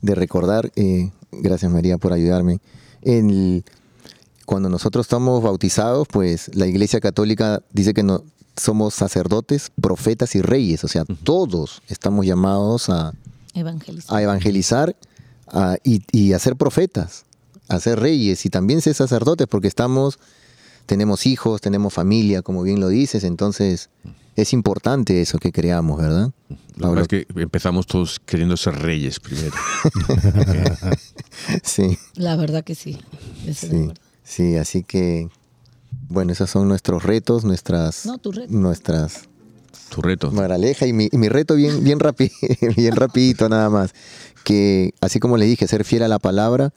recordar, 0.00 0.70
eh, 0.76 1.10
gracias 1.32 1.72
María 1.72 1.98
por 1.98 2.12
ayudarme, 2.12 2.60
en 3.02 3.64
cuando 4.46 4.68
nosotros 4.68 5.06
estamos 5.06 5.42
bautizados, 5.42 6.06
pues 6.06 6.54
la 6.54 6.68
Iglesia 6.68 7.00
Católica 7.00 7.62
dice 7.72 7.92
que 7.92 8.04
no, 8.04 8.22
somos 8.56 8.94
sacerdotes, 8.94 9.72
profetas 9.80 10.36
y 10.36 10.40
reyes, 10.40 10.84
o 10.84 10.88
sea, 10.88 11.04
todos 11.24 11.82
estamos 11.88 12.24
llamados 12.24 12.90
a 12.90 13.12
evangelizar, 13.54 14.16
a 14.16 14.22
evangelizar 14.22 14.96
y, 15.82 16.04
y 16.12 16.32
a 16.32 16.38
ser 16.38 16.54
profetas, 16.54 17.24
a 17.66 17.80
ser 17.80 17.98
reyes 17.98 18.46
y 18.46 18.50
también 18.50 18.82
ser 18.82 18.94
sacerdotes, 18.94 19.48
porque 19.48 19.66
estamos 19.66 20.20
tenemos 20.90 21.24
hijos, 21.24 21.60
tenemos 21.60 21.94
familia, 21.94 22.42
como 22.42 22.64
bien 22.64 22.80
lo 22.80 22.88
dices, 22.88 23.22
entonces 23.22 23.90
es 24.34 24.52
importante 24.52 25.20
eso 25.20 25.38
que 25.38 25.52
creamos, 25.52 26.00
¿verdad? 26.00 26.32
La 26.78 26.88
verdad 26.88 27.06
es 27.08 27.26
que 27.26 27.40
empezamos 27.40 27.86
todos 27.86 28.18
queriendo 28.18 28.56
ser 28.56 28.74
reyes 28.74 29.20
primero. 29.20 29.54
sí. 31.62 31.96
La 32.14 32.34
verdad 32.34 32.64
que 32.64 32.74
sí. 32.74 32.98
Sí, 33.54 33.92
sí, 34.24 34.56
así 34.56 34.82
que, 34.82 35.28
bueno, 36.08 36.32
esos 36.32 36.50
son 36.50 36.66
nuestros 36.66 37.04
retos, 37.04 37.44
nuestras... 37.44 38.04
No, 38.04 38.18
tu 38.18 38.32
reto. 38.32 38.52
Nuestras... 38.52 39.28
Tu 39.90 40.02
reto. 40.02 40.32
Moraleja 40.32 40.88
y 40.88 40.92
mi, 40.92 41.08
y 41.12 41.18
mi 41.18 41.28
reto 41.28 41.54
bien, 41.54 41.84
bien, 41.84 42.00
rapi, 42.00 42.32
bien 42.76 42.96
rapidito 42.96 43.48
nada 43.48 43.70
más. 43.70 43.94
Que 44.42 44.92
así 45.00 45.20
como 45.20 45.36
le 45.36 45.44
dije, 45.44 45.68
ser 45.68 45.84
fiel 45.84 46.02
a 46.02 46.08
la 46.08 46.18
palabra, 46.18 46.72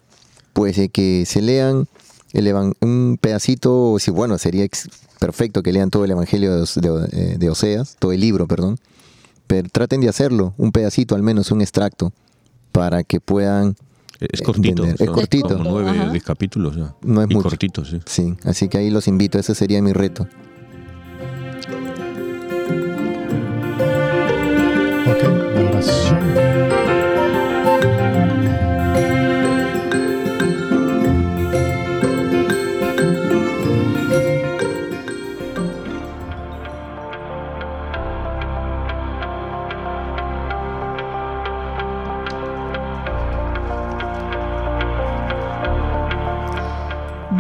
pues 0.53 0.80
que 0.91 1.26
se 1.26 1.41
lean 1.41 1.88
el 2.34 2.73
un 2.81 3.17
pedacito, 3.21 3.97
si 3.99 4.11
bueno, 4.11 4.38
sería 4.38 4.67
perfecto 5.19 5.61
que 5.61 5.71
lean 5.71 5.89
todo 5.89 6.03
el 6.03 6.11
Evangelio 6.11 6.65
de, 6.65 7.38
de, 7.38 7.49
Oseas, 7.49 7.95
todo 7.99 8.11
el 8.11 8.19
libro, 8.19 8.47
perdón, 8.47 8.79
pero 9.47 9.69
traten 9.69 10.01
de 10.01 10.09
hacerlo, 10.09 10.53
un 10.57 10.71
pedacito 10.71 11.15
al 11.15 11.21
menos, 11.21 11.51
un 11.51 11.61
extracto, 11.61 12.11
para 12.71 13.03
que 13.03 13.19
puedan... 13.19 13.75
Es 14.19 14.41
cortito, 14.41 14.86
es 14.86 15.09
cortito. 15.09 15.57
Como 15.57 15.81
nueve 15.81 16.21
capítulos. 16.21 16.77
No 17.01 17.21
es 17.21 17.29
muy 17.29 17.41
cortito, 17.43 17.84
sí. 17.84 17.99
Sí, 18.05 18.36
así 18.45 18.69
que 18.69 18.77
ahí 18.77 18.89
los 18.89 19.07
invito, 19.07 19.38
ese 19.38 19.53
sería 19.53 19.81
mi 19.81 19.91
reto. 19.91 20.27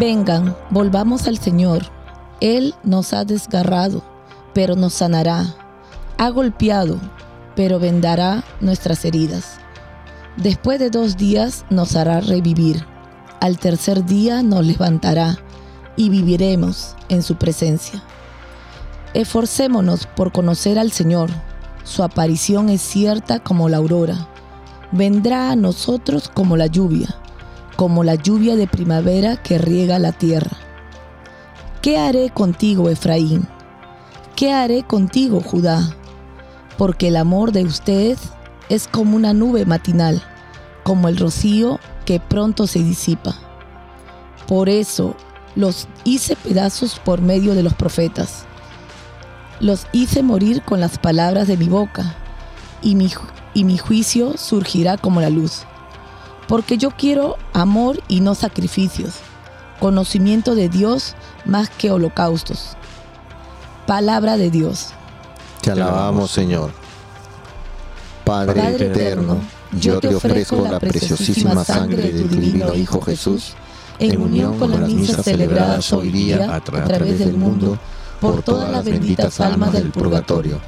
Vengan, 0.05 0.53
volvamos 0.69 1.27
al 1.27 1.37
Señor. 1.37 1.83
Él 2.41 2.75
nos 2.83 3.13
ha 3.13 3.23
desgarrado, 3.23 4.03
pero 4.53 4.75
nos 4.75 4.95
sanará. 4.95 5.55
Ha 6.17 6.27
golpeado, 6.27 6.99
pero 7.55 7.79
vendará 7.79 8.43
nuestras 8.59 9.05
heridas. 9.05 9.61
Después 10.35 10.79
de 10.79 10.89
dos 10.89 11.15
días 11.15 11.63
nos 11.69 11.95
hará 11.95 12.19
revivir. 12.19 12.85
Al 13.39 13.57
tercer 13.59 14.03
día 14.03 14.43
nos 14.43 14.65
levantará 14.65 15.37
y 15.95 16.09
viviremos 16.09 16.97
en 17.07 17.23
su 17.23 17.37
presencia. 17.37 18.03
Esforcémonos 19.13 20.05
por 20.05 20.33
conocer 20.33 20.79
al 20.79 20.91
Señor. 20.91 21.29
Su 21.85 22.03
aparición 22.03 22.67
es 22.67 22.81
cierta 22.81 23.39
como 23.39 23.69
la 23.69 23.77
aurora. 23.77 24.27
Vendrá 24.91 25.51
a 25.51 25.55
nosotros 25.55 26.27
como 26.27 26.57
la 26.57 26.67
lluvia 26.67 27.22
como 27.75 28.03
la 28.03 28.15
lluvia 28.15 28.55
de 28.55 28.67
primavera 28.67 29.37
que 29.37 29.57
riega 29.57 29.99
la 29.99 30.11
tierra. 30.11 30.57
¿Qué 31.81 31.97
haré 31.97 32.29
contigo, 32.29 32.89
Efraín? 32.89 33.47
¿Qué 34.35 34.53
haré 34.53 34.83
contigo, 34.83 35.41
Judá? 35.41 35.95
Porque 36.77 37.09
el 37.09 37.17
amor 37.17 37.51
de 37.51 37.63
usted 37.63 38.17
es 38.69 38.87
como 38.87 39.15
una 39.15 39.33
nube 39.33 39.65
matinal, 39.65 40.23
como 40.83 41.07
el 41.07 41.17
rocío 41.17 41.79
que 42.05 42.19
pronto 42.19 42.67
se 42.67 42.79
disipa. 42.79 43.35
Por 44.47 44.69
eso 44.69 45.15
los 45.55 45.87
hice 46.03 46.35
pedazos 46.35 46.99
por 46.99 47.21
medio 47.21 47.53
de 47.53 47.63
los 47.63 47.73
profetas. 47.73 48.45
Los 49.59 49.87
hice 49.91 50.23
morir 50.23 50.61
con 50.63 50.79
las 50.79 50.97
palabras 50.97 51.47
de 51.47 51.57
mi 51.57 51.69
boca, 51.69 52.15
y 52.81 52.95
mi, 52.95 53.11
y 53.53 53.63
mi 53.63 53.77
juicio 53.77 54.37
surgirá 54.37 54.97
como 54.97 55.21
la 55.21 55.29
luz 55.29 55.65
porque 56.47 56.77
yo 56.77 56.91
quiero 56.91 57.37
amor 57.53 58.01
y 58.07 58.21
no 58.21 58.35
sacrificios, 58.35 59.15
conocimiento 59.79 60.55
de 60.55 60.69
Dios 60.69 61.15
más 61.45 61.69
que 61.69 61.91
holocaustos. 61.91 62.77
Palabra 63.87 64.37
de 64.37 64.49
Dios. 64.49 64.89
Te 65.61 65.71
alabamos, 65.71 66.31
Señor. 66.31 66.71
Padre, 68.23 68.85
eterno, 68.85 69.39
yo 69.73 69.99
te 69.99 70.15
ofrezco 70.15 70.65
la 70.69 70.79
preciosísima 70.79 71.63
sangre 71.63 72.11
de 72.11 72.21
tu 72.21 72.27
divino 72.27 72.73
Hijo 72.73 73.01
Jesús, 73.01 73.53
en 73.99 74.21
unión 74.21 74.57
con 74.57 74.71
las 74.71 74.89
misas 74.89 75.25
celebradas 75.25 75.91
hoy 75.91 76.09
día 76.09 76.55
a 76.55 76.61
través 76.61 77.19
del 77.19 77.33
mundo, 77.33 77.77
por 78.21 78.41
todas 78.41 78.71
las 78.71 78.85
benditas 78.85 79.39
almas 79.41 79.73
del 79.73 79.89
purgatorio. 79.91 80.61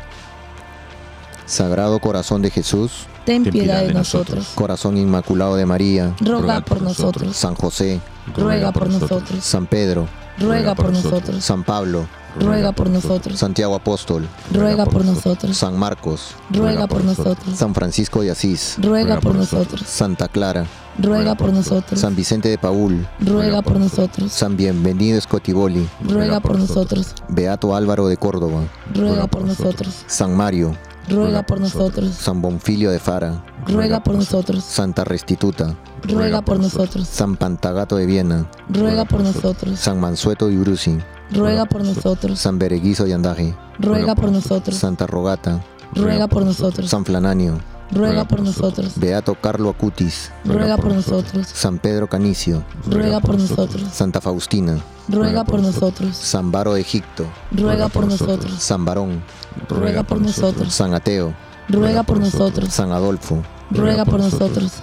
Sagrado 1.46 2.00
Corazón 2.00 2.42
de 2.42 2.50
Jesús, 2.50 3.06
ten 3.26 3.44
piedad 3.44 3.82
de 3.82 3.94
nosotros. 3.94 4.52
Corazón 4.56 4.98
Inmaculado 4.98 5.56
de 5.56 5.66
María, 5.66 6.16
ruega 6.20 6.62
por 6.62 6.82
nosotros. 6.82 7.36
San 7.36 7.56
José, 7.56 8.00
ruega 8.36 8.72
por 8.72 8.90
nosotros. 8.90 9.44
San 9.44 9.66
Pedro, 9.66 10.08
ruega 10.38 10.76
por 10.76 10.92
nosotros. 10.92 11.44
San 11.44 11.64
Pablo, 11.64 12.08
ruega 12.40 12.72
por 12.72 12.90
nosotros. 12.90 13.40
Santiago 13.40 13.76
Apóstol, 13.76 14.28
ruega 14.54 14.86
por 14.86 15.04
nosotros. 15.04 15.58
San 15.58 15.78
Marcos, 15.78 16.36
ruega 16.52 16.88
por 16.88 17.04
nosotros. 17.04 17.56
San 17.56 17.74
Francisco 17.74 18.22
de 18.22 18.32
Asís, 18.32 18.78
ruega 18.82 19.20
por 19.20 19.36
nosotros. 19.36 19.82
Santa 19.86 20.28
Clara, 20.28 20.66
ruega 21.00 21.36
por 21.36 21.52
nosotros. 21.52 22.00
San 22.00 22.16
Vicente 22.16 22.50
de 22.50 22.58
Paul, 22.58 23.08
ruega 23.20 23.62
por 23.62 23.80
nosotros. 23.80 24.32
San 24.32 24.56
Bienvenido 24.56 25.18
Escotiboli, 25.18 25.88
ruega 26.08 26.40
por 26.40 26.60
nosotros. 26.60 27.16
Beato 27.30 27.76
Álvaro 27.76 28.08
de 28.08 28.18
Córdoba, 28.18 28.64
ruega 28.94 29.28
por 29.28 29.44
nosotros. 29.44 30.04
San 30.08 30.36
Mario, 30.36 30.76
ruega 31.10 31.44
por 31.44 31.60
nosotros. 31.60 32.12
San 32.14 32.42
Bonfilio 32.42 32.92
de 32.92 33.00
Fara, 33.00 33.44
ruega 33.68 34.04
por 34.04 34.16
nosotros. 34.16 34.64
Santa 34.64 35.04
Restituta, 35.04 35.76
ruega 36.04 36.42
por 36.42 36.60
nosotros. 36.60 37.08
San 37.08 37.36
Pantagato 37.36 37.96
de 37.96 38.06
Viena, 38.06 38.50
ruega 38.70 39.06
por 39.06 39.22
nosotros. 39.22 39.80
San 39.80 40.00
Mansueto 40.00 40.48
de 40.48 40.58
Brusi, 40.58 40.98
ruega 41.32 41.66
por 41.66 41.84
nosotros. 41.84 42.40
San 42.40 42.60
Bereguizo 42.60 43.06
de 43.06 43.14
Andaje, 43.14 43.56
ruega 43.80 44.16
por 44.16 44.32
nosotros. 44.32 44.78
Santa 44.78 45.08
Rogata, 45.08 45.64
ruega 45.94 46.28
por 46.28 46.46
nosotros. 46.46 46.90
San 46.90 47.06
Flananio, 47.06 47.60
ruega 47.92 48.26
por 48.26 48.42
nosotros. 48.42 48.94
Beato 48.98 49.36
Carlo 49.36 49.70
Acutis, 49.70 50.32
ruega 50.44 50.78
por 50.78 50.94
nosotros. 50.94 51.48
San 51.48 51.80
Pedro 51.80 52.08
Canicio, 52.08 52.64
ruega 52.90 53.20
por 53.20 53.38
nosotros. 53.38 53.84
Santa 53.92 54.22
Faustina, 54.22 54.80
ruega 55.08 55.44
por 55.44 55.62
nosotros. 55.62 56.16
San 56.16 56.52
Baro 56.52 56.74
de 56.74 56.82
Egipto, 56.82 57.26
ruega 57.52 57.90
por 57.90 58.08
nosotros. 58.08 58.54
San 58.60 58.86
Barón, 58.86 59.24
ruega 59.70 60.04
por 60.04 60.22
nosotros. 60.22 60.74
San 60.74 60.94
Ateo, 60.94 61.34
ruega 61.70 62.04
por 62.04 62.20
nosotros. 62.20 62.74
San 62.74 62.92
Adolfo, 62.92 63.42
ruega 63.72 64.06
por 64.06 64.20
nosotros. 64.20 64.74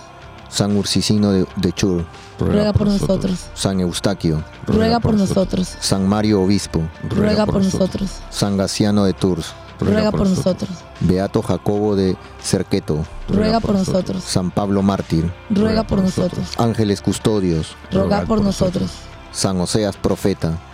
San 0.48 0.76
Ursicino 0.76 1.32
de, 1.32 1.72
Chur, 1.72 2.04
ruega 2.38 2.74
por 2.74 2.86
nosotros. 2.86 3.46
San 3.54 3.80
Eustaquio, 3.80 4.44
ruega 4.66 5.00
por 5.00 5.14
nosotros. 5.14 5.76
San 5.80 6.06
Mario 6.06 6.42
Obispo, 6.42 6.82
ruega 7.08 7.46
por 7.46 7.62
nosotros. 7.62 8.20
San 8.28 8.58
Gaciano 8.58 9.04
de 9.04 9.14
Tours, 9.14 9.54
ruega 9.80 10.10
por 10.10 10.28
nosotros. 10.28 10.70
Beato 11.00 11.40
Jacobo 11.40 11.96
de 11.96 12.18
Cerqueto, 12.42 13.04
ruega 13.30 13.60
por 13.60 13.74
nosotros. 13.74 14.22
San 14.24 14.50
Pablo 14.50 14.82
Mártir, 14.82 15.32
ruega 15.48 15.84
por 15.84 16.02
nosotros. 16.02 16.48
Ángeles 16.58 17.00
Custodios, 17.00 17.74
ruega 17.90 18.26
por 18.26 18.42
nosotros. 18.42 18.90
San 19.32 19.58
Oseas 19.58 19.96
Profeta, 19.96 20.58